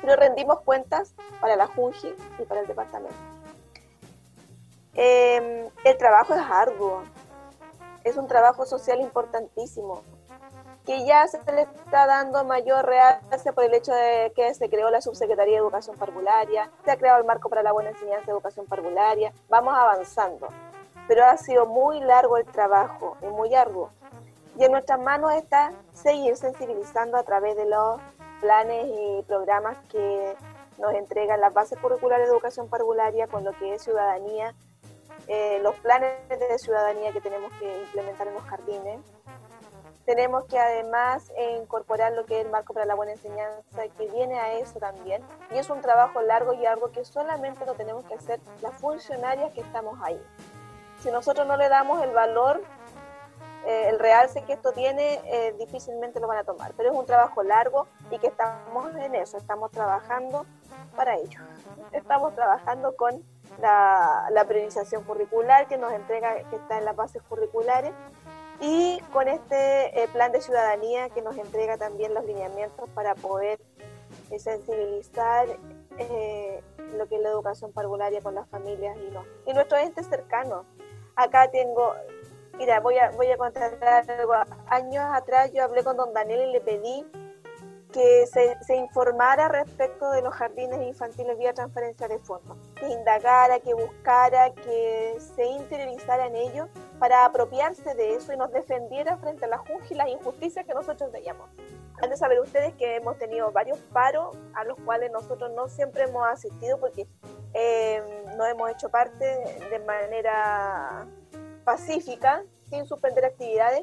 Pero 0.01 0.17
rendimos 0.17 0.61
cuentas 0.61 1.15
para 1.41 1.57
la 1.57 1.67
JUNGI 1.67 2.15
y 2.39 2.43
para 2.45 2.61
el 2.61 2.67
departamento. 2.67 3.17
Em, 4.95 5.69
el 5.85 5.99
trabajo 5.99 6.35
es 6.35 6.41
arduo, 6.41 7.03
es 8.05 8.17
un 8.17 8.29
trabajo 8.29 8.65
social 8.65 9.01
importantísimo, 9.01 10.03
que 10.87 11.05
ya 11.05 11.27
se 11.27 11.39
le 11.53 11.63
está 11.63 12.07
dando 12.07 12.45
mayor 12.45 12.87
realce 12.87 13.53
por 13.53 13.65
el 13.65 13.75
hecho 13.75 13.93
de 13.93 14.33
que 14.35 14.55
se 14.55 14.71
creó 14.71 14.89
la 14.91 15.01
Subsecretaría 15.01 15.55
de 15.55 15.59
Educación 15.59 15.97
Parvularia, 15.97 16.71
se 16.85 16.93
ha 16.93 16.97
creado 16.97 17.19
el 17.19 17.27
marco 17.27 17.51
para 17.51 17.63
la 17.63 17.73
buena 17.73 17.91
enseñanza 17.91 18.27
de 18.27 18.33
educación 18.33 18.67
parvularia, 18.67 19.33
vamos 19.49 19.75
avanzando, 19.77 20.49
pero 21.09 21.27
ha 21.27 21.37
sido 21.37 21.67
muy 21.67 22.01
largo 22.01 22.39
el 22.39 22.47
trabajo 22.47 23.17
y 23.21 23.27
muy 23.27 23.55
arduo. 23.55 23.91
Y 24.59 24.65
en 24.65 24.73
nuestras 24.73 24.99
manos 24.99 25.33
está 25.35 25.73
seguir 25.93 26.37
sensibilizando 26.37 27.19
a 27.19 27.25
través 27.25 27.57
de 27.57 27.67
los 27.67 28.01
planes 28.41 28.87
y 28.87 29.23
programas 29.25 29.77
que 29.91 30.35
nos 30.79 30.95
entregan 30.95 31.41
las 31.41 31.53
bases 31.53 31.79
curriculares 31.79 32.27
de 32.27 32.33
educación 32.33 32.69
parvularia 32.69 33.27
con 33.27 33.45
lo 33.45 33.53
que 33.53 33.75
es 33.75 33.83
ciudadanía, 33.83 34.55
eh, 35.29 35.59
los 35.63 35.75
planes 35.77 36.11
de 36.29 36.59
ciudadanía 36.59 37.13
que 37.13 37.21
tenemos 37.21 37.53
que 37.59 37.83
implementar 37.83 38.29
en 38.29 38.35
los 38.35 38.45
jardines. 38.45 39.01
Tenemos 40.07 40.45
que 40.45 40.59
además 40.59 41.33
incorporar 41.61 42.13
lo 42.13 42.25
que 42.27 42.39
es 42.39 42.47
el 42.47 42.53
marco 42.53 42.73
para 42.73 42.87
la 42.87 42.95
buena 42.95 43.13
enseñanza, 43.13 43.89
que 43.99 44.09
viene 44.09 44.39
a 44.39 44.53
eso 44.55 44.79
también. 44.79 45.21
Y 45.51 45.59
es 45.59 45.69
un 45.69 45.81
trabajo 45.81 46.23
largo 46.23 46.55
y 46.55 46.65
algo 46.65 46.93
que 46.93 47.05
solamente 47.05 47.67
lo 47.67 47.75
tenemos 47.75 48.05
que 48.05 48.15
hacer 48.15 48.41
las 48.63 48.73
funcionarias 48.75 49.53
que 49.53 49.63
estamos 49.63 49.99
ahí. 50.03 50.23
Si 51.01 51.11
nosotros 51.11 51.47
no 51.47 51.57
le 51.57 51.69
damos 51.69 52.03
el 52.03 52.13
valor 52.13 52.63
eh, 53.67 53.89
el 53.89 53.99
realce 53.99 54.43
que 54.43 54.53
esto 54.53 54.71
tiene, 54.71 55.21
eh, 55.25 55.53
difícilmente 55.59 56.21
lo 56.21 56.29
van 56.29 56.39
a 56.39 56.45
tomar. 56.45 56.73
Pero 56.77 56.91
es 56.91 56.97
un 56.97 57.05
trabajo 57.05 57.43
largo 57.43 57.89
y 58.13 58.19
que 58.19 58.29
estamos 58.29 58.95
en 58.95 59.17
eso, 59.17 59.37
estamos 59.37 59.73
trabajando 59.73 60.47
para 60.95 61.17
ello. 61.17 61.41
Estamos 61.91 62.33
trabajando 62.37 62.95
con 62.95 63.25
la, 63.61 64.45
priorización 64.47 65.03
curricular 65.03 65.67
que 65.67 65.79
nos 65.79 65.93
entrega, 65.93 66.37
que 66.49 66.57
está 66.57 66.79
en 66.79 66.85
las 66.85 66.95
bases 66.95 67.23
curriculares, 67.23 67.93
y 68.61 69.01
con 69.13 69.27
este 69.27 70.01
eh, 70.01 70.09
plan 70.13 70.31
de 70.31 70.41
ciudadanía 70.41 71.11
que 71.11 71.21
nos 71.21 71.37
entrega 71.37 71.77
también 71.77 72.15
los 72.15 72.25
lineamientos 72.25 72.89
para 72.91 73.17
poder 73.17 73.59
sensibilizar 74.39 75.47
lo 75.49 77.09
que 77.09 77.17
es 77.17 77.21
la 77.21 77.31
educación 77.31 77.73
parvularia 77.73 78.21
con 78.21 78.35
las 78.35 78.49
familias 78.49 78.97
y, 78.97 79.11
no. 79.11 79.25
y 79.45 79.53
nuestro 79.53 79.77
ente 79.77 80.05
cercano. 80.05 80.65
Acá 81.17 81.51
tengo, 81.51 81.95
Mira, 82.59 82.81
voy 82.81 82.97
a, 82.99 83.11
voy 83.11 83.27
contar 83.37 83.79
algo. 84.09 84.33
Años 84.69 85.05
atrás 85.13 85.53
yo 85.53 85.63
hablé 85.63 85.85
con 85.85 85.97
don 85.97 86.13
Daniel 86.15 86.49
y 86.49 86.53
le 86.53 86.61
pedí 86.61 87.07
que 87.93 88.27
se, 88.27 88.57
se, 88.63 88.77
informara 88.77 89.49
respecto 89.49 90.11
de 90.11 90.21
los 90.21 90.35
jardines 90.35 90.83
infantiles 90.83 91.39
vía 91.39 91.55
transferencia 91.55 92.09
de 92.09 92.19
fondos, 92.19 92.59
que 92.75 92.89
indagara, 92.89 93.59
que 93.61 93.73
buscara, 93.73 94.53
que 94.53 95.17
se 95.19 95.47
interiorizara 95.47 96.27
en 96.27 96.37
ello 96.37 96.69
para 96.99 97.25
apropiarse 97.25 97.95
de 97.95 98.15
eso 98.15 98.33
y 98.33 98.37
nos 98.37 98.53
defendiera 98.53 99.17
frente 99.17 99.45
a 99.47 99.49
la 99.49 99.59
junta 99.59 99.87
y 99.91 99.95
las 99.95 100.09
injusticias 100.09 100.67
que 100.67 100.75
nosotros 100.75 101.11
veíamos. 101.13 101.49
Han 102.03 102.11
de 102.11 102.17
saber 102.19 102.41
ustedes 102.41 102.75
que 102.75 102.97
hemos 102.97 103.17
tenido 103.17 103.51
varios 103.53 103.79
paros 103.93 104.37
a 104.55 104.65
los 104.65 104.79
cuales 104.85 105.11
nosotros 105.11 105.51
no 105.53 105.69
siempre 105.69 106.03
hemos 106.03 106.27
asistido 106.27 106.79
porque 106.79 107.07
eh, 107.55 108.03
no 108.37 108.45
hemos 108.45 108.71
hecho 108.71 108.91
parte 108.91 109.25
de 109.71 109.79
manera 109.79 111.07
pacífica, 111.67 112.45
sin 112.71 112.87
suspender 112.87 113.25
actividades, 113.25 113.83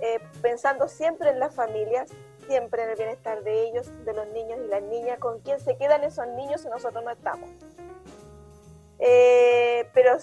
eh, 0.00 0.18
pensando 0.42 0.88
siempre 0.88 1.30
en 1.30 1.38
las 1.38 1.54
familias, 1.54 2.10
siempre 2.48 2.82
en 2.82 2.90
el 2.90 2.96
bienestar 2.96 3.44
de 3.44 3.68
ellos, 3.68 3.86
de 4.04 4.12
los 4.12 4.26
niños 4.28 4.58
y 4.64 4.68
las 4.68 4.82
niñas, 4.82 5.20
con 5.20 5.40
quién 5.40 5.60
se 5.60 5.76
quedan 5.76 6.02
esos 6.02 6.26
niños 6.26 6.62
si 6.62 6.68
nosotros 6.68 7.04
no 7.04 7.10
estamos. 7.10 7.48
Eh, 8.98 9.88
pero 9.94 10.18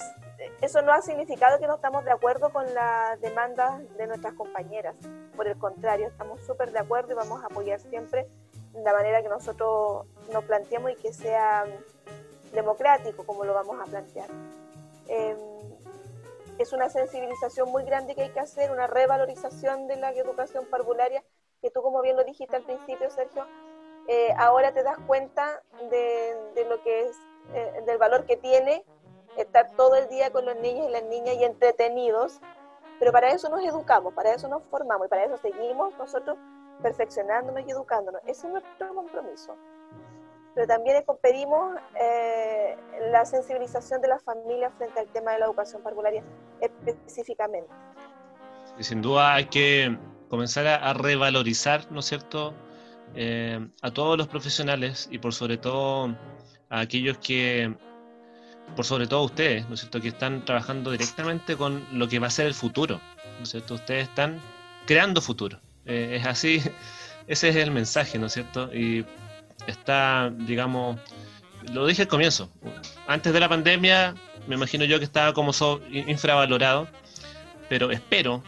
eso 0.59 0.81
no 0.81 0.91
ha 0.91 1.01
significado 1.01 1.59
que 1.59 1.67
no 1.67 1.75
estamos 1.75 2.03
de 2.03 2.11
acuerdo 2.11 2.51
con 2.51 2.71
las 2.73 3.19
demandas 3.21 3.81
de 3.95 4.07
nuestras 4.07 4.33
compañeras. 4.33 4.95
Por 5.37 5.47
el 5.47 5.57
contrario, 5.57 6.09
estamos 6.09 6.41
súper 6.45 6.73
de 6.73 6.79
acuerdo 6.79 7.13
y 7.13 7.15
vamos 7.15 7.41
a 7.41 7.45
apoyar 7.45 7.79
siempre 7.79 8.27
la 8.73 8.91
manera 8.91 9.21
que 9.21 9.29
nosotros 9.29 10.07
nos 10.33 10.43
planteamos 10.43 10.91
y 10.91 10.95
que 10.95 11.13
sea 11.13 11.63
democrático 12.51 13.25
como 13.25 13.45
lo 13.45 13.53
vamos 13.53 13.79
a 13.79 13.85
plantear. 13.85 14.29
Em, 15.07 15.37
es 16.62 16.74
una 16.74 16.89
sensibilización 16.89 17.72
muy 17.72 17.84
grande 17.84 18.16
que 18.16 18.24
hay 18.24 18.30
que 18.30 18.39
hacer, 18.39 18.72
una 18.72 18.88
revalorización 18.88 19.88
de 19.88 19.97
la 19.97 20.12
educación 20.12 20.66
parvularia, 20.66 21.24
que 21.62 21.70
tú 21.72 21.82
como 21.82 22.01
bien 22.01 22.16
lo 22.16 22.24
dijiste 22.24 22.55
al 22.55 22.64
principio, 22.64 23.09
Sergio, 23.09 23.45
eh, 24.07 24.34
ahora 24.38 24.74
te 24.74 24.84
das 24.84 24.97
cuenta 25.07 25.62
de, 25.89 26.66
lo 26.68 26.82
que 26.84 27.07
es, 27.07 27.18
eh, 27.53 27.84
del 27.86 27.97
valor 27.97 28.26
que 28.26 28.38
tiene 28.38 28.84
estar 29.38 29.72
todo 29.76 29.95
el 29.95 30.09
día 30.09 30.32
con 30.32 30.45
los 30.45 30.55
niños 30.57 30.88
y 30.88 30.91
las 30.91 31.03
niñas 31.03 31.36
y 31.36 31.43
entretenidos, 31.43 32.41
pero 32.99 33.12
para 33.12 33.30
eso 33.30 33.49
nos 33.49 33.64
educamos, 33.64 34.14
para 34.14 34.34
eso 34.34 34.47
nos 34.47 34.64
formamos 34.64 35.07
y 35.07 35.09
para 35.09 35.26
eso 35.26 35.38
seguimos 35.38 35.97
nosotros 35.97 36.38
perfeccionándonos 36.82 37.66
y 37.66 37.72
educándonos. 37.72 38.22
Ese 38.26 38.47
es 38.47 38.53
nuestro 38.53 38.93
compromiso. 38.93 39.55
Pero 40.53 40.67
también 40.67 41.03
pedimos 41.21 41.77
eh, 41.99 42.75
la 43.11 43.25
sensibilización 43.25 44.01
de 44.01 44.09
las 44.09 44.23
familias 44.23 44.73
frente 44.77 44.99
al 44.99 45.07
tema 45.07 45.31
de 45.31 45.39
la 45.39 45.45
educación 45.45 45.81
parvularia 45.81 46.23
específicamente. 46.59 47.69
Y 48.77 48.83
sin 48.83 49.01
duda 49.01 49.35
hay 49.35 49.45
que 49.45 49.97
comenzar 50.29 50.67
a, 50.67 50.93
revalorizar, 50.93 51.91
¿no 51.91 51.99
es 51.99 52.05
cierto?, 52.05 52.53
eh, 53.15 53.59
a 53.81 53.91
todos 53.91 54.17
los 54.17 54.27
profesionales 54.27 55.09
y 55.11 55.19
por 55.19 55.33
sobre 55.33 55.57
todo 55.57 56.15
a 56.69 56.79
aquellos 56.79 57.17
que, 57.17 57.75
por 58.75 58.85
sobre 58.85 59.07
todo 59.07 59.23
ustedes, 59.23 59.67
¿no 59.67 59.75
es 59.75 59.81
cierto?, 59.81 59.99
que 59.99 60.09
están 60.09 60.45
trabajando 60.45 60.91
directamente 60.91 61.57
con 61.57 61.85
lo 61.91 62.07
que 62.07 62.19
va 62.19 62.27
a 62.27 62.29
ser 62.29 62.47
el 62.47 62.53
futuro, 62.53 63.01
¿no 63.37 63.43
es 63.43 63.49
cierto? 63.49 63.75
Ustedes 63.75 64.07
están 64.07 64.39
creando 64.85 65.21
futuro. 65.21 65.59
Eh, 65.85 66.17
es 66.19 66.25
así, 66.25 66.61
ese 67.27 67.49
es 67.49 67.55
el 67.57 67.71
mensaje, 67.71 68.17
¿no 68.17 68.27
es 68.27 68.33
cierto? 68.33 68.73
Y 68.73 69.05
está, 69.68 70.32
digamos, 70.36 70.99
lo 71.72 71.86
dije 71.86 72.03
al 72.03 72.07
comienzo, 72.07 72.49
antes 73.07 73.34
de 73.34 73.39
la 73.39 73.49
pandemia 73.49 74.16
me 74.47 74.55
imagino 74.55 74.86
yo 74.86 74.99
que 74.99 75.05
estaba 75.05 75.34
como 75.34 75.51
infravalorado, 75.91 76.88
pero 77.70 77.91
espero, 77.91 78.43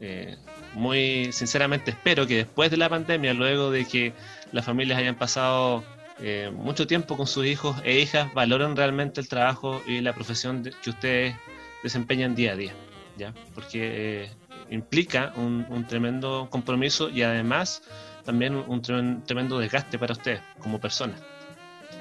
eh, 0.00 0.36
muy 0.74 1.32
sinceramente 1.32 1.90
espero 1.90 2.26
que 2.26 2.36
después 2.36 2.70
de 2.70 2.76
la 2.76 2.88
pandemia, 2.88 3.32
luego 3.34 3.70
de 3.70 3.84
que 3.86 4.12
las 4.52 4.64
familias 4.64 4.98
hayan 4.98 5.16
pasado 5.16 5.82
eh, 6.20 6.50
mucho 6.54 6.86
tiempo 6.86 7.16
con 7.16 7.26
sus 7.26 7.46
hijos 7.46 7.76
e 7.84 8.00
hijas, 8.00 8.32
valoren 8.34 8.76
realmente 8.76 9.20
el 9.20 9.28
trabajo 9.28 9.82
y 9.86 10.00
la 10.00 10.12
profesión 10.12 10.68
que 10.82 10.90
ustedes 10.90 11.36
desempeñan 11.82 12.34
día 12.34 12.52
a 12.52 12.56
día, 12.56 12.72
¿ya? 13.16 13.32
Porque 13.54 14.30
implica 14.70 15.32
un, 15.36 15.86
tremendo 15.88 16.48
compromiso 16.50 17.08
y 17.08 17.22
además 17.22 17.82
también 18.28 18.56
un 18.56 18.82
tremendo 19.24 19.58
desgaste 19.58 19.98
para 19.98 20.12
usted 20.12 20.38
como 20.60 20.78
persona. 20.78 21.14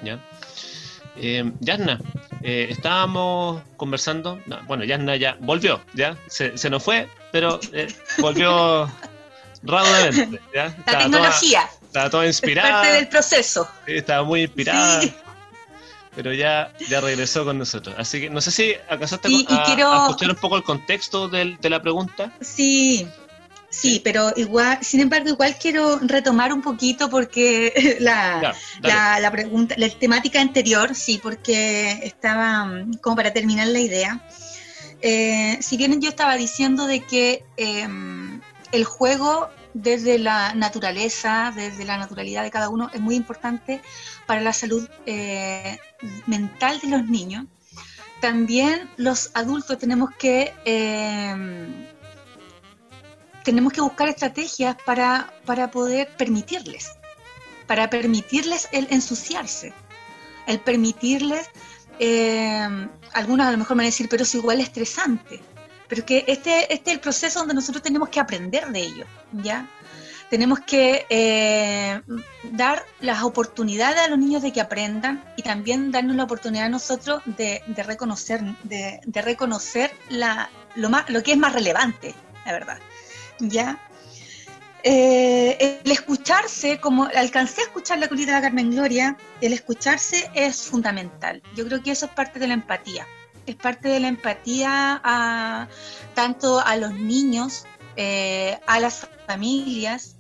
¿ya? 0.04 0.20
Eh, 1.16 1.54
Yasna, 1.62 2.02
eh, 2.44 2.68
estábamos 2.70 3.64
conversando, 3.78 4.38
bueno, 4.66 4.84
Yasna 4.84 5.16
ya 5.16 5.38
volvió, 5.40 5.80
¿ya? 5.94 6.18
Se, 6.28 6.70
nos 6.70 6.84
fue, 6.84 7.08
pero 7.32 7.62
eh, 7.72 7.88
volvió 8.18 8.92
rápidamente, 9.64 10.42
¿ya? 10.54 10.76
La 10.86 11.00
tecnología. 11.00 11.70
estaba 11.82 12.10
toda 12.10 12.28
inspirada. 12.28 12.72
parte 12.72 12.92
del 12.92 13.08
proceso. 13.08 13.66
estaba 13.86 14.24
muy 14.26 14.42
inspirada. 14.42 15.04
Pero 16.14 16.34
ya, 16.34 16.74
ya 16.90 17.00
regresó 17.00 17.46
con 17.46 17.58
nosotros. 17.58 17.96
Así 17.98 18.20
que 18.20 18.30
no 18.30 18.42
sé 18.42 18.52
si 18.52 18.74
acaso 18.90 19.18
te 19.18 19.30
a, 19.30 20.08
escuchar 20.10 20.32
un 20.32 20.36
poco 20.36 20.58
el 20.58 20.64
contexto 20.64 21.30
de, 21.30 21.56
de 21.62 21.70
la 21.70 21.82
pregunta. 21.82 22.34
Sí, 22.42 23.08
Sí, 23.70 24.02
pero 24.04 24.32
igual, 24.38 24.80
sin 24.82 25.02
embargo, 25.02 25.30
igual 25.30 25.58
quiero 25.60 26.00
retomar 26.00 26.54
un 26.54 26.62
poquito 26.62 27.10
porque 27.10 27.98
la, 28.00 28.56
la, 28.82 29.32
pregunta, 29.32 29.76
la 29.78 29.90
temática 29.90 30.40
anterior, 30.40 30.96
sí, 30.96 31.20
porque 31.22 32.00
estaba 32.04 32.66
mm, 32.66 32.94
como 33.02 33.18
para 33.18 33.34
terminar 33.34 33.68
la 33.68 33.80
idea. 33.80 34.22
Eh, 35.02 35.58
si 35.62 35.78
bien 35.78 36.02
yo 36.02 36.10
estaba 36.10 36.38
diciendo 36.38 36.88
de 36.88 37.02
que 37.02 37.44
em, 37.58 38.42
el 38.72 38.86
juego 38.86 39.50
desde 39.74 40.18
la 40.18 40.54
naturaleza, 40.56 41.54
desde 41.56 41.86
la 41.86 41.98
naturalidad 41.98 42.44
de 42.44 42.52
cada 42.52 42.70
uno, 42.70 42.90
es 42.94 43.02
muy 43.02 43.16
importante 43.16 43.82
para 44.26 44.42
la 44.42 44.54
salud 44.54 44.90
eh, 45.06 45.78
mental 46.26 46.80
de 46.80 46.88
los 46.88 47.06
niños, 47.06 47.46
también 48.22 48.90
los 48.98 49.30
adultos 49.36 49.78
tenemos 49.78 50.10
que 50.18 50.54
em, 50.66 51.86
tenemos 53.48 53.72
que 53.72 53.80
buscar 53.80 54.10
estrategias 54.10 54.76
para, 54.86 55.34
para 55.46 55.72
poder 55.72 56.10
permitirles, 56.18 56.92
para 57.66 57.90
permitirles 57.90 58.68
el 58.74 58.88
ensuciarse, 58.90 59.72
el 60.48 60.60
permitirles, 60.60 61.50
eh, 61.98 62.68
algunos 63.14 63.48
a 63.48 63.52
lo 63.52 63.58
mejor 63.58 63.78
me 63.78 63.84
van 63.84 63.86
a 63.86 63.94
decir, 63.94 64.10
pero 64.10 64.24
es 64.24 64.36
igual 64.36 64.60
estresante, 64.60 65.40
pero 65.88 66.06
que 66.06 66.26
este, 66.28 66.74
este 66.74 66.90
es 66.90 66.96
el 66.98 67.00
proceso 67.00 67.40
donde 67.40 67.54
nosotros 67.54 67.82
tenemos 67.82 68.10
que 68.10 68.20
aprender 68.20 68.68
de 68.68 68.82
ello, 68.82 69.06
¿ya? 69.32 69.66
Tenemos 70.30 70.60
que 70.60 71.06
eh, 71.10 72.02
dar 72.52 72.84
las 73.00 73.24
oportunidades 73.24 74.02
a 74.02 74.10
los 74.10 74.20
niños 74.20 74.42
de 74.42 74.52
que 74.52 74.60
aprendan 74.60 75.24
y 75.38 75.42
también 75.42 75.90
darnos 75.94 76.18
la 76.18 76.26
oportunidad 76.26 76.66
a 76.66 76.70
nosotros 76.70 77.22
de, 77.26 77.64
reconocer, 77.78 78.42
de, 78.64 79.22
reconocer 79.22 79.96
la, 80.10 80.50
lo, 80.76 80.90
más, 80.90 81.10
lo 81.10 81.24
que 81.24 81.32
es 81.32 81.38
más 81.38 81.54
relevante, 81.54 82.14
la 82.46 82.52
verdad. 82.52 82.80
¿Ya? 83.40 83.80
Eh, 84.84 85.82
el 85.84 85.92
escucharse, 85.92 86.80
como 86.80 87.06
alcancé 87.06 87.62
a 87.62 87.64
escuchar 87.66 88.00
la 88.00 88.08
colita 88.08 88.36
de 88.36 88.42
Carmen 88.42 88.72
Gloria, 88.72 89.18
el 89.42 89.54
escucharse 89.54 90.30
es 90.34 90.62
fundamental. 90.62 91.42
Yo 91.56 91.66
creo 91.66 91.82
que 91.82 91.92
eso 91.92 92.06
es 92.06 92.12
parte 92.14 92.40
de 92.40 92.48
la 92.48 92.54
empatía. 92.54 93.06
Es 93.46 93.56
parte 93.56 93.90
de 93.90 94.00
la 94.00 94.08
empatía 94.08 95.02
a, 95.04 95.68
tanto 96.14 96.60
a 96.60 96.76
los 96.78 96.94
niños, 96.94 97.66
eh, 97.96 98.60
a 98.68 98.80
las 98.80 99.08
familias 99.26 100.16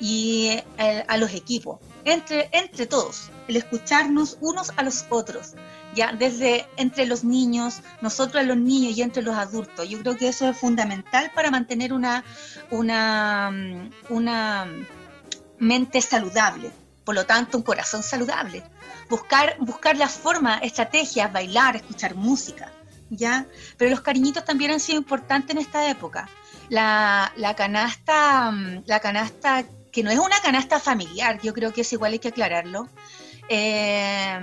y 0.00 0.62
eh, 0.78 1.04
a 1.08 1.16
los 1.16 1.32
equipos, 1.32 1.80
entre, 2.04 2.48
entre 2.52 2.86
todos, 2.86 3.30
el 3.48 3.56
escucharnos 3.56 4.36
unos 4.40 4.72
a 4.76 4.82
los 4.82 5.06
otros 5.08 5.54
ya 5.96 6.12
desde 6.12 6.68
entre 6.76 7.06
los 7.06 7.24
niños, 7.24 7.80
nosotros 8.02 8.44
los 8.44 8.56
niños 8.56 8.96
y 8.96 9.02
entre 9.02 9.22
los 9.22 9.34
adultos. 9.34 9.88
Yo 9.88 9.98
creo 10.00 10.16
que 10.16 10.28
eso 10.28 10.48
es 10.48 10.56
fundamental 10.56 11.32
para 11.34 11.50
mantener 11.50 11.92
una, 11.92 12.22
una, 12.70 13.50
una 14.10 14.66
mente 15.58 16.00
saludable, 16.02 16.70
por 17.04 17.14
lo 17.14 17.24
tanto 17.24 17.56
un 17.56 17.64
corazón 17.64 18.02
saludable. 18.02 18.62
Buscar, 19.08 19.56
buscar 19.58 19.96
las 19.96 20.12
formas, 20.12 20.60
estrategias, 20.62 21.32
bailar, 21.32 21.76
escuchar 21.76 22.14
música, 22.14 22.70
¿ya? 23.08 23.46
Pero 23.78 23.90
los 23.90 24.02
cariñitos 24.02 24.44
también 24.44 24.72
han 24.72 24.80
sido 24.80 24.98
importantes 24.98 25.56
en 25.56 25.62
esta 25.62 25.88
época. 25.88 26.28
La, 26.68 27.32
la 27.36 27.54
canasta, 27.54 28.52
la 28.84 29.00
canasta 29.00 29.64
que 29.92 30.02
no 30.02 30.10
es 30.10 30.18
una 30.18 30.38
canasta 30.42 30.78
familiar, 30.78 31.40
yo 31.42 31.54
creo 31.54 31.72
que 31.72 31.80
es 31.80 31.92
igual 31.92 32.12
hay 32.12 32.18
que 32.18 32.28
aclararlo, 32.28 32.86
eh, 33.48 34.38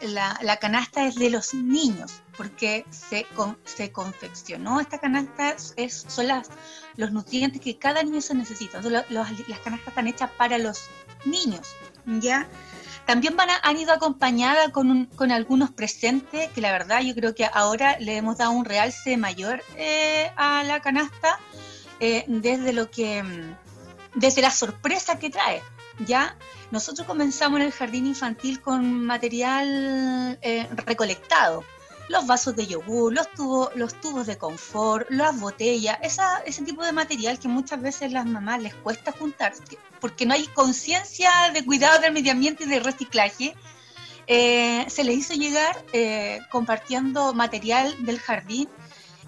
la, 0.00 0.56
canasta 0.56 1.06
es 1.06 1.14
de 1.14 1.30
los 1.30 1.54
niños, 1.54 2.22
porque 2.36 2.84
se, 2.90 3.26
se 3.64 3.92
confeccionó 3.92 4.80
esta 4.80 4.98
canasta, 4.98 5.56
es, 5.76 6.04
son 6.08 6.28
las, 6.28 6.48
los 6.96 7.12
nutrientes 7.12 7.60
que 7.60 7.78
cada 7.78 8.02
niño 8.02 8.20
se 8.20 8.34
necesita. 8.34 8.80
las 8.80 9.58
canastas 9.64 9.88
están 9.88 10.08
hechas 10.08 10.30
para 10.36 10.58
los 10.58 10.88
niños, 11.24 11.68
¿ya? 12.06 12.48
También 13.06 13.36
van 13.36 13.48
han 13.62 13.76
ido 13.76 13.92
acompañadas 13.92 14.70
con, 14.70 15.06
con, 15.06 15.32
algunos 15.32 15.70
presentes 15.70 16.50
que 16.50 16.60
la 16.60 16.70
verdad 16.70 17.00
yo 17.00 17.14
creo 17.14 17.34
que 17.34 17.48
ahora 17.52 17.98
le 17.98 18.16
hemos 18.16 18.38
dado 18.38 18.52
un 18.52 18.64
realce 18.64 19.16
mayor 19.16 19.64
eh, 19.76 20.30
a 20.36 20.62
la 20.62 20.80
canasta 20.80 21.40
eh, 21.98 22.24
desde 22.28 22.72
lo 22.72 22.90
que 22.90 23.24
desde 24.14 24.42
la 24.42 24.50
sorpresa 24.50 25.18
que 25.18 25.30
trae, 25.30 25.62
¿ya? 26.06 26.36
Nosotros 26.70 27.06
comenzamos 27.06 27.60
en 27.60 27.66
el 27.66 27.72
jardín 27.72 28.06
infantil 28.06 28.60
con 28.60 29.04
material 29.04 30.38
eh, 30.40 30.68
recolectado. 30.86 31.64
Los 32.08 32.26
vasos 32.26 32.56
de 32.56 32.66
yogur, 32.66 33.12
los 33.12 33.30
tubos, 33.32 33.70
los 33.76 33.94
tubos 34.00 34.26
de 34.26 34.36
confort, 34.36 35.08
las 35.10 35.38
botellas, 35.38 35.98
ese 36.02 36.64
tipo 36.64 36.84
de 36.84 36.92
material 36.92 37.38
que 37.38 37.46
muchas 37.46 37.80
veces 37.80 38.10
las 38.10 38.26
mamás 38.26 38.60
les 38.60 38.74
cuesta 38.74 39.12
juntar 39.12 39.52
porque 40.00 40.26
no 40.26 40.34
hay 40.34 40.46
conciencia 40.48 41.30
de 41.54 41.64
cuidado 41.64 42.00
del 42.00 42.12
medio 42.12 42.32
ambiente 42.32 42.64
y 42.64 42.68
de 42.68 42.80
reciclaje. 42.80 43.54
Eh, 44.26 44.84
se 44.88 45.04
les 45.04 45.18
hizo 45.18 45.34
llegar 45.34 45.84
eh, 45.92 46.40
compartiendo 46.50 47.32
material 47.32 47.94
del 48.04 48.18
jardín 48.18 48.68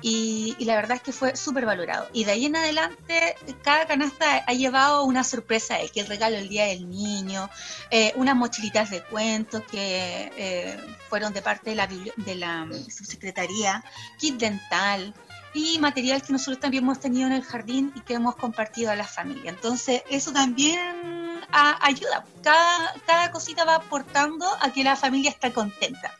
y, 0.02 0.56
la 0.64 0.74
verdad 0.74 0.96
es 0.96 1.02
que 1.02 1.12
fue 1.12 1.36
súper 1.36 1.64
valorado. 1.64 2.08
Y 2.12 2.24
de 2.24 2.32
ahí 2.32 2.46
en 2.46 2.56
adelante, 2.56 3.36
cada 3.62 3.86
canasta 3.86 4.44
ha 4.46 4.52
llevado 4.52 5.04
una 5.04 5.22
sorpresa, 5.22 5.76
que 5.92 6.00
el 6.00 6.06
regalo 6.08 6.36
del 6.36 6.48
Día 6.48 6.66
del 6.66 6.88
Niño, 6.88 7.48
eh, 7.90 8.12
unas 8.16 8.34
mochilitas 8.34 8.90
de 8.90 9.02
cuentos 9.02 9.62
que 9.70 10.32
eh, 10.36 10.76
fueron 11.08 11.32
de 11.32 11.42
parte 11.42 11.70
de 11.70 11.76
la, 11.76 11.86
de 11.86 12.34
la 12.34 12.66
subsecretaría, 12.88 13.84
kit 14.18 14.36
dental 14.36 15.14
y 15.54 15.78
material 15.78 16.22
que 16.22 16.32
nosotros 16.32 16.58
también 16.58 16.82
hemos 16.82 16.98
tenido 16.98 17.26
en 17.26 17.34
el 17.34 17.42
jardín 17.42 17.92
y 17.94 18.00
que 18.00 18.14
hemos 18.14 18.34
compartido 18.36 18.90
a 18.90 18.96
la 18.96 19.06
familia. 19.06 19.50
Entonces, 19.50 20.02
eso 20.10 20.32
también 20.32 21.42
ayuda. 21.52 22.24
Cada, 22.42 22.94
cada 23.06 23.30
cosita 23.30 23.64
va 23.64 23.76
aportando 23.76 24.46
a 24.60 24.72
que 24.72 24.82
la 24.82 24.96
familia 24.96 25.30
esté 25.30 25.52
contenta. 25.52 26.12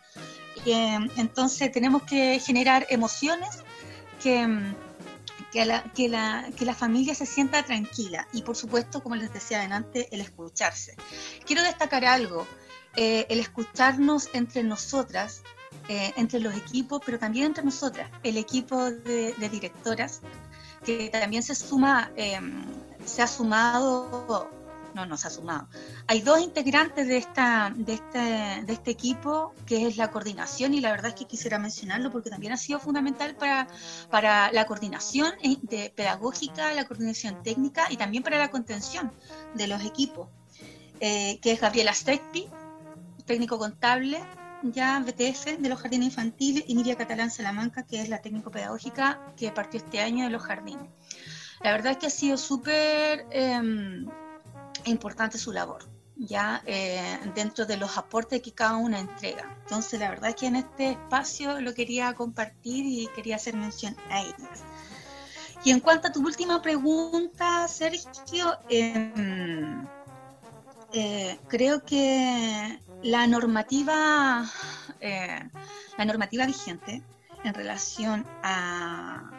Eh, 0.64 0.98
entonces 1.16 1.72
tenemos 1.72 2.02
que 2.04 2.38
generar 2.38 2.86
emociones 2.88 3.64
que, 4.22 4.74
que 5.52 5.64
la, 5.64 5.82
que, 5.82 6.08
la, 6.08 6.48
que 6.56 6.64
la 6.64 6.74
familia 6.74 7.14
se 7.14 7.26
sienta 7.26 7.62
tranquila 7.64 8.26
y 8.32 8.42
por 8.42 8.56
supuesto, 8.56 9.02
como 9.02 9.16
les 9.16 9.32
decía 9.32 9.62
antes, 9.62 10.06
el 10.10 10.20
escucharse. 10.20 10.96
Quiero 11.44 11.62
destacar 11.62 12.04
algo, 12.04 12.46
eh, 12.96 13.26
el 13.28 13.40
escucharnos 13.40 14.28
entre 14.32 14.62
nosotras, 14.62 15.42
eh, 15.88 16.12
entre 16.16 16.40
los 16.40 16.54
equipos, 16.54 17.02
pero 17.04 17.18
también 17.18 17.46
entre 17.46 17.64
nosotras, 17.64 18.10
el 18.22 18.36
equipo 18.36 18.90
de, 18.90 19.34
directoras, 19.50 20.20
que 20.84 21.08
también 21.10 21.42
se 21.42 21.54
suma, 21.54 22.10
em, 22.16 22.64
se 23.04 23.22
ha 23.22 23.26
sumado 23.26 24.61
no, 24.94 25.06
no 25.06 25.16
se 25.16 25.28
ha 25.28 25.30
sumado. 25.30 25.68
Hay 26.06 26.20
dos 26.20 26.40
integrantes 26.40 27.06
de, 27.06 27.16
esta, 27.16 27.72
de, 27.74 27.94
este, 27.94 28.18
de 28.18 28.72
este 28.72 28.90
equipo, 28.90 29.54
que 29.66 29.86
es 29.86 29.96
la 29.96 30.10
coordinación, 30.10 30.74
y 30.74 30.80
la 30.80 30.90
verdad 30.90 31.08
es 31.08 31.14
que 31.14 31.26
quisiera 31.26 31.58
mencionarlo 31.58 32.10
porque 32.10 32.30
también 32.30 32.52
ha 32.52 32.56
sido 32.56 32.78
fundamental 32.78 33.34
para, 33.36 33.68
para 34.10 34.52
la 34.52 34.66
coordinación 34.66 35.32
de 35.62 35.92
pedagógica, 35.94 36.72
la 36.72 36.86
coordinación 36.86 37.42
técnica 37.42 37.86
y 37.90 37.96
también 37.96 38.22
para 38.22 38.38
la 38.38 38.50
contención 38.50 39.12
de 39.54 39.66
los 39.66 39.84
equipos, 39.84 40.28
eh, 41.00 41.38
que 41.40 41.52
es 41.52 41.60
Gabriela 41.60 41.92
Stecpi, 41.92 42.46
técnico 43.24 43.58
contable, 43.58 44.22
ya 44.62 45.00
BTF 45.00 45.58
de 45.58 45.68
los 45.68 45.80
jardines 45.80 46.08
infantiles, 46.08 46.64
y 46.66 46.74
Miria 46.74 46.96
Catalán 46.96 47.30
Salamanca, 47.30 47.84
que 47.84 48.00
es 48.00 48.08
la 48.08 48.18
técnico 48.18 48.50
pedagógica 48.50 49.20
que 49.36 49.50
partió 49.50 49.80
este 49.80 50.00
año 50.00 50.24
de 50.24 50.30
los 50.30 50.42
jardines. 50.42 50.88
La 51.62 51.72
verdad 51.72 51.92
es 51.92 51.98
que 51.98 52.06
ha 52.06 52.10
sido 52.10 52.36
súper 52.36 53.26
em, 53.30 54.06
importante 54.84 55.38
su 55.38 55.52
labor, 55.52 55.84
ya 56.16 56.62
eh, 56.66 57.18
dentro 57.34 57.66
de 57.66 57.76
los 57.76 57.96
aportes 57.98 58.42
que 58.42 58.52
cada 58.52 58.76
una 58.76 58.98
entrega. 58.98 59.56
Entonces, 59.62 59.98
la 60.00 60.10
verdad 60.10 60.30
es 60.30 60.36
que 60.36 60.46
en 60.46 60.56
este 60.56 60.90
espacio 60.92 61.60
lo 61.60 61.74
quería 61.74 62.14
compartir 62.14 62.84
y 62.86 63.08
quería 63.14 63.36
hacer 63.36 63.56
mención 63.56 63.96
a 64.10 64.22
ellas. 64.22 64.64
Y 65.64 65.70
en 65.70 65.80
cuanto 65.80 66.08
a 66.08 66.12
tu 66.12 66.24
última 66.24 66.60
pregunta, 66.60 67.68
Sergio, 67.68 68.58
em, 68.68 69.86
eh, 70.92 71.38
creo 71.48 71.84
que 71.84 72.80
la 73.02 73.26
normativa, 73.26 74.44
eh, 75.00 75.40
la 75.96 76.04
normativa 76.04 76.46
vigente 76.46 77.02
en 77.44 77.54
relación 77.54 78.26
a, 78.42 79.30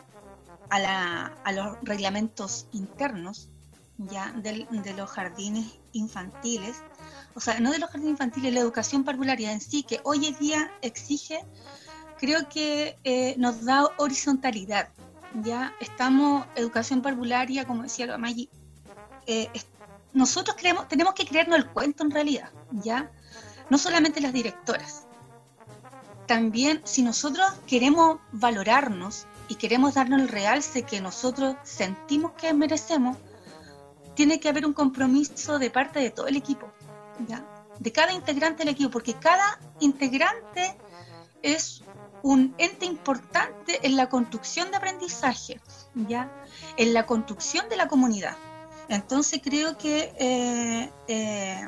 a 0.69 1.51
los 1.51 1.77
reglamentos 1.83 2.67
internos 2.71 3.49
ya 3.97 4.31
de 4.33 4.93
los 4.95 5.09
jardines 5.09 5.79
infantiles, 5.91 6.77
o 7.35 7.39
sea, 7.39 7.59
no 7.59 7.71
de 7.71 7.79
los 7.79 7.89
jardines 7.89 8.11
infantiles, 8.11 8.53
la 8.53 8.59
educación 8.59 9.03
parvularia 9.03 9.51
en 9.51 9.61
sí, 9.61 9.83
que 9.83 9.99
hoy 10.03 10.27
en 10.27 10.37
día 10.37 10.71
exige, 10.81 11.45
creo 12.19 12.47
que 12.49 12.97
eh, 13.03 13.35
nos 13.37 13.65
da 13.65 13.89
horizontalidad. 13.97 14.89
Ya 15.43 15.73
estamos, 15.79 16.45
educación 16.55 17.01
parvularia, 17.01 17.65
como 17.65 17.83
decía 17.83 18.05
lo 18.05 18.17
Maggi, 18.19 18.49
eh, 19.25 19.49
nosotros 20.13 20.55
creemos, 20.59 20.87
tenemos 20.87 21.13
que 21.15 21.25
creernos 21.25 21.57
el 21.57 21.67
cuento 21.67 22.03
en 22.03 22.11
realidad, 22.11 22.51
ya, 22.71 23.11
no 23.69 23.77
solamente 23.77 24.21
las 24.21 24.33
directoras. 24.33 25.07
También, 26.27 26.81
si 26.83 27.01
nosotros 27.01 27.51
queremos 27.67 28.19
valorarnos 28.31 29.27
y 29.47 29.55
queremos 29.55 29.95
darnos 29.95 30.21
el 30.21 30.27
realce 30.27 30.83
que 30.83 31.01
nosotros 31.01 31.55
sentimos 31.63 32.33
que 32.33 32.53
merecemos, 32.53 33.17
tiene 34.15 34.39
que 34.39 34.49
haber 34.49 34.65
un 34.65 34.73
compromiso 34.73 35.59
de 35.59 35.69
parte 35.69 35.99
de 35.99 36.11
todo 36.11 36.27
el 36.27 36.35
equipo, 36.35 36.71
¿ya? 37.27 37.45
de 37.79 37.91
cada 37.91 38.13
integrante 38.13 38.63
del 38.63 38.73
equipo, 38.73 38.89
porque 38.91 39.15
cada 39.15 39.59
integrante 39.79 40.77
es 41.41 41.83
un 42.21 42.55
ente 42.57 42.85
importante 42.85 43.85
en 43.85 43.97
la 43.97 44.07
construcción 44.09 44.71
de 44.71 44.77
aprendizaje, 44.77 45.59
¿ya? 45.95 46.31
en 46.77 46.93
la 46.93 47.05
construcción 47.05 47.67
de 47.69 47.75
la 47.75 47.87
comunidad. 47.87 48.37
Entonces 48.89 49.41
creo 49.43 49.77
que 49.77 50.13
eh, 50.17 50.91
eh, 51.07 51.67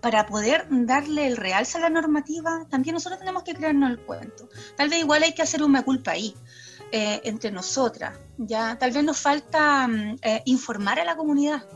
para 0.00 0.26
poder 0.26 0.66
darle 0.70 1.26
el 1.26 1.36
realce 1.36 1.78
a 1.78 1.80
la 1.80 1.90
normativa, 1.90 2.66
también 2.70 2.94
nosotros 2.94 3.18
tenemos 3.18 3.42
que 3.42 3.54
crearnos 3.54 3.90
el 3.90 3.98
cuento. 3.98 4.48
Tal 4.76 4.88
vez 4.88 5.00
igual 5.00 5.22
hay 5.22 5.34
que 5.34 5.42
hacer 5.42 5.62
una 5.62 5.82
culpa 5.82 6.12
ahí. 6.12 6.34
Eh, 6.90 7.20
entre 7.24 7.50
nosotras. 7.50 8.16
Ya 8.38 8.78
tal 8.78 8.92
vez 8.92 9.02
nos 9.02 9.18
falta 9.18 9.88
mm, 9.88 10.16
eh, 10.22 10.42
informar 10.46 11.00
a 11.00 11.04
la 11.04 11.16
comunidad, 11.16 11.66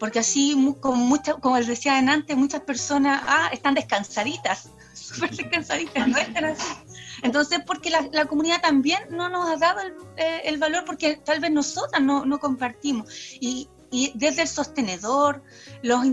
porque 0.00 0.18
así 0.18 0.56
como 0.80 0.96
muchas, 0.96 1.36
como 1.36 1.56
les 1.56 1.68
decía 1.68 1.96
antes, 1.96 2.36
muchas 2.36 2.62
personas 2.62 3.22
ah, 3.24 3.50
están 3.52 3.74
descansaditas, 3.74 4.70
súper 4.94 5.30
descansaditas, 5.30 6.08
no 6.08 6.18
están 6.18 6.44
así. 6.46 6.74
Entonces, 7.22 7.60
porque 7.64 7.90
la, 7.90 8.26
comunidad 8.26 8.60
también 8.60 9.00
no 9.10 9.28
nos 9.28 9.48
ha 9.48 9.56
dado 9.56 9.80
el, 9.80 9.94
eh, 10.16 10.56
valor, 10.58 10.84
porque 10.84 11.20
tal 11.24 11.38
vez 11.38 11.52
nosotras 11.52 12.02
no, 12.02 12.24
no 12.24 12.40
compartimos. 12.40 13.08
Y, 13.40 13.68
y 13.92 14.10
desde 14.16 14.42
el 14.42 14.48
sostenedor, 14.48 15.44
los, 15.82 16.04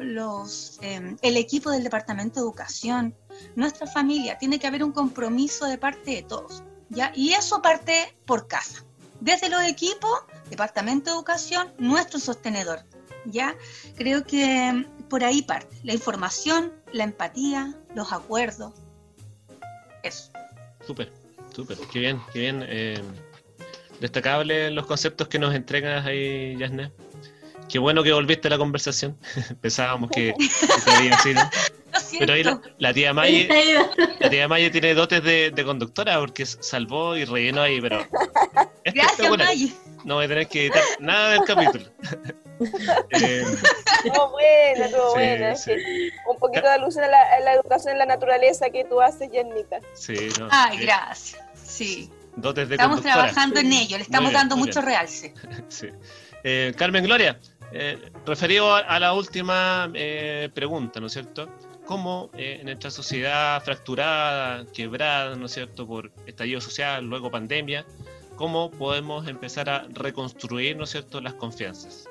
los 0.00 0.78
em, 0.80 1.18
el 1.20 1.36
equipo 1.36 1.70
del 1.70 1.82
Departamento 1.82 2.40
de 2.40 2.46
Educación, 2.46 3.14
nuestra 3.56 3.86
familia, 3.86 4.38
tiene 4.38 4.58
que 4.58 4.68
haber 4.68 4.82
un 4.82 4.92
compromiso 4.92 5.66
de 5.66 5.76
parte 5.76 6.12
de 6.12 6.22
todos. 6.22 6.62
Y 7.14 7.32
eso 7.32 7.60
parte 7.60 8.16
por 8.24 8.46
casa. 8.46 8.85
Desde 9.20 9.48
los 9.48 9.62
equipos, 9.62 10.20
Departamento 10.50 11.10
de 11.10 11.16
Educación, 11.16 11.72
nuestro 11.78 12.20
sostenedor, 12.20 12.80
¿ya? 13.24 13.56
Creo 13.96 14.24
que 14.24 14.86
por 15.08 15.24
ahí 15.24 15.42
parte. 15.42 15.76
La 15.82 15.92
información, 15.92 16.72
la 16.92 17.04
empatía, 17.04 17.74
los 17.94 18.12
acuerdos. 18.12 18.72
Eso. 20.02 20.30
Súper, 20.86 21.12
súper. 21.54 21.78
Qué 21.92 21.98
bien, 22.00 22.20
qué 22.32 22.38
bien. 22.40 22.64
Eh, 22.66 23.02
destacable 24.00 24.70
los 24.70 24.86
conceptos 24.86 25.28
que 25.28 25.38
nos 25.38 25.54
entregas 25.54 26.06
ahí, 26.06 26.56
Yasne. 26.58 26.92
Qué 27.68 27.78
bueno 27.78 28.02
que 28.02 28.12
volviste 28.12 28.48
a 28.48 28.50
la 28.52 28.58
conversación. 28.58 29.16
Pensábamos 29.60 30.10
que, 30.10 30.34
que 30.84 30.90
había 30.90 31.18
sido. 31.18 31.42
Pero 32.18 32.34
ahí 32.34 32.44
la, 32.78 32.92
tía 32.92 33.12
Maye, 33.12 33.48
la 34.20 34.30
tía 34.30 34.48
Maye 34.48 34.70
tiene 34.70 34.94
dotes 34.94 35.22
de, 35.22 35.62
conductora 35.64 36.18
porque 36.18 36.44
salvó 36.44 37.16
y 37.16 37.24
rellenó 37.24 37.62
ahí, 37.62 37.80
pero. 37.80 38.06
Gracias, 38.84 39.30
Maye. 39.36 39.72
No 40.04 40.16
voy 40.16 40.26
a 40.26 40.28
tener 40.28 40.46
que 40.46 40.66
editar 40.66 40.82
nada 41.00 41.30
del 41.30 41.44
capítulo. 41.44 41.84
eh, 43.10 43.44
buena, 44.30 44.86
estuvo 44.86 45.14
buena. 45.14 45.54
un 46.28 46.38
poquito 46.38 46.70
de 46.70 46.78
luz 46.78 46.96
en 46.96 47.10
la, 47.10 47.54
educación 47.54 47.94
en 47.94 47.98
la 47.98 48.06
naturaleza 48.06 48.70
que 48.70 48.84
tú 48.84 49.00
haces, 49.00 49.30
Jennita. 49.32 49.80
Sí, 49.94 50.28
no. 50.38 50.48
Ay, 50.50 50.78
gracias. 50.78 51.42
Sí. 51.54 52.10
Dotes 52.36 52.68
de 52.68 52.74
estamos 52.74 53.00
trabajando 53.00 53.58
en 53.60 53.72
ello, 53.72 53.96
le 53.96 54.02
estamos 54.02 54.32
dando 54.32 54.56
mucho 54.56 54.80
realce. 54.80 55.34
sí. 55.68 55.88
Eh, 56.48 56.72
Carmen 56.76 57.02
Gloria, 57.02 57.40
eh, 57.72 57.98
referido 58.24 58.74
a, 58.74 58.98
la 59.00 59.12
última 59.12 59.90
eh, 59.94 60.48
pregunta, 60.54 61.00
¿no 61.00 61.06
es 61.06 61.12
cierto? 61.12 61.48
cómo 61.86 62.30
eh, 62.36 62.58
en 62.60 62.66
nuestra 62.66 62.90
sociedad 62.90 63.62
fracturada, 63.62 64.66
quebrada, 64.72 65.34
¿no 65.36 65.46
es 65.46 65.52
cierto?, 65.52 65.86
por 65.86 66.12
estallido 66.26 66.60
social, 66.60 67.04
luego 67.04 67.30
pandemia, 67.30 67.86
cómo 68.34 68.70
podemos 68.70 69.26
empezar 69.26 69.70
a 69.70 69.86
reconstruir, 69.90 70.76
¿no 70.76 70.84
es 70.84 70.90
cierto?, 70.90 71.20
las 71.20 71.34
confianzas. 71.34 72.04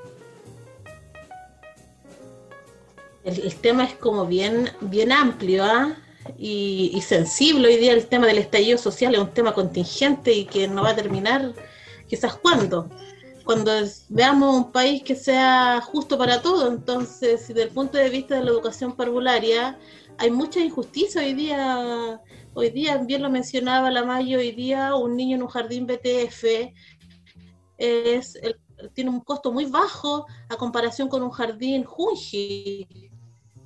El, 3.24 3.56
tema 3.56 3.86
es 3.86 3.94
como 3.96 4.26
bien, 4.26 4.70
bien 4.82 5.12
amplio 5.12 5.64
¿ah? 5.64 5.98
y, 6.38 6.92
y, 6.94 7.02
sensible 7.02 7.68
hoy 7.68 7.78
día 7.78 7.94
el 7.94 8.06
tema 8.06 8.28
del 8.28 8.38
estallido 8.38 8.78
social, 8.78 9.16
es 9.16 9.20
un 9.20 9.34
tema 9.34 9.52
contingente 9.54 10.32
y 10.32 10.46
que 10.46 10.68
no 10.68 10.84
va 10.84 10.92
a 10.92 10.96
terminar 10.96 11.54
quizás 12.08 12.36
cuándo 12.36 12.88
cuando 13.46 13.72
veamos 14.10 14.56
un 14.56 14.72
país 14.72 15.04
que 15.04 15.16
sea 15.16 15.80
justo 15.82 16.18
para 16.18 16.42
todos. 16.42 16.70
Entonces, 16.72 17.48
desde 17.48 17.64
el 17.64 17.70
punto 17.70 17.98
de 17.98 18.10
vista 18.10 18.36
de 18.36 18.44
la 18.44 18.52
educación 18.52 18.96
parvularia, 18.96 19.80
hay 20.18 20.32
mucha 20.32 20.60
injusticia 20.60 21.22
hoy 21.22 21.34
día. 21.34 22.22
Hoy 22.54 22.70
día, 22.70 22.98
bien 22.98 23.22
lo 23.22 23.30
mencionaba 23.30 23.92
la 23.92 24.04
Mayo, 24.06 24.40
hoy 24.40 24.52
día 24.52 24.96
un 24.96 25.16
niño 25.16 25.36
en 25.36 25.44
un 25.44 25.50
jardín 25.50 25.86
BTF 25.86 26.72
es, 27.78 28.40
tiene 28.94 29.10
un 29.10 29.22
costo 29.22 29.52
muy 29.52 29.66
bajo 29.66 30.26
a 30.50 30.56
comparación 30.56 31.10
con 31.10 31.24
un 31.24 31.32
jardín 31.32 31.84
Junji 31.84 32.88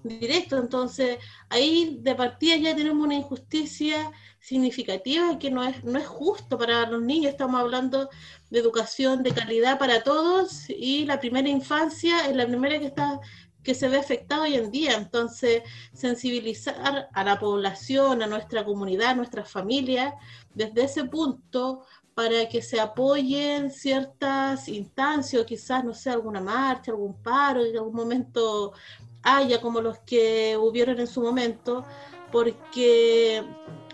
directo. 0.04 0.58
Entonces, 0.58 1.18
ahí 1.50 2.00
de 2.02 2.16
partida 2.16 2.56
ya 2.58 2.76
tenemos 2.76 3.06
una 3.06 3.16
injusticia 3.16 4.12
significativa 4.50 5.32
y 5.32 5.38
que 5.38 5.52
no 5.52 5.64
es, 5.64 5.84
no 5.84 6.00
es 6.00 6.08
justo 6.08 6.58
para 6.58 6.90
los 6.90 7.02
niños. 7.02 7.32
Estamos 7.32 7.62
hablando 7.62 8.10
de 8.50 8.60
educación 8.60 9.22
de 9.22 9.32
calidad 9.32 9.78
para 9.78 10.02
todos 10.04 10.70
y 10.70 11.06
la 11.06 11.20
primera 11.20 11.48
infancia 11.48 12.26
es 12.28 12.36
la 12.36 12.48
primera 12.48 12.80
que 12.80 12.88
está 12.88 13.20
que 13.62 13.76
se 13.76 13.90
ve 13.90 13.98
afectada 13.98 14.44
hoy 14.44 14.56
en 14.56 14.72
día. 14.72 14.96
Entonces, 14.96 15.64
sensibilizar 15.94 17.10
a 17.14 17.24
la 17.24 17.38
población, 17.38 18.24
a 18.24 18.28
nuestra 18.28 18.64
comunidad, 18.66 19.10
a 19.10 19.16
nuestras 19.16 19.52
familias, 19.52 20.14
desde 20.56 20.86
ese 20.86 21.04
punto, 21.04 21.84
para 22.16 22.48
que 22.50 22.62
se 22.62 22.80
apoyen 22.80 23.70
ciertas 23.70 24.68
instancias, 24.70 25.42
o 25.42 25.46
quizás, 25.46 25.84
no 25.84 25.94
sé, 25.94 26.10
alguna 26.10 26.42
marcha, 26.42 26.92
algún 26.92 27.22
paro, 27.22 27.64
en 27.64 27.78
algún 27.78 27.96
momento 27.96 28.74
haya 29.22 29.60
como 29.62 29.82
los 29.82 30.00
que 30.00 30.58
hubieron 30.58 31.00
en 31.00 31.08
su 31.08 31.22
momento, 31.22 31.86
porque 32.32 33.44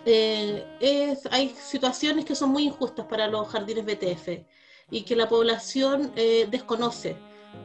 eh, 0.05 0.63
es, 0.79 1.27
hay 1.31 1.49
situaciones 1.49 2.25
que 2.25 2.35
son 2.35 2.51
muy 2.51 2.63
injustas 2.63 3.05
para 3.07 3.27
los 3.27 3.47
jardines 3.47 3.85
BTF 3.85 4.45
y 4.91 5.01
que 5.01 5.15
la 5.15 5.27
población 5.27 6.11
eh, 6.15 6.47
desconoce. 6.49 7.17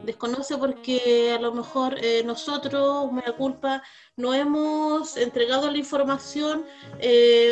Desconoce 0.05 0.57
porque 0.57 1.33
a 1.37 1.41
lo 1.41 1.53
mejor 1.53 1.97
eh, 2.01 2.23
nosotros, 2.23 3.11
me 3.11 3.21
da 3.21 3.35
culpa, 3.35 3.83
no 4.15 4.33
hemos 4.33 5.17
entregado 5.17 5.69
la 5.69 5.77
información 5.77 6.65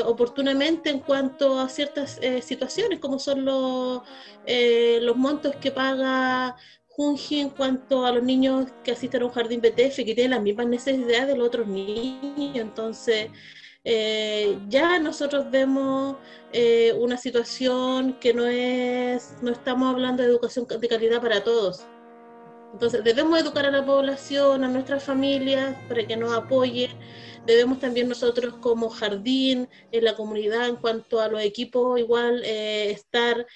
oportunamente 0.05 0.89
en 0.89 0.99
cuanto 0.99 1.59
a 1.59 1.67
ciertas 1.67 2.19
situaciones, 2.41 2.99
como 2.99 3.19
son 3.19 3.43
los, 3.43 4.01
los 5.01 5.15
montos 5.17 5.55
que 5.57 5.71
paga 5.71 6.55
Junji 6.87 7.39
en 7.39 7.49
cuanto 7.49 8.05
a 8.05 8.11
los 8.11 8.23
niños 8.23 8.67
que 8.83 8.91
asisten 8.91 9.21
a 9.21 9.25
un 9.25 9.31
jardín 9.31 9.61
BTF, 9.61 9.97
que 9.97 10.15
tienen 10.15 10.31
las 10.31 10.41
mismas 10.41 10.67
necesidades 10.67 11.27
de 11.27 11.37
los 11.37 11.47
otros 11.47 11.67
niños. 11.67 12.55
Entonces, 12.55 13.31
eh, 13.91 14.59
ya 14.67 14.99
nosotros 14.99 15.49
vemos 15.49 16.15
eh, 16.53 16.93
una 16.99 17.17
situación 17.17 18.19
que 18.19 18.35
no 18.35 18.45
es, 18.45 19.33
no 19.41 19.49
estamos 19.51 19.91
hablando 19.91 20.21
de 20.21 20.29
educación 20.29 20.67
de 20.67 20.87
calidad 20.87 21.19
para 21.19 21.43
todos. 21.43 21.87
Entonces 22.71 23.03
debemos 23.03 23.39
educar 23.41 23.65
a 23.65 23.71
la 23.71 23.83
población, 23.83 24.63
a 24.63 24.67
nuestras 24.67 25.03
familias, 25.03 25.75
para 25.87 26.05
que 26.05 26.15
nos 26.15 26.31
apoyen. 26.33 26.91
Debemos 27.47 27.79
también 27.79 28.07
nosotros 28.07 28.53
como 28.61 28.89
jardín 28.89 29.67
en 29.91 30.03
la 30.03 30.15
comunidad, 30.15 30.67
en 30.67 30.75
cuanto 30.75 31.19
a 31.19 31.27
los 31.27 31.41
equipos, 31.41 31.99
igual 31.99 32.43
eh, 32.45 32.91
estar 32.91 33.47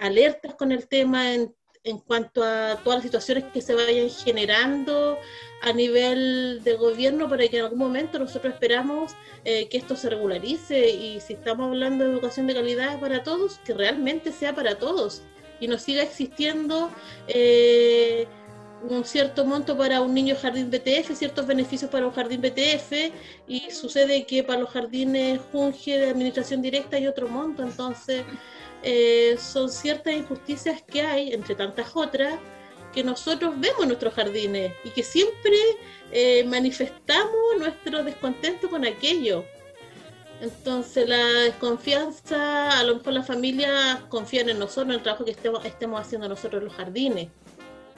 alertas 0.00 0.54
con 0.54 0.70
el 0.70 0.86
tema 0.86 1.34
en 1.34 1.52
en 1.88 1.98
cuanto 1.98 2.42
a 2.42 2.76
todas 2.82 2.98
las 2.98 3.04
situaciones 3.04 3.44
que 3.52 3.60
se 3.60 3.74
vayan 3.74 4.10
generando 4.10 5.18
a 5.62 5.72
nivel 5.72 6.60
de 6.62 6.74
gobierno 6.74 7.28
para 7.28 7.48
que 7.48 7.58
en 7.58 7.64
algún 7.64 7.78
momento 7.78 8.18
nosotros 8.18 8.54
esperamos 8.54 9.12
eh, 9.44 9.68
que 9.68 9.78
esto 9.78 9.96
se 9.96 10.10
regularice. 10.10 10.90
Y 10.90 11.20
si 11.20 11.34
estamos 11.34 11.68
hablando 11.68 12.04
de 12.04 12.12
educación 12.12 12.46
de 12.46 12.54
calidad 12.54 13.00
para 13.00 13.22
todos, 13.22 13.58
que 13.64 13.74
realmente 13.74 14.32
sea 14.32 14.54
para 14.54 14.76
todos. 14.78 15.22
Y 15.60 15.66
no 15.66 15.78
siga 15.78 16.02
existiendo 16.02 16.90
eh, 17.26 18.28
un 18.88 19.04
cierto 19.04 19.44
monto 19.44 19.76
para 19.76 20.00
un 20.00 20.14
niño 20.14 20.36
jardín 20.40 20.70
BTF, 20.70 21.14
ciertos 21.14 21.46
beneficios 21.46 21.90
para 21.90 22.06
un 22.06 22.12
jardín 22.12 22.40
BTF 22.40 23.12
y 23.48 23.70
sucede 23.70 24.24
que 24.24 24.44
para 24.44 24.60
los 24.60 24.70
jardines 24.70 25.40
Junge 25.50 25.98
de 25.98 26.10
administración 26.10 26.62
directa 26.62 26.96
hay 26.96 27.06
otro 27.06 27.28
monto, 27.28 27.62
entonces 27.62 28.24
eh, 28.82 29.36
son 29.38 29.70
ciertas 29.70 30.14
injusticias 30.14 30.82
que 30.82 31.02
hay, 31.02 31.32
entre 31.32 31.54
tantas 31.54 31.90
otras, 31.94 32.38
que 32.92 33.04
nosotros 33.04 33.54
vemos 33.58 33.82
en 33.82 33.88
nuestros 33.88 34.14
jardines 34.14 34.72
y 34.84 34.90
que 34.90 35.02
siempre 35.02 35.56
eh, 36.10 36.44
manifestamos 36.44 37.36
nuestro 37.58 38.02
descontento 38.02 38.70
con 38.70 38.84
aquello. 38.84 39.44
Entonces 40.40 41.08
la 41.08 41.24
desconfianza, 41.44 42.78
a 42.78 42.84
lo 42.84 42.96
mejor 42.96 43.12
las 43.12 43.26
familias 43.26 44.00
confían 44.08 44.48
en 44.48 44.58
nosotros, 44.58 44.86
en 44.86 44.92
el 44.92 45.02
trabajo 45.02 45.24
que 45.24 45.32
estemos, 45.32 45.64
haciendo 46.00 46.28
nosotros 46.28 46.60
en 46.60 46.68
los 46.68 46.76
jardines, 46.76 47.28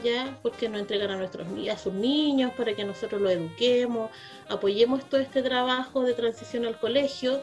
¿ya? 0.02 0.38
Porque 0.42 0.68
nos 0.68 0.80
entregan 0.80 1.10
a, 1.10 1.16
nuestros, 1.16 1.46
a 1.70 1.76
sus 1.76 1.92
niños 1.92 2.52
para 2.56 2.74
que 2.74 2.82
nosotros 2.84 3.20
los 3.20 3.32
eduquemos, 3.32 4.10
apoyemos 4.48 5.04
todo 5.08 5.20
este 5.20 5.42
trabajo 5.42 6.02
de 6.02 6.14
transición 6.14 6.64
al 6.64 6.78
colegio, 6.80 7.42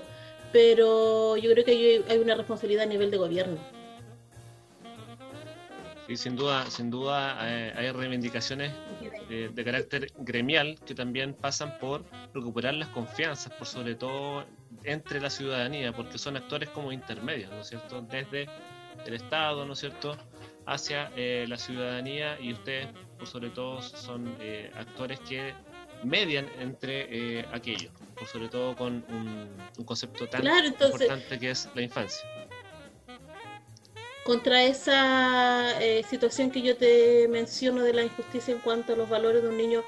pero 0.51 1.37
yo 1.37 1.51
creo 1.51 1.65
que 1.65 2.03
hay 2.07 2.17
una 2.17 2.35
responsabilidad 2.35 2.83
a 2.83 2.87
nivel 2.87 3.11
de 3.11 3.17
gobierno. 3.17 3.57
Sí, 6.07 6.15
sin 6.15 6.37
duda, 6.37 6.69
sin 6.71 6.89
duda 6.89 7.37
eh, 7.41 7.73
hay 7.75 7.91
reivindicaciones 7.91 8.71
de, 9.27 9.49
de, 9.49 9.63
carácter 9.65 10.09
gremial 10.19 10.79
que 10.85 10.95
también 10.95 11.33
pasan 11.33 11.77
por 11.79 12.05
recuperar 12.33 12.75
las 12.75 12.87
confianzas, 12.89 13.51
por 13.53 13.67
sobre 13.67 13.95
todo 13.95 14.45
entre 14.85 15.19
la 15.19 15.29
ciudadanía, 15.29 15.91
porque 15.91 16.17
son 16.17 16.37
actores 16.37 16.69
como 16.69 16.93
intermedios, 16.93 17.51
¿no 17.51 17.59
es 17.59 17.67
cierto? 17.67 18.01
Desde 18.01 18.47
el 19.05 19.13
Estado, 19.15 19.65
¿no 19.65 19.73
es 19.73 19.79
cierto?, 19.79 20.17
hacia 20.65 21.11
eh, 21.15 21.45
la 21.47 21.57
ciudadanía 21.57 22.39
y 22.39 22.53
ustedes, 22.53 22.87
por 23.17 23.27
sobre 23.27 23.49
todo, 23.49 23.81
son 23.81 24.35
eh, 24.39 24.71
actores 24.75 25.19
que 25.21 25.53
median 26.03 26.47
entre 26.59 27.45
aquellos 27.51 27.91
por 28.17 28.27
sobre 28.27 28.49
todo 28.49 28.75
con 28.75 29.05
un, 29.09 29.85
concepto 29.85 30.27
tan 30.27 30.45
importante 30.45 31.39
que 31.39 31.51
es 31.51 31.69
la 31.75 31.81
infancia. 31.81 32.27
Contra 34.25 34.63
esa 34.63 35.81
eh, 35.81 36.03
situación 36.09 36.51
que 36.51 36.61
yo 36.61 36.75
te 36.75 37.27
menciono 37.29 37.83
de 37.83 37.93
la 37.93 38.03
injusticia 38.03 38.53
en 38.53 38.59
cuanto 38.59 38.93
a 38.93 38.95
los 38.97 39.07
valores 39.07 39.41
de 39.41 39.49
un 39.49 39.57
niño 39.57 39.83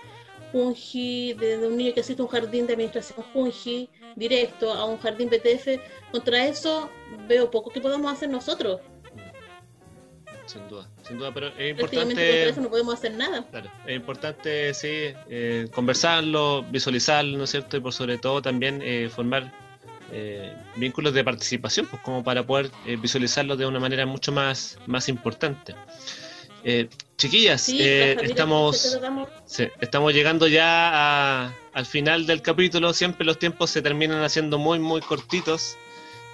Junji, 0.52 1.34
de, 1.34 1.58
un 1.68 1.76
niño 1.76 1.94
que 1.94 2.00
asiste 2.00 2.22
a 2.22 2.26
un 2.26 2.32
jardín 2.32 2.66
de 2.66 2.74
administración 2.74 3.26
Junji 3.34 3.90
directo 4.16 4.72
a 4.72 4.86
un 4.86 4.98
jardín 4.98 5.30
BTF, 5.30 5.82
contra 6.12 6.46
eso 6.46 6.90
veo 7.28 7.52
poco 7.52 7.70
que 7.70 7.82
podamos 7.82 8.12
hacer 8.12 8.30
nosotros 8.30 8.80
sin 10.50 10.68
duda, 10.68 10.90
sin 11.08 11.20
duda, 11.20 11.32
pero 11.32 11.48
es 11.50 11.72
importante. 11.72 12.54
no 12.58 12.70
podemos 12.70 12.96
hacer 12.96 13.14
nada. 13.14 13.46
Claro, 13.52 13.70
es 13.86 13.96
importante, 13.96 14.74
sí, 14.74 15.14
eh, 15.30 15.68
conversarlo, 15.74 16.64
visualizarlo, 16.64 17.38
¿no 17.38 17.44
es 17.44 17.52
cierto? 17.52 17.78
Y 17.78 17.80
por 17.80 17.94
sobre 17.94 18.18
todo 18.18 18.42
también 18.42 18.82
eh, 18.84 19.10
formar 19.14 19.54
eh, 20.12 20.52
vínculos 20.76 21.14
de 21.14 21.24
participación, 21.24 21.86
pues 21.86 22.02
como 22.02 22.24
para 22.24 22.46
poder 22.46 22.72
visualizarlo 23.00 23.56
de 23.56 23.68
una 23.68 23.80
manera 23.80 24.08
mucho 24.08 24.32
más, 24.32 24.80
más 24.88 25.08
importante. 25.08 25.76
chiquillas, 27.16 27.70
estamos, 27.70 28.98
estamos 29.80 30.14
llegando 30.14 30.48
ya 30.48 31.54
al 31.74 31.86
final 31.86 32.26
del 32.26 32.42
capítulo. 32.42 32.92
Siempre 32.94 33.24
los 33.24 33.38
tiempos 33.38 33.70
se 33.70 33.84
terminan 33.84 34.24
haciendo 34.24 34.58
muy, 34.58 34.80
muy 34.80 35.02
cortitos, 35.02 35.78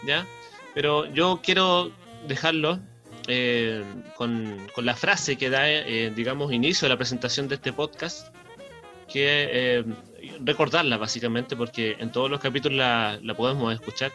¿ya? 0.08 0.26
Pero 0.74 1.06
yo 1.14 1.42
quiero 1.44 1.92
dejarlo 2.28 2.80
eh, 3.28 3.84
con, 4.16 4.68
la 4.78 4.96
frase 4.96 5.36
que 5.36 5.50
da, 5.50 5.70
eh, 5.70 6.12
digamos, 6.16 6.54
inicio 6.54 6.86
a 6.86 6.90
la 6.90 6.98
presentación 6.98 7.48
de 7.48 7.56
este 7.56 7.74
podcast, 7.74 8.28
que 9.12 9.50
eh, 9.52 9.86
recordarla 10.42 10.98
básicamente, 10.98 11.56
porque 11.56 11.96
en 12.00 12.12
todos 12.12 12.30
los 12.30 12.40
capítulos 12.40 12.78
la, 12.78 13.34
podemos 13.36 13.74
escuchar, 13.74 14.12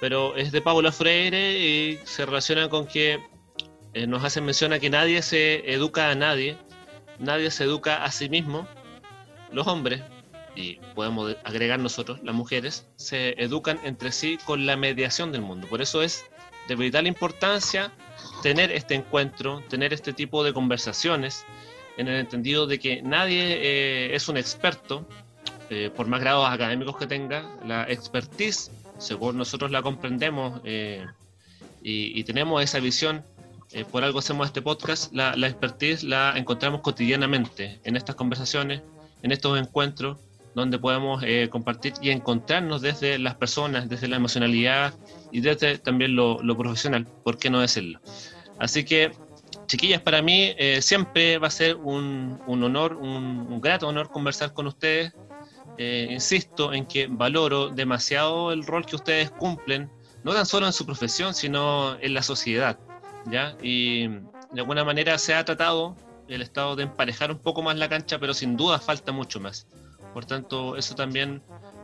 pero 0.00 0.36
es 0.36 0.52
de 0.52 0.62
Paula 0.62 0.92
Freire 0.92 1.58
y 1.58 1.98
se 2.04 2.24
relaciona 2.24 2.68
con 2.68 2.86
que 2.86 3.20
nos 4.08 4.24
hace 4.24 4.40
mención 4.40 4.72
a 4.72 4.80
que 4.80 4.90
nadie 4.90 5.22
se 5.22 5.72
educa 5.72 6.10
a 6.10 6.14
nadie, 6.14 6.56
nadie 7.18 7.50
se 7.50 7.64
educa 7.64 8.02
a 8.04 8.10
sí 8.10 8.28
mismo, 8.28 8.66
los 9.52 9.66
hombres, 9.68 10.02
y 10.56 10.76
podemos 10.94 11.36
agregar 11.44 11.78
nosotros, 11.78 12.18
las 12.22 12.34
mujeres, 12.34 12.88
se 12.96 13.40
educan 13.42 13.78
entre 13.84 14.10
sí 14.10 14.38
con 14.44 14.66
la 14.66 14.76
mediación 14.76 15.32
del 15.32 15.42
mundo. 15.42 15.68
Por 15.68 15.80
eso 15.80 16.02
es 16.02 16.24
de 16.68 16.76
vital 16.76 17.06
importancia 17.06 17.92
tener 18.44 18.70
este 18.72 18.94
encuentro, 18.94 19.62
tener 19.70 19.94
este 19.94 20.12
tipo 20.12 20.44
de 20.44 20.52
conversaciones, 20.52 21.46
en 21.96 22.08
el 22.08 22.16
entendido 22.16 22.66
de 22.66 22.78
que 22.78 23.00
nadie 23.00 23.42
eh, 23.42 24.14
es 24.14 24.28
un 24.28 24.36
experto, 24.36 25.08
eh, 25.70 25.90
por 25.96 26.08
más 26.08 26.20
grados 26.20 26.46
académicos 26.50 26.98
que 26.98 27.06
tenga, 27.06 27.56
la 27.64 27.84
expertise, 27.84 28.70
según 28.98 29.38
nosotros 29.38 29.70
la 29.70 29.80
comprendemos 29.80 30.60
eh, 30.64 31.06
y, 31.82 32.22
tenemos 32.24 32.62
esa 32.62 32.80
visión, 32.80 33.24
por 33.90 34.04
algo 34.04 34.18
hacemos 34.18 34.46
este 34.46 34.60
podcast, 34.60 35.10
la, 35.14 35.34
la 35.36 35.46
expertise 35.46 36.02
la 36.04 36.34
encontramos 36.36 36.82
cotidianamente 36.82 37.80
en 37.82 37.96
estas 37.96 38.14
conversaciones, 38.14 38.82
en 39.22 39.32
estos 39.32 39.58
encuentros, 39.58 40.18
donde 40.54 40.78
podemos 40.78 41.22
compartir 41.50 41.94
y 42.00 42.10
encontrarnos 42.10 42.80
desde 42.80 43.18
las 43.18 43.34
personas, 43.34 43.88
desde 43.88 44.08
la 44.08 44.16
emocionalidad, 44.16 44.94
y 45.34 45.40
desde 45.40 45.78
también 45.78 46.14
lo, 46.14 46.38
profesional, 46.56 47.08
¿por 47.24 47.38
qué 47.38 47.50
no 47.50 47.60
decirlo? 47.60 48.00
Así 48.60 48.84
que, 48.84 49.10
chiquillas, 49.66 50.00
para 50.00 50.22
mí 50.22 50.54
eh, 50.56 50.80
siempre 50.80 51.38
va 51.38 51.48
a 51.48 51.50
ser 51.50 51.74
un, 51.74 52.40
honor, 52.46 52.94
un, 52.94 53.60
grato 53.60 53.88
honor 53.88 54.10
conversar 54.12 54.52
con 54.52 54.68
ustedes. 54.68 55.12
Eh, 55.76 56.06
insisto 56.08 56.72
en 56.72 56.86
que 56.86 57.08
valoro 57.08 57.68
demasiado 57.68 58.52
el 58.52 58.64
rol 58.64 58.86
que 58.86 58.94
ustedes 58.94 59.32
cumplen, 59.32 59.90
no 60.22 60.32
tan 60.32 60.46
solo 60.46 60.66
en 60.66 60.72
su 60.72 60.86
profesión, 60.86 61.34
sino 61.34 61.98
en 62.00 62.14
la 62.14 62.22
sociedad. 62.22 62.78
¿ya? 63.26 63.56
Y 63.60 64.06
de 64.06 64.60
alguna 64.60 64.84
manera 64.84 65.18
se 65.18 65.34
ha 65.34 65.44
tratado 65.44 65.96
el 66.28 66.42
Estado 66.42 66.76
de 66.76 66.84
emparejar 66.84 67.32
un 67.32 67.40
poco 67.40 67.60
más 67.60 67.76
la 67.76 67.88
cancha, 67.88 68.20
pero 68.20 68.34
sin 68.34 68.56
duda 68.56 68.78
falta 68.78 69.10
mucho 69.10 69.40
más. 69.40 69.66
Por 70.14 70.24
tanto, 70.24 70.76
eso 70.76 70.94
también 70.94 71.42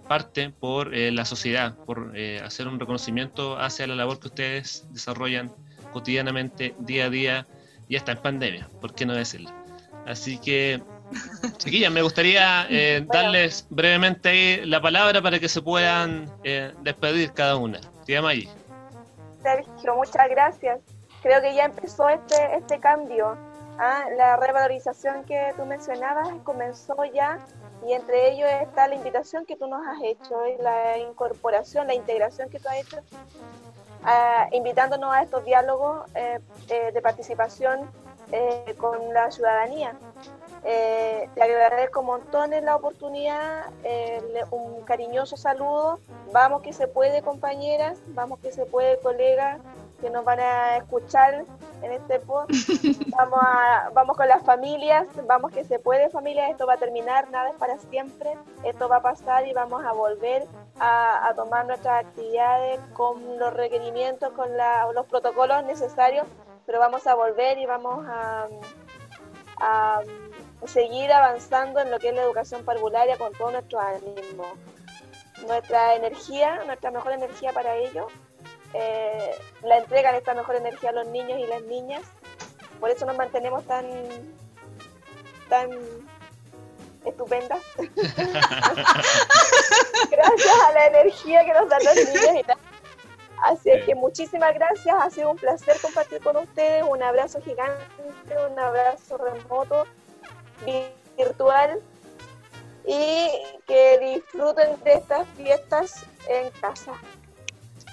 parte 0.09 0.51
por 0.51 0.95
eh, 0.95 1.11
la 1.11 1.25
sociedad, 1.25 1.75
por 1.85 2.13
eh, 2.15 2.41
hacer 2.45 2.69
un 2.69 2.79
reconocimiento 2.79 3.59
hacia 3.59 3.89
la 3.89 3.97
labor 3.97 4.21
que 4.21 4.29
ustedes 4.29 4.87
desarrollan 4.91 5.53
cotidianamente, 5.93 6.75
día 6.79 7.07
a 7.07 7.11
día, 7.11 7.47
y 7.89 7.97
hasta 7.97 8.13
en 8.13 8.19
pandemia, 8.19 8.69
¿por 8.81 8.95
qué 8.95 9.05
no 9.05 9.15
decirlo? 9.15 9.51
Así 10.07 10.39
que, 10.39 10.81
chiquillas, 11.59 11.93
me 11.93 12.03
gustaría 12.03 12.67
eh, 12.71 13.05
darles 13.13 13.67
brevemente 13.69 14.65
la 14.65 14.81
palabra 14.81 15.21
para 15.21 15.41
que 15.41 15.49
se 15.49 15.61
puedan 15.61 16.31
despedir 16.83 17.33
cada 17.33 17.57
una. 17.57 17.81
Tía 18.07 18.21
allí. 18.21 18.49
Sergio, 19.43 19.97
muchas 19.97 20.29
gracias. 20.31 20.81
Creo 21.23 21.41
que 21.43 21.55
ya 21.55 21.65
empezó 21.65 22.09
este, 22.09 22.37
este 22.57 22.79
cambio. 22.79 23.37
¿ah? 23.79 24.05
La 24.17 24.37
revalorización 24.37 25.25
que 25.25 25.53
tú 25.57 25.67
mencionabas 25.67 26.29
comenzó 26.45 26.97
ya 27.13 27.39
Y 27.87 27.93
entre 27.93 28.33
ellos 28.33 28.49
está 28.63 28.89
la 28.89 28.95
invitación 28.95 29.47
que 29.47 29.57
tú 29.57 29.67
nos 29.67 29.87
has 29.87 30.03
hecho, 30.03 30.43
la 30.61 30.99
incorporación, 30.99 31.87
la 31.87 31.95
integración 31.95 32.51
que 32.51 32.59
tú 32.59 32.69
has 32.69 32.77
hecho, 32.77 32.99
ah, 34.05 34.49
invitándonos 34.53 35.13
a 35.13 35.23
estos 35.23 35.45
diálogos 35.45 36.05
eh, 36.15 36.41
eh, 36.69 36.93
de 36.93 37.01
participación 37.01 37.91
eh, 38.33 38.75
con 38.79 39.13
la 39.15 39.31
ciudadanía. 39.31 39.95
te 40.63 41.43
agradezco 41.43 42.03
montones 42.03 42.63
la 42.63 42.77
oportunidad, 42.77 43.65
un 44.51 44.83
cariñoso 44.83 45.37
saludo. 45.37 45.99
Vamos 46.33 46.61
que 46.63 46.73
se 46.73 46.87
puede, 46.87 47.23
compañeras, 47.23 47.99
vamos 48.09 48.41
que 48.41 48.53
se 48.53 48.67
puede, 48.67 48.99
colegas 49.01 49.59
que 50.01 50.11
nos 50.11 50.25
van 50.25 50.41
a 50.41 50.77
escuchar 50.79 51.45
en 51.83 51.93
este 51.93 52.19
post. 52.21 52.51
Vamos, 53.17 53.41
a, 53.43 53.91
vamos 53.93 54.17
con 54.17 54.29
las 54.29 54.43
familias, 54.45 55.07
vamos 55.27 55.53
que 55.53 55.65
se 55.65 55.79
puede 55.79 56.09
familia, 56.09 56.49
esto 56.49 56.67
va 56.67 56.75
a 56.75 56.77
terminar, 56.79 57.31
nada 57.31 57.51
es 57.51 57.57
para 57.57 57.79
siempre, 57.79 58.33
esto 58.65 58.89
va 58.89 58.97
a 58.97 59.03
pasar 59.03 59.47
y 59.47 59.53
vamos 59.53 59.85
a 59.85 59.93
volver 59.93 60.47
a, 60.79 61.33
tomar 61.37 61.67
nuestras 61.67 62.07
actividades 62.07 62.81
con 62.95 63.39
los 63.39 63.53
requerimientos, 63.53 64.33
con 64.33 64.49
los 64.95 65.07
protocolos 65.07 65.65
necesarios, 65.65 66.27
pero 66.67 66.79
vamos 66.79 67.07
a 67.07 67.15
volver 67.15 67.59
y 67.59 67.67
vamos 67.67 68.07
a, 68.09 68.47
a 69.61 70.01
seguir 70.67 71.13
avanzando 71.13 71.81
en 71.81 71.91
lo 71.91 71.99
que 71.99 72.09
es 72.09 72.15
la 72.15 72.23
educación 72.23 72.65
parvularia 72.65 73.19
con 73.19 73.33
todo 73.33 73.51
nuestro 73.51 73.81
ánimo. 73.81 74.45
Nuestra 75.47 75.95
energía, 75.95 76.65
nuestra 76.65 76.91
mejor 76.91 77.13
energía 77.13 77.53
para 77.53 77.75
ello 77.77 78.09
eh, 78.75 79.35
la 79.63 79.79
entregan 79.79 80.15
esta 80.15 80.35
mejor 80.35 80.57
energía 80.57 80.91
a 80.91 80.93
los 80.93 81.07
niños 81.09 81.39
y 81.39 81.47
las 81.47 81.63
niñas. 81.63 82.03
Por 82.79 82.91
eso 82.91 83.07
nos 83.07 83.17
mantenemos 83.17 83.65
tan, 83.67 83.87
tan 85.49 85.71
estupendas. 87.05 87.61
gracias 90.11 90.61
a 90.67 90.73
la 90.73 90.87
energía 90.87 91.45
que 91.45 91.53
nos 91.53 91.69
dan 91.69 91.85
los 91.85 91.95
niños 92.15 92.35
y 92.35 92.45
Así 93.43 93.71
es 93.71 93.85
que 93.87 93.95
muchísimas 93.95 94.53
gracias, 94.55 94.95
ha 95.01 95.09
sido 95.09 95.31
un 95.31 95.37
placer 95.37 95.75
compartir 95.81 96.21
con 96.21 96.37
ustedes, 96.37 96.85
un 96.87 97.03
abrazo 97.03 97.41
gigante, 97.41 97.75
un 98.51 98.59
abrazo 98.59 99.17
remoto, 99.17 99.87
virtual 101.17 101.81
y 102.87 103.29
que 103.67 103.99
disfruten 103.99 104.79
de 104.85 104.93
estas 104.93 105.27
fiestas 105.37 106.05
en 106.29 106.51
casa. 106.61 106.93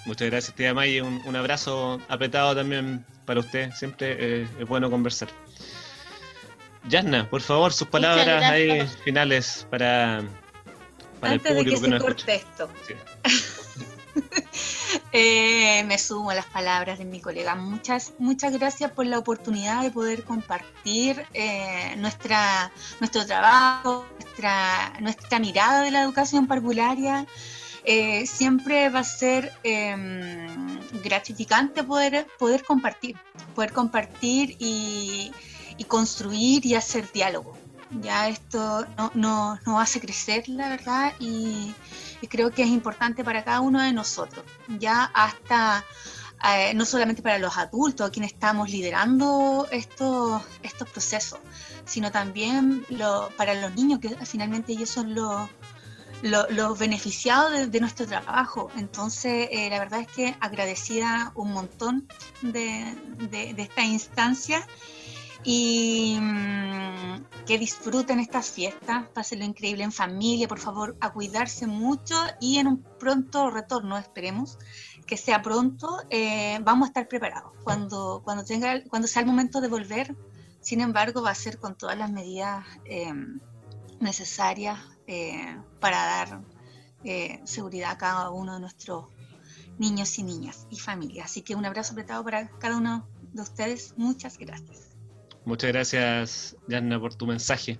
Muchas 0.07 0.29
gracias, 0.29 0.55
tía 0.55 0.73
May. 0.73 1.01
Un, 1.01 1.21
un 1.25 1.35
abrazo 1.35 1.99
apretado 2.07 2.55
también 2.55 3.05
para 3.25 3.41
usted. 3.41 3.71
Siempre 3.73 4.15
eh, 4.17 4.47
es 4.57 4.67
bueno 4.67 4.89
conversar. 4.89 5.27
Yasna, 6.87 7.29
por 7.29 7.41
favor, 7.41 7.73
sus 7.73 7.89
palabras 7.89 8.41
ahí 8.45 8.87
finales 9.03 9.67
para, 9.69 10.23
para 11.19 11.33
el 11.33 11.41
público 11.41 11.81
que, 11.81 11.87
nos 11.89 12.01
escucha. 12.01 12.33
Esto. 12.33 12.69
Eh, 15.11 15.83
me 15.85 15.97
sumo 15.97 16.31
a 16.31 16.35
las 16.35 16.45
palabras 16.45 16.99
de 16.99 17.05
mi 17.05 17.21
colega. 17.21 17.55
Muchas, 17.55 18.13
muchas 18.19 18.53
gracias 18.53 18.91
por 18.91 19.05
la 19.05 19.17
oportunidad 19.17 19.81
de 19.81 19.91
poder 19.91 20.23
compartir 20.23 21.25
eh, 21.33 21.95
nuestra, 21.97 22.71
nuestro 22.99 23.25
trabajo, 23.25 24.05
nuestra, 24.21 24.93
nuestra 24.99 25.39
mirada 25.39 25.81
de 25.83 25.91
la 25.91 26.01
educación 26.01 26.47
parvularia. 26.47 27.25
Eh, 27.89 28.27
siempre 28.27 28.89
va 28.89 28.99
a 28.99 29.03
ser 29.05 29.53
em, 29.63 30.77
gratificante 31.03 31.85
poder, 31.85 32.27
poder 32.37 32.65
compartir, 32.65 33.15
poder 33.55 33.71
compartir 33.71 34.57
y, 34.59 35.31
construir 35.87 36.65
y 36.65 36.75
hacer 36.75 37.09
diálogo. 37.13 37.57
Ya 38.01 38.27
esto 38.27 38.85
nos 39.13 39.65
no, 39.65 39.79
hace 39.79 40.01
crecer, 40.01 40.49
la 40.49 40.67
verdad, 40.67 41.13
y, 41.21 41.73
creo 42.29 42.51
que 42.51 42.63
es 42.63 42.67
importante 42.67 43.23
para 43.23 43.45
cada 43.45 43.61
uno 43.61 43.81
de 43.81 43.93
nosotros, 43.93 44.43
ya 44.79 45.05
hasta 45.13 45.85
eh, 46.43 46.73
no 46.73 46.83
solamente 46.83 47.21
para 47.21 47.39
los 47.39 47.55
adultos, 47.57 48.05
a 48.05 48.11
quienes 48.11 48.33
estamos 48.33 48.69
liderando 48.69 49.65
estos, 49.71 50.41
estos 50.61 50.89
procesos, 50.89 51.39
sino 51.85 52.11
también 52.11 52.85
para 53.37 53.53
los 53.53 53.73
niños, 53.75 53.99
que 53.99 54.09
finalmente 54.25 54.73
ellos 54.73 54.89
son 54.89 55.15
los 55.15 55.49
los 56.21 56.79
beneficiados 56.79 57.71
de, 57.71 57.79
nuestro 57.79 58.05
trabajo. 58.05 58.69
Entonces, 58.75 59.49
eh, 59.51 59.69
la 59.69 59.79
verdad 59.79 60.01
es 60.01 60.07
que 60.07 60.35
agradecida 60.39 61.31
un 61.35 61.51
montón 61.51 62.07
de, 62.41 62.95
esta 63.57 63.83
instancia 63.83 64.65
y 65.43 66.17
mm, 66.19 67.45
que 67.45 67.59
disfruten 67.59 68.19
estas 68.19 68.49
fiestas, 68.49 69.07
pásenlo 69.13 69.45
increíble 69.45 69.83
en 69.83 69.91
familia, 69.91 70.47
por 70.47 70.59
favor, 70.59 70.97
a 70.99 71.13
cuidarse 71.13 71.67
mucho 71.67 72.15
y 72.41 72.57
en 72.57 72.67
un 72.67 72.83
pronto 72.99 73.49
retorno, 73.49 73.97
esperemos 73.97 74.57
que 75.05 75.15
sea 75.15 75.41
pronto, 75.41 76.01
eh, 76.09 76.59
vamos 76.63 76.87
a 76.87 76.89
estar 76.89 77.07
preparados. 77.07 77.53
Cuando, 77.63 78.21
cuando, 78.25 78.43
tenga, 78.43 78.83
cuando 78.89 79.07
sea 79.07 79.21
el 79.21 79.27
momento 79.27 79.61
de 79.61 79.69
volver, 79.69 80.15
sin 80.59 80.81
embargo, 80.81 81.21
va 81.21 81.29
a 81.29 81.35
ser 81.35 81.59
con 81.59 81.77
todas 81.77 81.97
las 81.97 82.11
medidas 82.11 82.65
eh, 82.83 83.13
necesarias 84.01 84.79
eh, 85.07 85.57
para 85.79 85.97
dar 85.97 86.41
eh, 87.03 87.39
seguridad 87.45 87.91
a 87.91 87.97
cada 87.97 88.29
uno 88.29 88.55
de 88.55 88.59
nuestros 88.59 89.05
niños 89.77 90.17
y 90.19 90.23
niñas 90.23 90.67
y 90.69 90.77
familias. 90.77 91.25
Así 91.25 91.41
que 91.41 91.55
un 91.55 91.65
abrazo 91.65 91.93
apretado 91.93 92.23
para 92.23 92.49
cada 92.59 92.77
uno 92.77 93.07
de 93.33 93.41
ustedes. 93.41 93.93
Muchas 93.97 94.37
gracias. 94.37 94.95
Muchas 95.45 95.71
gracias, 95.71 96.57
Yanna, 96.67 96.99
por 96.99 97.15
tu 97.15 97.25
mensaje. 97.25 97.79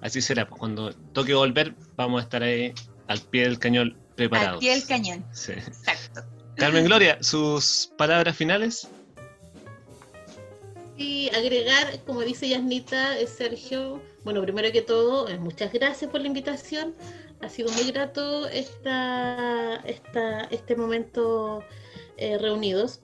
Así 0.00 0.20
será, 0.20 0.48
pues, 0.48 0.58
cuando 0.58 0.92
toque 0.92 1.34
volver, 1.34 1.76
vamos 1.96 2.20
a 2.20 2.24
estar 2.24 2.42
ahí 2.42 2.74
al 3.06 3.20
pie 3.20 3.42
del 3.42 3.58
cañón 3.58 3.96
preparados. 4.16 4.54
Al 4.54 4.58
pie 4.60 4.74
del 4.74 4.86
cañón. 4.86 5.24
Sí. 5.32 5.52
Exacto. 5.52 6.24
Carmen 6.56 6.84
Gloria, 6.84 7.18
sus 7.20 7.92
palabras 7.96 8.34
finales. 8.36 8.88
Y 10.96 11.28
agregar, 11.34 12.02
como 12.06 12.22
dice 12.22 12.48
Yasnita, 12.48 13.16
Sergio, 13.26 14.00
bueno, 14.24 14.40
primero 14.42 14.72
que 14.72 14.80
todo, 14.80 15.28
eh, 15.28 15.38
muchas 15.38 15.72
gracias 15.72 16.10
por 16.10 16.22
la 16.22 16.26
invitación. 16.26 16.94
Ha 17.42 17.50
sido 17.50 17.70
muy 17.72 17.90
grato 17.92 18.48
esta, 18.48 19.76
esta 19.84 20.44
este 20.44 20.74
momento 20.74 21.62
eh, 22.16 22.38
reunidos. 22.38 23.02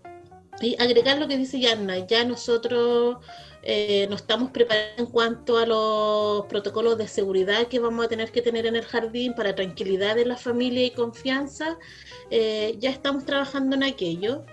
Y 0.61 0.81
agregar 0.81 1.19
lo 1.19 1.29
que 1.29 1.37
dice 1.37 1.61
Yanna, 1.61 1.99
ya 2.07 2.25
nosotros 2.25 3.19
eh, 3.63 4.07
nos 4.09 4.23
estamos 4.23 4.51
preparando 4.53 5.03
en 5.03 5.07
cuanto 5.07 5.59
a 5.59 5.67
los 5.67 6.47
protocolos 6.47 6.97
de 6.97 7.09
seguridad 7.09 7.67
que 7.67 7.79
vamos 7.79 8.07
a 8.07 8.09
tener 8.09 8.33
que 8.33 8.41
tener 8.41 8.65
en 8.67 8.77
el 8.77 8.85
jardín 8.85 9.35
para 9.35 9.55
tranquilidad 9.55 10.17
de 10.17 10.25
la 10.25 10.37
familia 10.37 10.85
y 10.87 10.91
confianza. 10.93 11.79
ya 12.31 12.91
estamos 12.91 13.27
trabajando 13.27 13.77
en 13.77 13.83
aquello. 13.83 14.47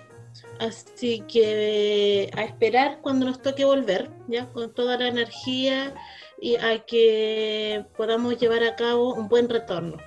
Así 0.59 1.21
que 1.21 2.29
a 2.35 2.43
esperar 2.43 2.99
cuando 3.01 3.25
nos 3.25 3.41
toque 3.41 3.63
volver, 3.63 4.11
ya 4.27 4.47
con 4.49 4.73
toda 4.73 4.97
la 4.97 5.07
energía 5.07 5.93
y 6.41 6.57
a 6.57 6.79
que 6.85 7.85
podamos 7.95 8.37
llevar 8.37 8.63
a 8.63 8.75
cabo 8.75 9.13
un 9.13 9.29
buen 9.29 9.47
retorno. 9.47 9.97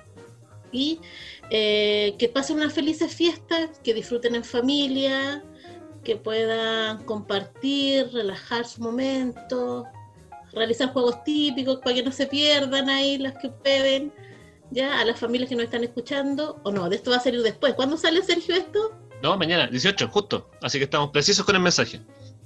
Y 0.71 0.99
eh, 1.49 2.15
que 2.19 2.29
pasen 2.29 2.57
unas 2.57 2.73
felices 2.73 3.13
fiestas, 3.15 3.79
que 3.83 3.93
disfruten 3.95 4.35
en 4.35 4.43
familia, 4.43 5.43
que 6.03 6.17
puedan 6.17 7.03
compartir, 7.05 8.11
relajar 8.13 8.65
su 8.65 8.81
momento, 8.81 9.85
realizar 10.51 10.93
juegos 10.93 11.23
típicos 11.23 11.79
para 11.79 11.95
que 11.95 12.03
no 12.03 12.11
se 12.11 12.27
pierdan 12.27 12.89
ahí 12.89 13.17
las 13.17 13.37
que 13.39 13.49
pueden, 13.49 14.13
ya 14.69 14.99
a 14.99 15.05
las 15.05 15.19
familias 15.19 15.49
que 15.49 15.55
nos 15.55 15.65
están 15.65 15.83
escuchando, 15.83 16.59
o 16.63 16.71
no, 16.71 16.89
de 16.89 16.97
esto 16.97 17.11
va 17.11 17.17
a 17.17 17.21
salir 17.21 17.41
después. 17.41 17.73
¿Cuándo 17.73 17.97
sale 17.97 18.21
Sergio 18.21 18.55
esto? 18.55 18.91
No, 19.23 19.37
mañana, 19.37 19.67
18, 19.67 20.09
justo. 20.09 20.51
Así 20.61 20.77
que 20.77 20.83
estamos 20.83 21.11
precisos 21.11 21.45
con 21.45 21.55
el 21.55 21.61
mensaje. 21.61 22.01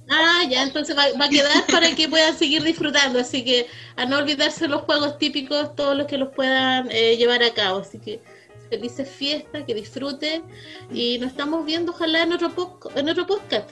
Ah, 0.08 0.44
ya, 0.48 0.62
entonces 0.62 0.96
va, 0.96 1.02
a 1.02 1.28
quedar 1.28 1.66
para 1.66 1.92
que 1.94 2.08
puedan 2.08 2.38
seguir 2.38 2.62
disfrutando. 2.62 3.18
Así 3.18 3.44
que 3.44 3.66
a 3.96 4.06
no 4.06 4.18
olvidarse 4.18 4.68
los 4.68 4.82
juegos 4.82 5.18
típicos, 5.18 5.74
todos 5.74 5.96
los 5.96 6.06
que 6.06 6.16
los 6.16 6.28
puedan 6.28 6.88
eh, 6.92 7.16
llevar 7.16 7.42
a 7.42 7.52
cabo. 7.52 7.80
Así 7.80 7.98
que 7.98 8.20
felices 8.70 9.10
fiestas, 9.10 9.64
que 9.66 9.74
disfruten. 9.74 10.44
Y 10.92 11.18
nos 11.18 11.32
estamos 11.32 11.66
viendo, 11.66 11.90
ojalá, 11.90 12.22
en 12.22 12.32
otro, 12.32 12.52
en 12.94 13.08
otro 13.08 13.26
podcast. 13.26 13.70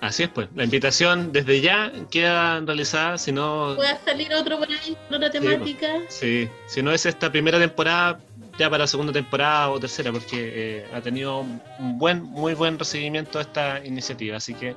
Así 0.00 0.24
es, 0.24 0.28
pues. 0.28 0.48
La 0.56 0.64
invitación 0.64 1.30
desde 1.30 1.60
ya 1.60 1.92
queda 2.10 2.58
realizada. 2.60 3.18
Si 3.18 3.30
no. 3.30 3.74
Pueda 3.76 4.00
salir 4.04 4.34
otro 4.34 4.58
por 4.58 4.68
ahí, 4.68 4.96
otra 5.06 5.30
pues. 5.30 5.30
temática. 5.30 6.00
Sí, 6.08 6.48
si 6.66 6.82
no 6.82 6.92
es 6.92 7.06
esta 7.06 7.30
primera 7.30 7.60
temporada, 7.60 8.18
ya 8.58 8.70
para 8.70 8.84
la 8.84 8.86
segunda 8.86 9.12
temporada 9.12 9.70
o 9.70 9.80
tercera, 9.80 10.12
porque 10.12 10.36
eh, 10.54 10.86
ha 10.94 11.00
tenido 11.00 11.40
un 11.40 11.98
buen, 11.98 12.22
muy 12.22 12.54
buen 12.54 12.78
recibimiento 12.78 13.40
esta 13.40 13.84
iniciativa. 13.84 14.36
Así 14.36 14.54
que 14.54 14.74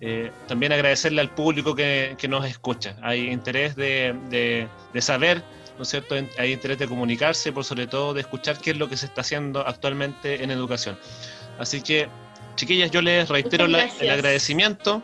eh, 0.00 0.30
también 0.46 0.72
agradecerle 0.72 1.20
al 1.20 1.30
público 1.30 1.74
que, 1.74 2.16
nos 2.28 2.44
escucha. 2.46 2.96
Hay 3.02 3.30
interés 3.30 3.76
de, 3.76 4.68
saber, 4.98 5.42
¿no 5.76 5.82
es 5.82 5.88
cierto? 5.88 6.14
Hay 6.38 6.52
interés 6.52 6.78
de 6.78 6.88
comunicarse, 6.88 7.52
por 7.52 7.64
sobre 7.64 7.86
todo 7.86 8.12
de 8.12 8.20
escuchar 8.20 8.58
qué 8.58 8.72
es 8.72 8.76
lo 8.76 8.88
que 8.88 8.96
se 8.96 9.06
está 9.06 9.22
haciendo 9.22 9.66
actualmente 9.66 10.42
en 10.42 10.50
educación. 10.50 10.98
Así 11.58 11.80
que, 11.80 12.08
chiquillas, 12.56 12.90
yo 12.90 13.00
les 13.00 13.28
reitero 13.28 13.66
el 13.66 13.74
agradecimiento. 13.74 15.02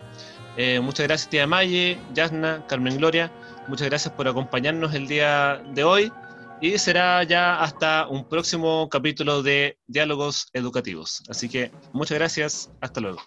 Eh, 0.56 0.80
muchas 0.80 1.06
gracias, 1.06 1.30
tía 1.30 1.46
Maye, 1.46 1.98
Yasna, 2.12 2.64
Carmen 2.66 2.96
Gloria. 2.98 3.30
Muchas 3.68 3.88
gracias 3.88 4.12
por 4.12 4.26
acompañarnos 4.28 4.92
el 4.94 5.06
día 5.06 5.62
de 5.72 5.84
hoy. 5.84 6.12
Y 6.60 6.78
será 6.78 7.22
ya 7.24 7.60
hasta 7.60 8.06
un 8.08 8.28
próximo 8.28 8.88
capítulo 8.88 9.42
de 9.42 9.78
Diálogos 9.86 10.48
Educativos. 10.52 11.22
Así 11.28 11.48
que 11.48 11.70
muchas 11.92 12.18
gracias, 12.18 12.70
hasta 12.80 13.00
luego. 13.00 13.20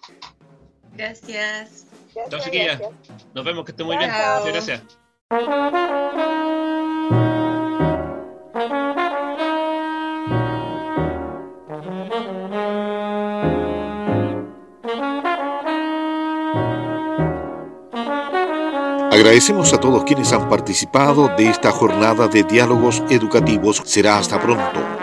Gracias. 0.96 1.88
Chao, 2.30 2.40
chiquillas. 2.40 2.80
Nos 3.34 3.44
vemos, 3.44 3.66
que 3.66 3.72
esté 3.72 3.84
muy 3.84 3.98
bien. 3.98 4.12
Muchas 4.12 4.46
gracias. 4.46 4.84
Agradecemos 19.24 19.72
a 19.72 19.80
todos 19.80 20.04
quienes 20.04 20.34
han 20.34 20.50
participado 20.50 21.30
de 21.38 21.48
esta 21.48 21.72
jornada 21.72 22.28
de 22.28 22.44
diálogos 22.44 23.02
educativos. 23.10 23.82
Será 23.86 24.18
hasta 24.18 24.38
pronto. 24.38 25.03